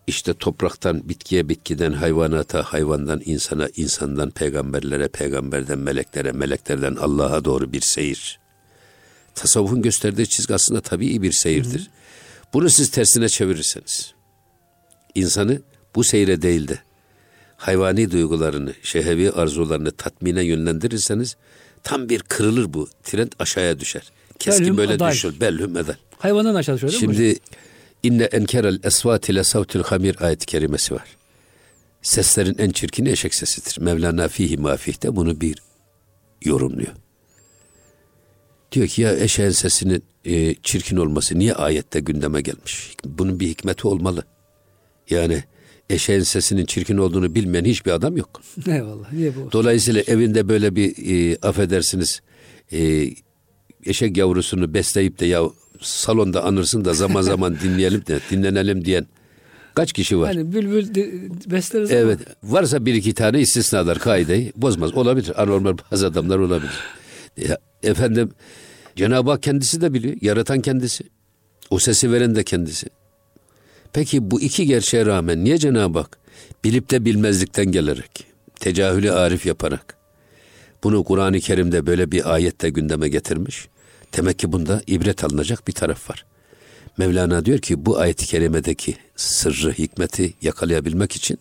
işte 0.09 0.33
topraktan 0.33 1.09
bitkiye, 1.09 1.49
bitkiden 1.49 1.93
hayvanata, 1.93 2.63
hayvandan 2.63 3.21
insana, 3.25 3.69
insandan 3.75 4.29
peygamberlere, 4.29 5.07
peygamberden 5.07 5.79
meleklere, 5.79 6.31
meleklerden 6.31 6.95
Allah'a 6.95 7.45
doğru 7.45 7.73
bir 7.73 7.81
seyir. 7.81 8.39
Tasavvufun 9.35 9.81
gösterdiği 9.81 10.27
çizgi 10.27 10.53
aslında 10.53 10.81
tabii 10.81 11.21
bir 11.21 11.31
seyirdir. 11.31 11.79
Hı 11.79 11.83
hı. 11.83 11.89
Bunu 12.53 12.69
siz 12.69 12.91
tersine 12.91 13.29
çevirirseniz, 13.29 14.13
insanı 15.15 15.61
bu 15.95 16.03
seyre 16.03 16.41
değil 16.41 16.67
de 16.67 16.79
hayvani 17.57 18.11
duygularını, 18.11 18.73
şehevi 18.83 19.31
arzularını 19.31 19.91
tatmine 19.91 20.43
yönlendirirseniz 20.43 21.37
tam 21.83 22.09
bir 22.09 22.19
kırılır 22.19 22.73
bu. 22.73 22.89
Trend 23.03 23.31
aşağıya 23.39 23.79
düşer. 23.79 24.11
Keskin 24.39 24.63
Belhüm 24.63 24.77
böyle 24.77 24.93
aday. 24.93 25.11
düşür. 25.11 25.39
Bellhüm 25.39 25.77
edel. 25.77 25.95
Hayvandan 26.17 26.55
aşağı 26.55 26.75
düşüyor 26.75 26.91
değil 26.91 26.99
Şimdi, 26.99 27.21
mi 27.21 27.35
İnne 28.03 28.23
enkerel 28.23 28.79
esvat 28.83 29.29
ile 29.29 29.43
savtul 29.43 29.83
hamir 29.83 30.21
ayet 30.21 30.45
kerimesi 30.45 30.93
var. 30.93 31.17
Seslerin 32.01 32.55
en 32.57 32.69
çirkini 32.69 33.09
eşek 33.09 33.35
sesidir. 33.35 33.81
Mevlana 33.81 34.27
fihi 34.27 34.57
mafihte 34.57 35.15
bunu 35.15 35.41
bir 35.41 35.57
yorumluyor. 36.41 36.93
Diyor 38.71 38.87
ki 38.87 39.01
ya 39.01 39.15
eşeğin 39.15 39.49
sesinin 39.49 40.03
e, 40.25 40.55
çirkin 40.55 40.97
olması 40.97 41.39
niye 41.39 41.53
ayette 41.53 41.99
gündeme 41.99 42.41
gelmiş? 42.41 42.95
Bunun 43.05 43.39
bir 43.39 43.47
hikmeti 43.47 43.87
olmalı. 43.87 44.23
Yani 45.09 45.43
eşeğin 45.89 46.21
sesinin 46.21 46.65
çirkin 46.65 46.97
olduğunu 46.97 47.35
bilmeyen 47.35 47.65
hiçbir 47.65 47.91
adam 47.91 48.17
yok. 48.17 48.41
Eyvallah. 48.67 49.13
Niye 49.13 49.35
bu? 49.35 49.51
Dolayısıyla 49.51 50.01
evinde 50.01 50.47
böyle 50.47 50.75
bir 50.75 50.95
e, 51.11 51.37
affedersiniz 51.41 52.21
e, 52.71 53.09
eşek 53.85 54.17
yavrusunu 54.17 54.73
besleyip 54.73 55.19
de 55.19 55.25
ya 55.25 55.43
salonda 55.79 56.43
anırsın 56.43 56.85
da 56.85 56.93
zaman 56.93 57.21
zaman 57.21 57.59
dinleyelim 57.59 58.05
de 58.05 58.19
dinlenelim 58.31 58.85
diyen 58.85 59.07
kaç 59.75 59.93
kişi 59.93 60.19
var? 60.19 60.35
Hani 60.35 60.53
bülbül 60.53 60.95
besleriz 61.51 61.91
Evet. 61.91 62.19
Ama. 62.43 62.53
Varsa 62.53 62.85
bir 62.85 62.93
iki 62.93 63.13
tane 63.13 63.39
istisnalar 63.39 63.99
kaideyi 63.99 64.53
bozmaz. 64.55 64.93
Olabilir. 64.93 65.43
Anormal 65.43 65.77
bazı 65.91 66.07
adamlar 66.07 66.37
olabilir. 66.37 66.73
Ya, 67.37 67.57
efendim 67.83 68.31
Cenab-ı 68.95 69.31
Hak 69.31 69.43
kendisi 69.43 69.81
de 69.81 69.93
biliyor. 69.93 70.15
Yaratan 70.21 70.61
kendisi. 70.61 71.03
O 71.69 71.79
sesi 71.79 72.11
veren 72.11 72.35
de 72.35 72.43
kendisi. 72.43 72.87
Peki 73.93 74.31
bu 74.31 74.41
iki 74.41 74.65
gerçeğe 74.65 75.05
rağmen 75.05 75.43
niye 75.43 75.57
Cenab-ı 75.57 75.99
Hak 75.99 76.17
bilip 76.63 76.91
de 76.91 77.05
bilmezlikten 77.05 77.65
gelerek, 77.65 78.25
tecahülü 78.59 79.11
arif 79.11 79.45
yaparak 79.45 79.97
bunu 80.83 81.03
Kur'an-ı 81.03 81.39
Kerim'de 81.39 81.85
böyle 81.85 82.11
bir 82.11 82.33
ayette 82.33 82.69
gündeme 82.69 83.09
getirmiş? 83.09 83.67
Demek 84.17 84.39
ki 84.39 84.51
bunda 84.51 84.81
ibret 84.87 85.23
alınacak 85.23 85.67
bir 85.67 85.73
taraf 85.73 86.09
var. 86.09 86.25
Mevlana 86.97 87.45
diyor 87.45 87.59
ki 87.59 87.85
bu 87.85 87.97
ayet-i 87.99 88.25
kerimedeki 88.25 88.97
sırrı, 89.15 89.71
hikmeti 89.71 90.33
yakalayabilmek 90.41 91.15
için 91.15 91.37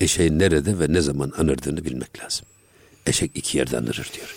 eşeğin 0.00 0.38
nerede 0.38 0.78
ve 0.78 0.92
ne 0.92 1.00
zaman 1.00 1.32
anırdığını 1.38 1.84
bilmek 1.84 2.24
lazım. 2.24 2.46
Eşek 3.06 3.30
iki 3.34 3.58
yerde 3.58 3.78
anırır 3.78 4.10
diyor. 4.14 4.34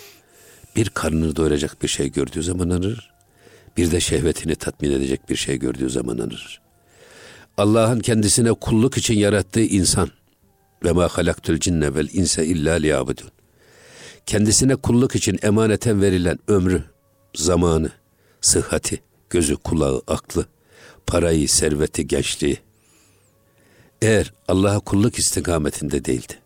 Bir 0.76 0.88
karnını 0.88 1.36
doyuracak 1.36 1.82
bir 1.82 1.88
şey 1.88 2.12
gördüğü 2.12 2.42
zaman 2.42 2.70
anırır. 2.70 3.12
Bir 3.76 3.90
de 3.90 4.00
şehvetini 4.00 4.54
tatmin 4.54 4.90
edecek 4.90 5.28
bir 5.28 5.36
şey 5.36 5.58
gördüğü 5.58 5.90
zaman 5.90 6.18
anırır. 6.18 6.60
Allah'ın 7.56 8.00
kendisine 8.00 8.52
kulluk 8.52 8.96
için 8.96 9.14
yarattığı 9.14 9.60
insan 9.60 10.10
ve 10.84 10.92
ma 10.92 11.08
halaktul 11.08 11.58
cinne 11.58 11.94
vel 11.94 12.08
inse 12.12 12.46
illa 12.46 12.72
liyabudun. 12.74 13.30
Kendisine 14.26 14.76
kulluk 14.76 15.16
için 15.16 15.38
emaneten 15.42 16.02
verilen 16.02 16.38
ömrü, 16.48 16.84
zamanı, 17.34 17.92
sıhhati, 18.40 19.02
gözü, 19.30 19.56
kulağı, 19.56 20.02
aklı, 20.06 20.46
parayı, 21.06 21.48
serveti, 21.48 22.06
gençliği. 22.06 22.58
Eğer 24.02 24.32
Allah'a 24.48 24.80
kulluk 24.80 25.18
istikametinde 25.18 26.04
değildi. 26.04 26.38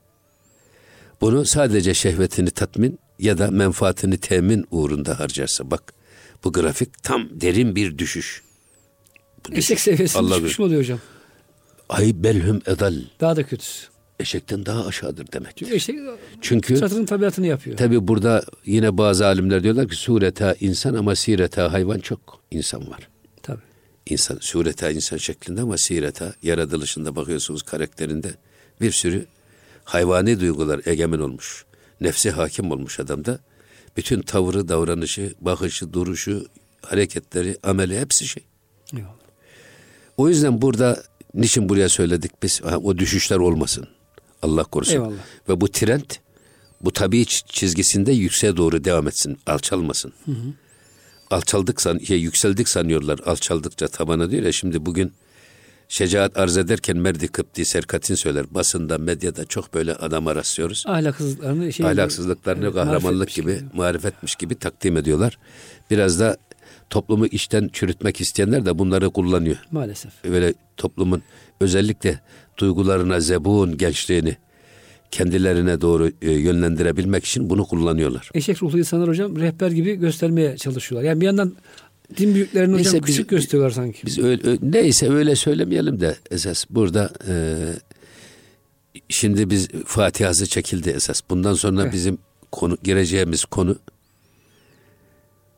Bunu 1.21 1.45
sadece 1.45 1.95
şehvetini 1.95 2.51
tatmin 2.51 2.99
ya 3.19 3.39
da 3.39 3.51
menfaatini 3.51 4.19
temin 4.19 4.67
uğrunda 4.71 5.21
harcarsa 5.21 5.71
bak 5.71 5.95
bu 6.45 6.53
grafik 6.53 7.03
tam 7.03 7.29
derin 7.41 7.77
bir 7.77 7.99
düşüş. 7.99 8.43
Bu 9.49 9.55
Eşek 9.55 9.81
seviyesinde 9.81 10.23
Allah 10.23 10.37
düşmüş 10.37 10.59
mü 10.59 10.65
oluyor 10.65 10.81
hocam? 10.81 11.01
Ay 11.89 12.13
belhüm 12.15 12.63
edal. 12.67 12.95
Daha 13.21 13.37
da 13.37 13.47
kötüsü 13.47 13.96
eşekten 14.21 14.67
daha 14.67 14.87
aşağıdır 14.87 15.33
demek. 15.33 15.57
Çünkü 15.57 15.75
eşek 15.75 15.99
Çünkü 16.41 16.77
satırın 16.77 17.07
tabiatını 17.07 17.47
yapıyor. 17.47 17.77
Tabi 17.77 18.09
burada 18.09 18.45
yine 18.65 18.99
bazı 18.99 19.27
alimler 19.27 19.63
diyorlar 19.63 19.89
ki 19.89 19.97
sureta 19.97 20.55
insan 20.61 20.95
ama 20.95 21.15
sireta 21.15 21.73
hayvan 21.73 21.99
çok 21.99 22.41
insan 22.51 22.91
var. 22.91 23.09
Tabi. 23.43 23.61
İnsan 24.07 24.39
sureta 24.41 24.91
insan 24.91 25.17
şeklinde 25.17 25.61
ama 25.61 25.79
sireta 25.79 26.35
yaratılışında 26.43 27.17
bakıyorsunuz 27.17 27.63
karakterinde 27.63 28.35
bir 28.81 28.91
sürü 28.91 29.27
hayvani 29.85 30.41
duygular 30.41 30.81
egemen 30.87 31.19
olmuş. 31.19 31.65
Nefsi 32.01 32.31
hakim 32.31 32.71
olmuş 32.71 33.01
adamda. 33.01 33.39
Bütün 33.97 34.21
tavrı, 34.21 34.69
davranışı, 34.69 35.35
bakışı, 35.41 35.93
duruşu, 35.93 36.47
hareketleri, 36.83 37.57
ameli 37.63 38.01
hepsi 38.01 38.27
şey. 38.27 38.45
Eyvallah. 38.95 39.13
O 40.17 40.29
yüzden 40.29 40.63
burada 40.63 41.03
niçin 41.35 41.69
buraya 41.69 41.89
söyledik 41.89 42.43
biz? 42.43 42.61
Ha, 42.61 42.79
o 42.79 42.99
düşüşler 42.99 43.37
olmasın. 43.37 43.89
Allah 44.43 44.65
korusun. 44.65 44.93
Eyvallah. 44.93 45.19
Ve 45.49 45.61
bu 45.61 45.69
trend 45.69 46.11
bu 46.81 46.93
tabi 46.93 47.27
çizgisinde 47.27 48.13
yükseğe 48.13 48.57
doğru 48.57 48.85
devam 48.85 49.09
etsin. 49.09 49.39
Alçalmasın. 49.47 50.13
Hı 50.25 50.33
hı. 50.33 50.53
Alçaldık 51.31 51.81
san, 51.81 51.99
şey, 51.99 52.21
yükseldik 52.21 52.69
sanıyorlar. 52.69 53.19
Alçaldıkça 53.27 53.89
tabana 53.89 54.31
diyor 54.31 54.43
ya 54.43 54.53
şimdi 54.53 54.87
bugün 54.87 55.13
şecaat 55.89 56.37
arz 56.37 56.57
ederken 56.57 56.97
Merdi 56.97 57.29
Kıpti 57.29 57.65
Serkatin 57.65 58.15
söyler. 58.15 58.47
Basında, 58.51 58.99
medyada 58.99 59.45
çok 59.45 59.75
böyle 59.75 59.95
adama 59.95 60.35
rastlıyoruz. 60.35 60.85
Ahlaksızlıklarını, 60.87 61.73
şey, 61.73 61.87
Ahlaksızlıklarını 61.87 62.75
kahramanlık 62.75 63.29
gibi, 63.29 63.55
gibi, 63.55 63.65
marifetmiş 63.75 64.35
gibi 64.35 64.55
takdim 64.55 64.97
ediyorlar. 64.97 65.39
Biraz 65.91 66.21
da 66.21 66.37
toplumu 66.91 67.27
içten 67.27 67.69
çürütmek 67.73 68.21
isteyenler 68.21 68.67
de 68.67 68.79
bunları 68.79 69.11
kullanıyor. 69.11 69.57
Maalesef. 69.71 70.25
Böyle 70.25 70.55
toplumun 70.77 71.23
özellikle 71.61 72.21
duygularına 72.59 73.21
zebun 73.21 73.79
gençliğini 73.79 74.37
kendilerine 75.11 75.81
doğru 75.81 76.11
e, 76.23 76.33
yönlendirebilmek 76.33 77.25
için 77.25 77.51
bunu 77.51 77.65
kullanıyorlar. 77.65 78.31
Eşek 78.35 78.63
ruhlu 78.63 78.79
insanlar 78.79 79.09
hocam 79.09 79.37
rehber 79.37 79.71
gibi 79.71 79.95
göstermeye 79.95 80.57
çalışıyorlar. 80.57 81.09
Yani 81.09 81.21
bir 81.21 81.27
yandan 81.27 81.53
din 82.17 82.35
büyüklerini 82.35 82.75
hocam 82.75 82.85
neyse, 82.85 83.01
küçük 83.01 83.19
biz, 83.19 83.27
gösteriyorlar 83.27 83.71
sanki. 83.71 84.07
Biz 84.07 84.19
öyle, 84.19 84.59
neyse 84.63 85.11
öyle 85.11 85.37
söylemeyelim 85.37 86.01
de 86.01 86.17
esas 86.31 86.65
burada 86.71 87.13
e, 87.29 87.35
şimdi 89.09 89.51
biz 89.51 89.69
Fatiha'sı 89.87 90.47
çekildi 90.47 90.91
esas. 90.91 91.21
Bundan 91.31 91.55
sonra 91.55 91.83
evet. 91.83 91.93
bizim 91.93 92.19
konu 92.53 92.79
gireceğimiz 92.83 93.45
konu 93.45 93.77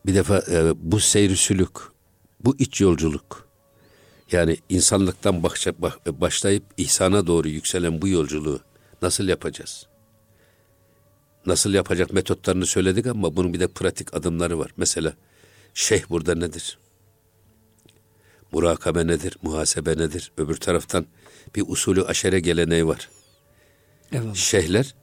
bir 0.06 0.14
defa 0.14 0.42
e, 0.50 0.72
bu 0.76 1.00
seyri 1.00 1.36
sülük, 1.36 1.76
bu 2.44 2.56
iç 2.58 2.80
yolculuk. 2.80 3.47
Yani 4.32 4.58
insanlıktan 4.68 5.42
başlayıp 6.06 6.64
ihsana 6.76 7.26
doğru 7.26 7.48
yükselen 7.48 8.02
bu 8.02 8.08
yolculuğu 8.08 8.60
nasıl 9.02 9.28
yapacağız? 9.28 9.86
Nasıl 11.46 11.74
yapacak 11.74 12.12
metotlarını 12.12 12.66
söyledik 12.66 13.06
ama 13.06 13.36
bunun 13.36 13.54
bir 13.54 13.60
de 13.60 13.68
pratik 13.68 14.14
adımları 14.14 14.58
var. 14.58 14.70
Mesela 14.76 15.14
şeyh 15.74 16.02
burada 16.10 16.34
nedir? 16.34 16.78
Murakabe 18.52 19.06
nedir? 19.06 19.36
Muhasebe 19.42 19.98
nedir? 19.98 20.32
Öbür 20.36 20.56
taraftan 20.56 21.06
bir 21.54 21.64
usulü 21.66 22.04
aşere 22.04 22.40
geleneği 22.40 22.86
var. 22.86 23.08
Eyvallah. 24.12 24.34
Şeyhler 24.34 24.94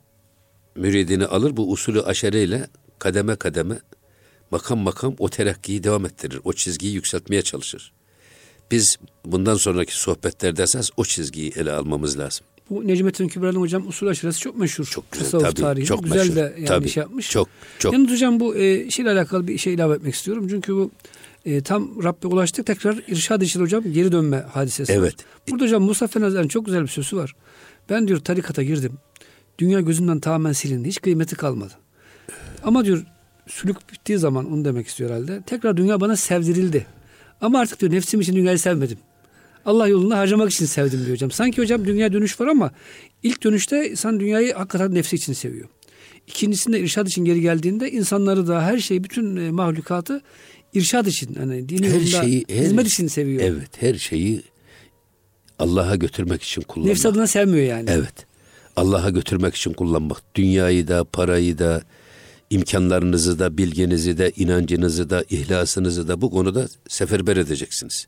müridini 0.76 1.26
alır 1.26 1.58
bu 1.58 1.72
usulü 1.72 2.02
aşereyle 2.02 2.68
kademe 3.00 3.36
kademe 3.36 3.80
makam 4.52 4.80
makam 4.80 5.16
o 5.20 5.30
terakkiyi 5.30 5.84
devam 5.84 6.06
ettirir. 6.06 6.42
O 6.44 6.54
çizgiyi 6.54 6.94
yükseltmeye 6.94 7.42
çalışır. 7.42 7.94
Biz 8.72 8.98
bundan 9.26 9.56
sonraki 9.56 10.00
sohbetlerde 10.00 10.64
esas 10.64 10.90
o 10.98 11.06
çizgiyi 11.06 11.52
ele 11.56 11.72
almamız 11.72 12.20
lazım. 12.20 12.46
Bu 12.70 12.88
Necmettin 12.88 13.28
Kübra'nın 13.28 13.60
hocam 13.60 13.88
usul 13.88 14.08
aşırısı 14.08 14.40
çok 14.40 14.58
meşhur. 14.58 14.86
Çok 14.86 15.12
güzel 15.12 15.26
Tasavvuf 15.26 15.46
tabii. 15.46 15.62
Tarihi. 15.62 15.86
Çok 15.86 16.04
güzel 16.04 16.18
meşhur. 16.18 16.36
de 16.36 16.54
yani 16.58 16.66
tabii. 16.66 16.90
şey 16.90 17.02
yapmış. 17.02 17.30
Çok 17.32 17.50
çok. 17.80 17.94
Yalnız 17.94 18.12
hocam 18.12 18.40
bu 18.40 18.56
e, 18.56 18.90
şeyle 18.90 19.12
alakalı 19.12 19.48
bir 19.48 19.58
şey 19.58 19.74
ilave 19.74 19.96
etmek 19.96 20.16
istiyorum. 20.16 20.48
Çünkü 20.50 20.74
bu 20.74 20.92
e, 21.46 21.62
tam 21.62 22.04
Rabbe 22.04 22.28
ulaştık 22.28 22.66
tekrar 22.66 22.96
irşad 23.08 23.42
için 23.42 23.62
hocam 23.62 23.84
geri 23.94 24.12
dönme 24.12 24.38
hadisesi 24.38 24.94
evet. 24.94 25.14
var. 25.20 25.26
Burada 25.50 25.64
hocam 25.64 25.84
Mustafa 25.84 26.22
Nazar'ın 26.22 26.48
çok 26.48 26.66
güzel 26.66 26.82
bir 26.82 26.88
sözü 26.88 27.18
var. 27.18 27.36
Ben 27.90 28.08
diyor 28.08 28.20
tarikata 28.20 28.64
girdim. 28.64 28.94
Dünya 29.60 29.82
gözümden 29.82 30.20
tamamen 30.20 30.52
silindi. 30.52 30.88
Hiç 30.88 31.02
kıymeti 31.02 31.36
kalmadı. 31.36 31.74
Ama 32.64 32.86
diyor 32.86 33.04
sülük 33.48 33.94
bittiği 33.94 34.18
zaman 34.18 34.54
onu 34.54 34.66
demek 34.66 34.88
istiyor 34.88 35.10
herhalde. 35.10 35.42
Tekrar 35.46 35.78
dünya 35.78 36.02
bana 36.02 36.16
sevdirildi. 36.16 36.86
Ama 37.42 37.60
artık 37.60 37.80
diyor 37.80 37.92
nefsim 37.92 38.22
için 38.22 38.36
dünyayı 38.36 38.60
sevmedim. 38.60 38.98
Allah 39.66 39.88
yolunda 39.88 40.18
harcamak 40.18 40.52
için 40.52 40.66
sevdim 40.66 41.00
diyor 41.00 41.12
hocam. 41.12 41.32
Sanki 41.32 41.62
hocam 41.62 41.86
dünya 41.86 42.14
dönüş 42.14 42.40
var 42.40 42.48
ama 42.48 42.72
ilk 43.24 43.44
dönüşte 43.44 43.90
insan 43.90 44.20
dünyayı 44.20 44.54
hakikaten 44.54 44.94
nefsi 44.94 45.16
için 45.16 45.34
seviyor. 45.34 45.68
İkincisinde 46.28 46.80
irşad 46.80 47.08
için 47.08 47.26
geri 47.26 47.42
geldiğinde 47.42 47.92
insanları 47.92 48.48
da 48.48 48.64
her 48.64 48.78
şeyi 48.78 49.04
bütün 49.04 49.36
e, 49.36 49.52
mahlukatı 49.52 50.22
irşad 50.74 51.06
için 51.06 51.36
hani 51.36 51.70
dini 51.70 51.88
her 51.88 51.94
yolunda 51.94 52.24
şeyi, 52.24 52.46
her, 52.50 52.64
hizmet 52.64 52.88
için 52.88 53.08
seviyor. 53.08 53.42
Evet 53.42 53.70
her 53.80 53.94
şeyi 53.94 54.42
Allah'a 55.60 55.96
götürmek 55.96 56.44
için 56.44 56.62
kullanmak. 56.62 56.90
Nefs 56.90 57.06
adına 57.06 57.28
sevmiyor 57.28 57.66
yani. 57.66 57.90
Evet. 57.90 58.26
Allah'a 58.76 59.10
götürmek 59.10 59.56
için 59.56 59.74
kullanmak. 59.74 60.36
Dünyayı 60.36 60.88
da, 60.88 61.04
parayı 61.04 61.58
da, 61.58 61.84
imkanlarınızı 62.56 63.40
da, 63.40 63.58
bilginizi 63.58 64.18
de, 64.18 64.32
inancınızı 64.36 65.10
da, 65.10 65.24
ihlasınızı 65.30 66.08
da 66.08 66.22
bu 66.22 66.32
konuda 66.32 66.68
seferber 66.88 67.38
edeceksiniz. 67.38 68.08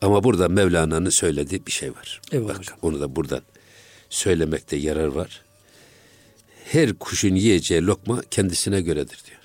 Ama 0.00 0.24
burada 0.24 0.48
Mevlana'nın 0.48 1.10
söylediği 1.10 1.66
bir 1.66 1.72
şey 1.72 1.90
var. 1.90 2.20
Evet 2.32 2.48
Bak 2.48 2.58
hocam. 2.58 2.78
onu 2.82 3.00
da 3.00 3.16
buradan 3.16 3.42
söylemekte 4.10 4.76
yarar 4.76 5.06
var. 5.06 5.42
Her 6.64 6.94
kuşun 6.94 7.34
yiyeceği 7.34 7.86
lokma 7.86 8.22
kendisine 8.30 8.80
göredir 8.80 9.22
diyor. 9.26 9.40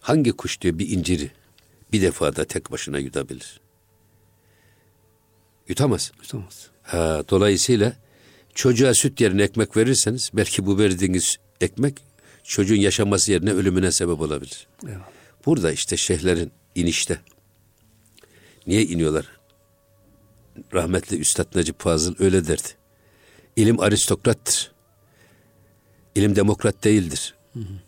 Hangi 0.00 0.32
kuş 0.32 0.60
diyor 0.60 0.78
bir 0.78 0.88
inciri 0.88 1.30
bir 1.92 2.02
defada 2.02 2.44
tek 2.44 2.70
başına 2.72 2.98
yutabilir? 2.98 3.60
Yutamaz. 5.68 6.12
Yutamaz. 6.22 6.68
Ha, 6.82 7.22
dolayısıyla 7.30 7.96
çocuğa 8.54 8.94
süt 8.94 9.20
yerine 9.20 9.42
ekmek 9.42 9.76
verirseniz 9.76 10.30
belki 10.34 10.66
bu 10.66 10.78
verdiğiniz 10.78 11.36
ekmek 11.60 11.94
çocuğun 12.46 12.76
yaşaması 12.76 13.32
yerine 13.32 13.52
ölümüne 13.52 13.92
sebep 13.92 14.20
olabilir. 14.20 14.66
Eyvallah. 14.86 15.08
Burada 15.46 15.72
işte 15.72 15.96
şeyhlerin 15.96 16.52
inişte 16.74 17.20
Niye 18.66 18.82
iniyorlar? 18.82 19.26
Rahmetli 20.74 21.18
Üstad 21.18 21.56
Necip 21.56 21.80
Fazıl 21.80 22.14
öyle 22.18 22.46
derdi. 22.46 22.68
İlim 23.56 23.80
aristokrattır. 23.80 24.72
İlim 26.14 26.36
demokrat 26.36 26.84
değildir. 26.84 27.34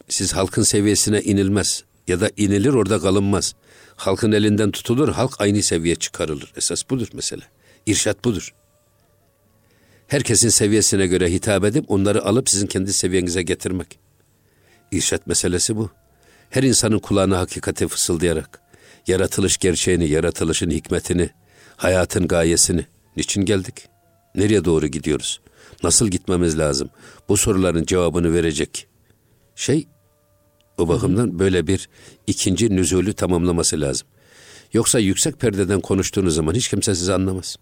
Siz 0.09 0.33
halkın 0.33 0.63
seviyesine 0.63 1.23
inilmez 1.23 1.85
ya 2.09 2.21
da 2.21 2.31
inilir 2.37 2.73
orada 2.73 2.99
kalınmaz. 2.99 3.55
Halkın 3.97 4.33
elinden 4.33 4.71
tutulur, 4.71 5.09
halk 5.09 5.41
aynı 5.41 5.63
seviye 5.63 5.95
çıkarılır. 5.95 6.53
Esas 6.57 6.91
budur 6.91 7.09
mesela. 7.13 7.43
İrşat 7.87 8.25
budur. 8.25 8.55
Herkesin 10.07 10.49
seviyesine 10.49 11.07
göre 11.07 11.33
hitap 11.33 11.65
edip 11.65 11.85
onları 11.89 12.25
alıp 12.25 12.51
sizin 12.51 12.67
kendi 12.67 12.93
seviyenize 12.93 13.43
getirmek. 13.43 13.99
İrşat 14.93 15.27
meselesi 15.27 15.77
bu. 15.77 15.91
Her 16.51 16.63
insanın 16.63 16.99
kulağına 16.99 17.39
hakikati 17.39 17.89
fısıldayarak, 17.89 18.61
yaratılış 19.07 19.57
gerçeğini, 19.57 20.09
yaratılışın 20.09 20.71
hikmetini, 20.71 21.31
hayatın 21.77 22.29
gayesini, 22.29 22.87
niçin 23.17 23.45
geldik? 23.45 23.89
Nereye 24.35 24.65
doğru 24.65 24.87
gidiyoruz? 24.87 25.41
Nasıl 25.83 26.09
gitmemiz 26.09 26.59
lazım? 26.59 26.91
Bu 27.29 27.37
soruların 27.37 27.85
cevabını 27.85 28.35
verecek 28.35 28.87
şey 29.55 29.87
o 30.79 30.89
bakımdan 30.89 31.39
böyle 31.39 31.67
bir 31.67 31.89
ikinci 32.27 32.77
nüzulü 32.77 33.13
tamamlaması 33.13 33.81
lazım. 33.81 34.09
Yoksa 34.73 34.99
yüksek 34.99 35.41
perdeden 35.41 35.81
konuştuğunuz 35.81 36.35
zaman 36.35 36.55
hiç 36.55 36.69
kimse 36.69 36.95
sizi 36.95 37.13
anlamaz. 37.13 37.57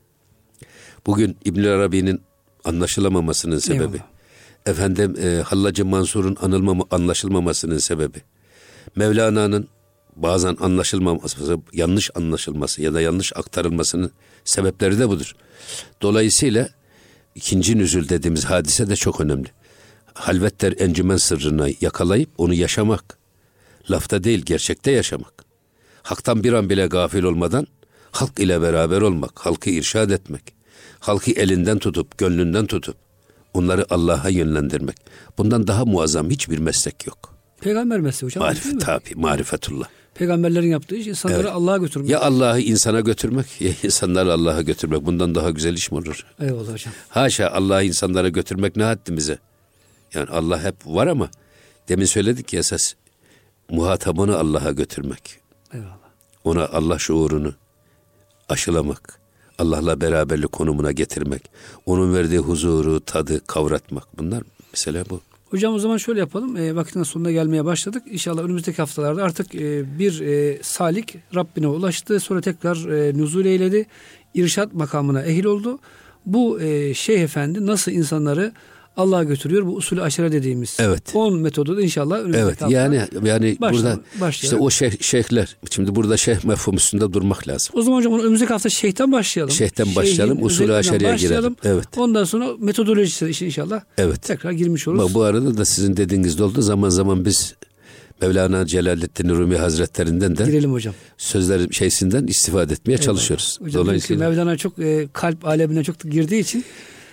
Bugün 1.07 1.37
İbn 1.45 1.65
Arabi'nin 1.65 2.21
anlaşılamamasının 2.65 3.59
sebebi, 3.59 3.83
Eyvallah. 3.83 4.16
Efendim 4.67 5.17
e, 5.23 5.43
Hallacı 5.43 5.85
Mansur'un 5.85 6.37
anılmama, 6.41 6.85
anlaşılmamasının 6.91 7.79
sebebi, 7.79 8.19
Mevlana'nın 8.97 9.69
bazen 10.17 10.57
anlaşılmaması, 10.61 11.59
yanlış 11.73 12.11
anlaşılması 12.15 12.83
ya 12.83 12.95
da 12.95 13.01
yanlış 13.01 13.33
aktarılmasının 13.37 14.11
sebepleri 14.45 14.99
de 14.99 15.09
budur. 15.09 15.37
Dolayısıyla 16.03 16.69
ikinci 17.35 17.79
nüzül 17.79 18.09
dediğimiz 18.09 18.45
hadise 18.45 18.89
de 18.89 18.97
çok 18.97 19.21
önemli. 19.21 19.49
Halvetler 20.15 20.75
encümen 20.79 21.17
sırrını 21.17 21.73
yakalayıp 21.81 22.31
onu 22.39 22.55
yaşamak. 22.55 23.19
Lafta 23.91 24.25
değil 24.25 24.43
gerçekte 24.43 24.91
yaşamak. 24.91 25.45
Haktan 26.03 26.45
bir 26.45 26.53
an 26.53 26.71
bile 26.71 26.87
gafil 26.87 27.23
olmadan 27.23 27.67
halk 28.11 28.41
ile 28.41 28.63
beraber 28.63 29.01
olmak, 29.01 29.39
halkı 29.39 29.71
irşad 29.71 30.11
etmek, 30.11 30.43
halkı 30.99 31.31
elinden 31.31 31.79
tutup, 31.79 32.19
gönlünden 32.19 32.67
tutup 32.67 33.06
onları 33.57 33.87
Allah'a 33.91 34.29
yönlendirmek. 34.29 34.97
Bundan 35.39 35.67
daha 35.67 35.85
muazzam 35.85 36.31
hiçbir 36.31 36.59
meslek 36.59 37.07
yok. 37.07 37.35
Peygamber 37.61 38.01
mesleği 38.01 38.29
hocam. 38.29 38.45
Marifet 38.45 38.81
tabi, 38.81 39.15
marifetullah. 39.15 39.87
Peygamberlerin 40.15 40.71
yaptığı 40.71 40.97
iş 40.97 41.07
insanları 41.07 41.41
evet. 41.41 41.53
Allah'a 41.53 41.77
götürmek. 41.77 42.11
Ya 42.11 42.21
Allah'ı 42.21 42.61
insana 42.61 43.01
götürmek 43.01 43.61
ya 43.61 43.73
insanları 43.83 44.33
Allah'a 44.33 44.63
götürmek. 44.63 45.07
Bundan 45.07 45.35
daha 45.35 45.51
güzel 45.51 45.75
iş 45.75 45.91
mi 45.91 45.99
olur? 45.99 46.27
Eyvallah 46.41 46.73
hocam. 46.73 46.95
Haşa 47.09 47.51
Allah'ı 47.51 47.85
insanlara 47.85 48.29
götürmek 48.29 48.77
ne 48.77 48.83
haddimize? 48.83 49.39
Yani 50.15 50.31
Allah 50.31 50.63
hep 50.63 50.75
var 50.87 51.07
ama 51.07 51.31
demin 51.89 52.05
söyledik 52.05 52.53
ya 52.53 52.61
esas 52.61 52.95
muhatabını 53.71 54.39
Allah'a 54.39 54.71
götürmek. 54.71 55.39
Eyvallah. 55.75 55.97
Ona 56.45 56.67
Allah 56.67 56.99
şuurunu 56.99 57.55
aşılamak. 58.49 59.26
Allah'la 59.59 60.01
beraberlik 60.01 60.53
konumuna 60.53 60.93
getirmek. 60.93 61.43
Onun 61.87 62.15
verdiği 62.15 62.39
huzuru, 62.39 63.01
tadı 63.01 63.47
kavratmak. 63.47 64.19
Bunlar 64.19 64.43
mesela 64.73 65.05
bu. 65.11 65.21
Hocam 65.51 65.75
o 65.75 65.79
zaman 65.79 65.97
şöyle 65.97 66.21
yapalım. 66.21 66.57
E, 66.57 66.77
vaktin 66.77 67.03
sonuna 67.03 67.31
gelmeye 67.31 67.65
başladık. 67.65 68.03
İnşallah 68.11 68.43
önümüzdeki 68.43 68.77
haftalarda 68.77 69.23
artık 69.23 69.55
e, 69.55 69.99
bir 69.99 70.21
e, 70.21 70.59
salik 70.63 71.17
Rabbine 71.35 71.67
ulaştı. 71.67 72.21
Sonra 72.21 72.41
tekrar 72.41 72.77
e, 72.77 73.19
nüzul 73.19 73.45
eyledi. 73.45 73.87
İrşat 74.35 74.75
makamına 74.75 75.23
ehil 75.23 75.45
oldu. 75.45 75.79
Bu 76.27 76.61
e, 76.61 76.95
Şeyh 76.95 77.23
Efendi 77.23 77.67
nasıl 77.67 77.93
insanları 77.93 78.53
Allah'a 78.97 79.25
götürüyor. 79.25 79.67
Bu 79.67 79.77
usulü 79.77 80.03
aşire 80.03 80.33
dediğimiz. 80.33 80.77
Evet. 80.81 81.03
10 81.15 81.39
metodu 81.39 81.77
da 81.77 81.83
inşallah 81.83 82.21
Evet. 82.35 82.59
Yani 82.69 83.03
yani 83.25 83.57
başlayalım, 83.61 83.61
burada 83.61 84.21
başlayalım. 84.21 84.31
işte 84.31 84.57
o 84.57 84.71
şeyh, 84.71 85.01
şeyhler 85.01 85.57
şimdi 85.71 85.95
burada 85.95 86.17
şeyh 86.17 86.45
mefhum 86.45 86.77
üstünde 86.77 87.13
durmak 87.13 87.49
lazım. 87.49 87.71
O 87.75 87.83
zaman 87.83 87.99
hocam 87.99 88.21
önümüzdeki 88.21 88.53
hafta 88.53 88.69
şeyhten 88.69 89.13
başlayalım. 89.13 89.55
Şeyhten 89.55 89.95
başlayalım. 89.97 90.45
Usulü 90.45 90.75
aşereye 90.75 91.17
girelim. 91.17 91.57
Evet. 91.65 91.87
Ondan 91.97 92.25
sonra 92.25 92.49
metodolojisi 92.59 93.45
inşallah 93.47 93.81
evet. 93.99 94.23
tekrar 94.23 94.53
girmiş 94.53 94.89
oluruz. 94.89 95.15
Bu 95.15 95.23
arada 95.23 95.57
da 95.57 95.65
sizin 95.65 95.97
dediğinizde 95.97 96.45
oldu. 96.45 96.63
Zaman 96.63 96.89
zaman 96.89 97.25
biz 97.25 97.55
Mevlana 98.23 98.67
Celaleddin 98.67 99.29
Rumi 99.29 99.57
Hazretlerinden 99.57 100.37
de 100.37 100.45
Girelim 100.45 100.73
hocam. 100.73 100.95
sözler 101.19 101.69
şeysinden 101.71 102.27
istifade 102.27 102.73
etmeye 102.73 102.95
evet. 102.95 103.03
çalışıyoruz. 103.03 103.59
Hocam, 103.61 103.85
Dolayısıyla 103.85 104.29
Mevlana 104.29 104.57
çok 104.57 104.79
e, 104.79 105.09
kalp 105.13 105.47
alemine 105.47 105.85
çok 105.85 106.01
girdiği 106.01 106.41
için 106.41 106.65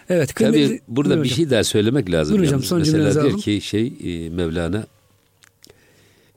Evet. 0.09 0.33
Kıymetli, 0.33 0.67
Tabii 0.67 0.81
burada 0.87 1.23
bir 1.23 1.29
şey 1.29 1.49
daha 1.49 1.63
söylemek 1.63 2.11
lazım. 2.11 2.33
Buyurun 2.37 2.47
hocam, 2.47 2.63
son 2.63 2.79
Mesela 2.79 3.23
diyor 3.23 3.37
ki 3.39 3.61
şey 3.61 3.93
e, 4.03 4.29
Mevlana 4.29 4.85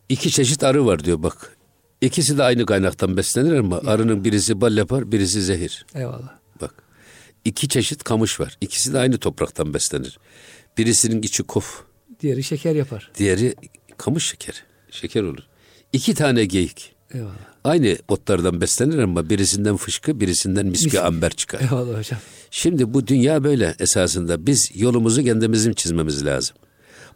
iki 0.08 0.30
çeşit 0.30 0.64
arı 0.64 0.86
var 0.86 1.04
diyor 1.04 1.22
bak. 1.22 1.56
İkisi 2.00 2.38
de 2.38 2.42
aynı 2.42 2.66
kaynaktan 2.66 3.16
beslenir 3.16 3.52
ama 3.52 3.80
ya. 3.84 3.90
arının 3.90 4.24
birisi 4.24 4.60
bal 4.60 4.76
yapar, 4.76 5.12
birisi 5.12 5.42
zehir. 5.42 5.86
Eyvallah. 5.94 6.32
Bak. 6.60 6.74
iki 7.44 7.68
çeşit 7.68 8.04
kamış 8.04 8.40
var. 8.40 8.58
İkisi 8.60 8.92
de 8.92 8.98
aynı 8.98 9.18
topraktan 9.18 9.74
beslenir. 9.74 10.18
Birisinin 10.78 11.22
içi 11.22 11.42
kof. 11.42 11.82
Diğeri 12.20 12.42
şeker 12.42 12.74
yapar. 12.74 13.10
Diğeri 13.18 13.54
kamış 13.96 14.30
şeker. 14.30 14.64
Şeker 14.90 15.22
olur. 15.22 15.42
İki 15.92 16.14
tane 16.14 16.44
geyik. 16.44 16.94
Eyvallah. 17.14 17.55
Aynı 17.66 17.98
otlardan 18.08 18.60
beslenir 18.60 18.98
ama 18.98 19.30
birisinden 19.30 19.76
fışkı, 19.76 20.20
birisinden 20.20 20.66
miski 20.66 20.86
Mis... 20.86 20.96
amber 20.96 21.30
çıkar. 21.30 21.60
Eyvallah 21.70 21.98
hocam. 21.98 22.20
Şimdi 22.50 22.94
bu 22.94 23.06
dünya 23.06 23.44
böyle 23.44 23.74
esasında. 23.78 24.46
Biz 24.46 24.70
yolumuzu 24.74 25.24
kendimizin 25.24 25.72
çizmemiz 25.72 26.26
lazım. 26.26 26.56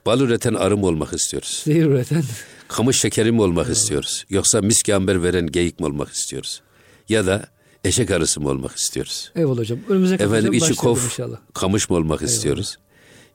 Bal 0.07 0.20
üreten 0.20 0.55
arım 0.55 0.84
olmak 0.84 1.12
istiyoruz. 1.12 1.62
Zehir 1.64 1.86
üreten. 1.86 2.22
Kamış 2.68 3.01
şekeri 3.01 3.32
mi 3.32 3.42
olmak 3.42 3.70
istiyoruz? 3.70 4.24
Yoksa 4.30 4.61
miski 4.61 4.94
amber 4.94 5.22
veren 5.22 5.46
geyik 5.46 5.80
mi 5.80 5.86
olmak 5.86 6.09
istiyoruz? 6.12 6.62
Ya 7.09 7.26
da 7.26 7.46
eşek 7.84 8.11
arısı 8.11 8.40
mı 8.40 8.48
olmak 8.48 8.76
istiyoruz? 8.76 9.32
Eyvallah 9.36 9.59
hocam. 9.59 9.78
Önümüzdeki 9.88 10.22
efendim 10.24 10.53
içi 10.53 10.74
kof, 10.74 11.05
inşallah. 11.05 11.36
kamış 11.55 11.90
mı 11.90 11.96
olmak 11.96 12.22
Eyvallah. 12.22 12.34
istiyoruz? 12.34 12.76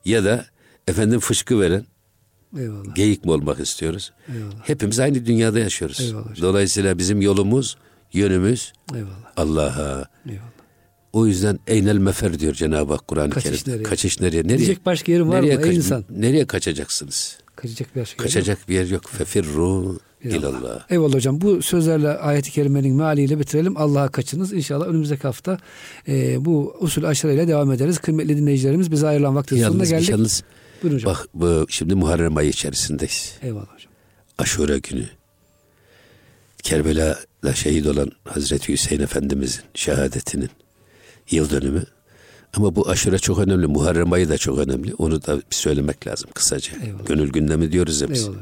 Ya 0.04 0.24
da 0.24 0.46
efendim 0.88 1.20
fışkı 1.20 1.60
veren 1.60 1.86
Eyvallah. 2.58 2.94
geyik 2.94 3.24
mi 3.24 3.30
olmak 3.30 3.60
istiyoruz? 3.60 4.12
Eyvallah. 4.34 4.68
Hepimiz 4.68 5.00
aynı 5.00 5.26
dünyada 5.26 5.58
yaşıyoruz. 5.58 6.00
Eyvallah 6.00 6.40
Dolayısıyla 6.42 6.98
bizim 6.98 7.20
yolumuz, 7.20 7.76
yönümüz 8.12 8.72
Allah'a. 9.36 10.08
Eyvallah. 10.26 10.56
O 11.12 11.26
yüzden 11.26 11.58
eynel 11.66 11.96
mefer 11.98 12.38
diyor 12.38 12.54
Cenab-ı 12.54 12.92
Hak 12.92 13.08
Kur'an-ı 13.08 13.30
Kerim. 13.30 13.58
Nereye? 13.66 13.82
Kaçış 13.82 14.20
nereye? 14.20 14.42
Nereye? 14.44 14.56
Gidecek 14.56 14.86
başka 14.86 15.12
yerin 15.12 15.28
var 15.28 15.42
nereye 15.42 15.56
mı 15.56 15.66
ey 15.66 15.76
insan? 15.76 16.04
Nereye 16.10 16.46
kaçacaksınız? 16.46 17.38
Kaçacak 17.56 17.94
bir 17.94 18.00
yer 18.00 18.14
Kaçacak 18.18 18.58
yok. 18.58 18.68
bir 18.68 18.74
yer 18.74 18.86
yok. 18.86 19.02
Fefirru 19.10 19.98
ilallah. 20.24 20.90
Eyvallah 20.90 21.14
hocam. 21.14 21.40
Bu 21.40 21.62
sözlerle 21.62 22.08
ayet-i 22.08 22.50
kerimenin 22.52 22.96
mealiyle 22.96 23.38
bitirelim. 23.38 23.76
Allah'a 23.76 24.08
kaçınız. 24.08 24.52
İnşallah 24.52 24.86
önümüzdeki 24.86 25.22
hafta 25.22 25.58
e, 26.08 26.44
bu 26.44 26.76
usul 26.80 27.04
aşırıyla 27.04 27.48
devam 27.48 27.72
ederiz. 27.72 27.98
Kıymetli 27.98 28.36
dinleyicilerimiz 28.36 28.90
bize 28.90 29.06
ayrılan 29.06 29.36
vaktin 29.36 29.62
sonuna 29.62 29.84
geldik. 29.84 30.08
Yalnız, 30.08 30.42
Buyurun 30.82 30.98
hocam. 30.98 31.14
Bak 31.14 31.28
bu, 31.34 31.66
şimdi 31.68 31.94
Muharrem 31.94 32.36
ayı 32.36 32.48
içerisindeyiz. 32.48 33.32
Eyvallah 33.42 33.74
hocam. 33.74 33.92
Aşure 34.38 34.78
günü. 34.78 35.08
Kerbela'da 36.62 37.54
şehit 37.54 37.86
olan 37.86 38.12
Hazreti 38.24 38.72
Hüseyin 38.72 39.02
Efendimizin 39.02 39.62
şehadetinin 39.74 40.50
yıl 41.30 41.50
dönümü. 41.50 41.84
Ama 42.56 42.76
bu 42.76 42.88
aşure 42.88 43.18
çok 43.18 43.38
önemli. 43.38 43.66
Muharrem 43.66 44.12
ayı 44.12 44.28
da 44.28 44.38
çok 44.38 44.58
önemli. 44.58 44.94
Onu 44.94 45.22
da 45.26 45.42
söylemek 45.50 46.06
lazım 46.06 46.30
kısaca. 46.34 46.72
Eyvallah. 46.84 47.06
Gönül 47.06 47.32
gündemi 47.32 47.72
diyoruz 47.72 48.00
ya 48.00 48.10
biz. 48.10 48.22
Eyvallah. 48.22 48.40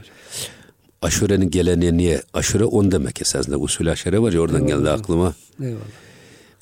Aşurenin 1.02 1.50
geleneği 1.50 1.96
niye? 1.96 2.22
Aşure 2.34 2.64
on 2.64 2.92
demek 2.92 3.20
esasında. 3.20 3.56
Usul 3.58 3.86
aşure 3.86 4.18
var 4.18 4.32
ya 4.32 4.40
oradan 4.40 4.66
Eyvallah. 4.66 4.78
geldi 4.78 4.90
aklıma. 4.90 5.34
Eyvallah. 5.62 5.80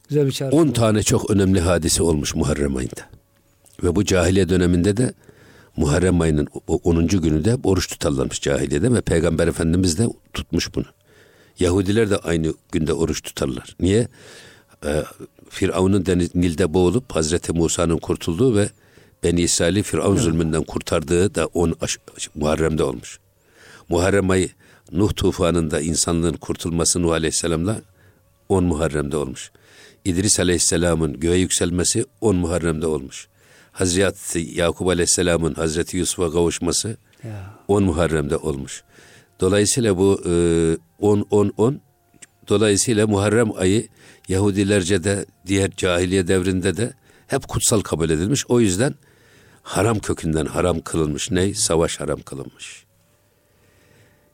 Güzel 0.08 0.26
bir 0.26 0.32
çağrı. 0.32 0.50
On 0.50 0.68
tane 0.70 1.02
çok 1.02 1.30
önemli 1.30 1.60
hadise 1.60 2.02
olmuş 2.02 2.34
Muharrem 2.34 2.76
ayında. 2.76 3.10
Ve 3.82 3.96
bu 3.96 4.04
cahiliye 4.04 4.48
döneminde 4.48 4.96
de 4.96 5.12
Muharrem 5.76 6.20
ayının 6.20 6.48
10. 6.66 7.06
günü 7.06 7.44
de 7.44 7.56
oruç 7.64 7.88
tutarlarmış 7.88 8.40
cahiliyede 8.40 8.92
ve 8.92 9.00
Peygamber 9.00 9.48
Efendimiz 9.48 9.98
de 9.98 10.06
tutmuş 10.32 10.74
bunu. 10.74 10.84
Yahudiler 11.58 12.10
de 12.10 12.16
aynı 12.16 12.54
günde 12.72 12.92
oruç 12.92 13.22
tutarlar. 13.22 13.76
Niye? 13.80 14.08
Ee, 14.84 15.02
Firavun'un 15.48 16.06
deniz, 16.06 16.34
Nil'de 16.34 16.74
boğulup 16.74 17.12
Hazreti 17.12 17.52
Musa'nın 17.52 17.98
kurtulduğu 17.98 18.56
ve 18.56 18.68
Beni 19.22 19.40
İsrail'i 19.40 19.82
Firavun 19.82 20.14
evet. 20.14 20.24
zulmünden 20.24 20.62
kurtardığı 20.62 21.34
da 21.34 21.46
on 21.46 21.74
aş, 21.80 21.98
Muharrem'de 22.34 22.82
olmuş. 22.82 23.18
Muharrem 23.88 24.30
ayı 24.30 24.48
Nuh 24.92 25.12
tufanında 25.16 25.80
insanlığın 25.80 26.32
kurtulması 26.32 27.02
Nuh 27.02 27.12
Aleyhisselam'la 27.12 27.82
on 28.48 28.64
Muharrem'de 28.64 29.16
olmuş. 29.16 29.50
İdris 30.04 30.40
Aleyhisselam'ın 30.40 31.20
göğe 31.20 31.38
yükselmesi 31.38 32.04
on 32.20 32.36
Muharrem'de 32.36 32.86
olmuş. 32.86 33.28
Hazreti 33.72 34.38
Yakup 34.38 34.88
Aleyhisselam'ın 34.88 35.54
Hazreti 35.54 35.96
Yusuf'a 35.96 36.32
kavuşması 36.32 36.96
on 37.68 37.82
Muharrem'de 37.82 38.36
olmuş. 38.36 38.84
Dolayısıyla 39.40 39.96
bu 39.96 40.22
10 40.98 41.26
10 41.30 41.52
10 41.56 41.80
dolayısıyla 42.48 43.06
Muharrem 43.06 43.52
ayı 43.56 43.88
Yahudilerce 44.28 45.04
de 45.04 45.26
diğer 45.46 45.70
cahiliye 45.70 46.28
devrinde 46.28 46.76
de 46.76 46.92
hep 47.26 47.48
kutsal 47.48 47.80
kabul 47.80 48.10
edilmiş. 48.10 48.46
O 48.48 48.60
yüzden 48.60 48.94
haram 49.62 49.98
kökünden 49.98 50.46
haram 50.46 50.80
kılınmış. 50.80 51.30
Ne? 51.30 51.54
Savaş 51.54 52.00
haram 52.00 52.20
kılınmış. 52.20 52.84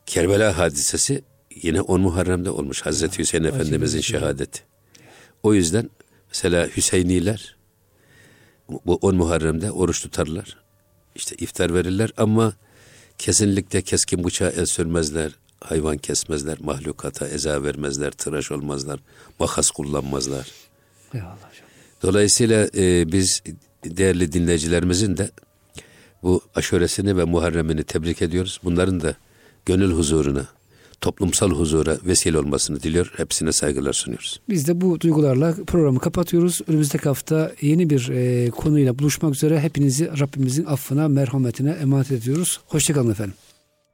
Kerbela 0.07 0.59
hadisesi 0.59 1.25
yine 1.63 1.81
10 1.81 2.01
Muharrem'de 2.01 2.51
olmuş. 2.51 2.83
Hazreti 2.83 3.19
Hüseyin 3.19 3.45
ya, 3.45 3.51
Efendimizin 3.51 4.01
şehadeti. 4.01 4.63
O 5.43 5.55
yüzden 5.55 5.91
mesela 6.29 6.69
Hüseyniler 6.77 7.58
bu 8.69 8.95
10 8.95 9.17
Muharrem'de 9.17 9.71
oruç 9.71 10.03
tutarlar. 10.03 10.57
İşte 11.15 11.37
iftar 11.39 11.75
verirler 11.75 12.11
ama 12.17 12.53
kesinlikle 13.19 13.83
keskin 13.83 14.25
bıçağı 14.25 14.51
el 14.51 14.67
sürmezler 14.67 15.33
hayvan 15.61 15.99
kesmezler, 15.99 16.59
mahlukata 16.61 17.29
eza 17.29 17.63
vermezler, 17.63 18.11
tıraş 18.11 18.53
olmazlar, 18.53 19.01
makas 19.39 19.71
kullanmazlar. 19.71 20.51
Eyvallah 21.15 21.37
Dolayısıyla 22.03 22.69
e, 22.77 23.13
biz 23.13 23.43
değerli 23.85 24.33
dinleyicilerimizin 24.33 25.17
de 25.17 25.31
bu 26.23 26.43
aşuresini 26.55 27.17
ve 27.17 27.25
Muharrem'ini 27.25 27.85
tebrik 27.85 28.23
ediyoruz. 28.23 28.61
Bunların 28.65 29.01
da 29.01 29.15
gönül 29.67 29.93
huzuruna, 29.93 30.47
toplumsal 31.01 31.51
huzura 31.51 31.99
vesile 32.07 32.39
olmasını 32.39 32.83
diliyor. 32.83 33.13
Hepsine 33.17 33.53
saygılar 33.53 33.93
sunuyoruz. 33.93 34.41
Biz 34.49 34.69
de 34.69 34.81
bu 34.81 35.01
duygularla 35.01 35.55
programı 35.67 35.99
kapatıyoruz. 35.99 36.61
Önümüzdeki 36.69 37.05
hafta 37.05 37.53
yeni 37.61 37.91
bir 37.91 38.09
e, 38.09 38.51
konuyla 38.51 38.99
buluşmak 38.99 39.35
üzere 39.35 39.61
hepinizi 39.61 40.11
Rabbimizin 40.21 40.65
affına, 40.65 41.09
merhametine 41.09 41.71
emanet 41.71 42.13
ediyoruz. 42.13 42.61
Hoşçakalın 42.67 43.11
efendim. 43.11 43.35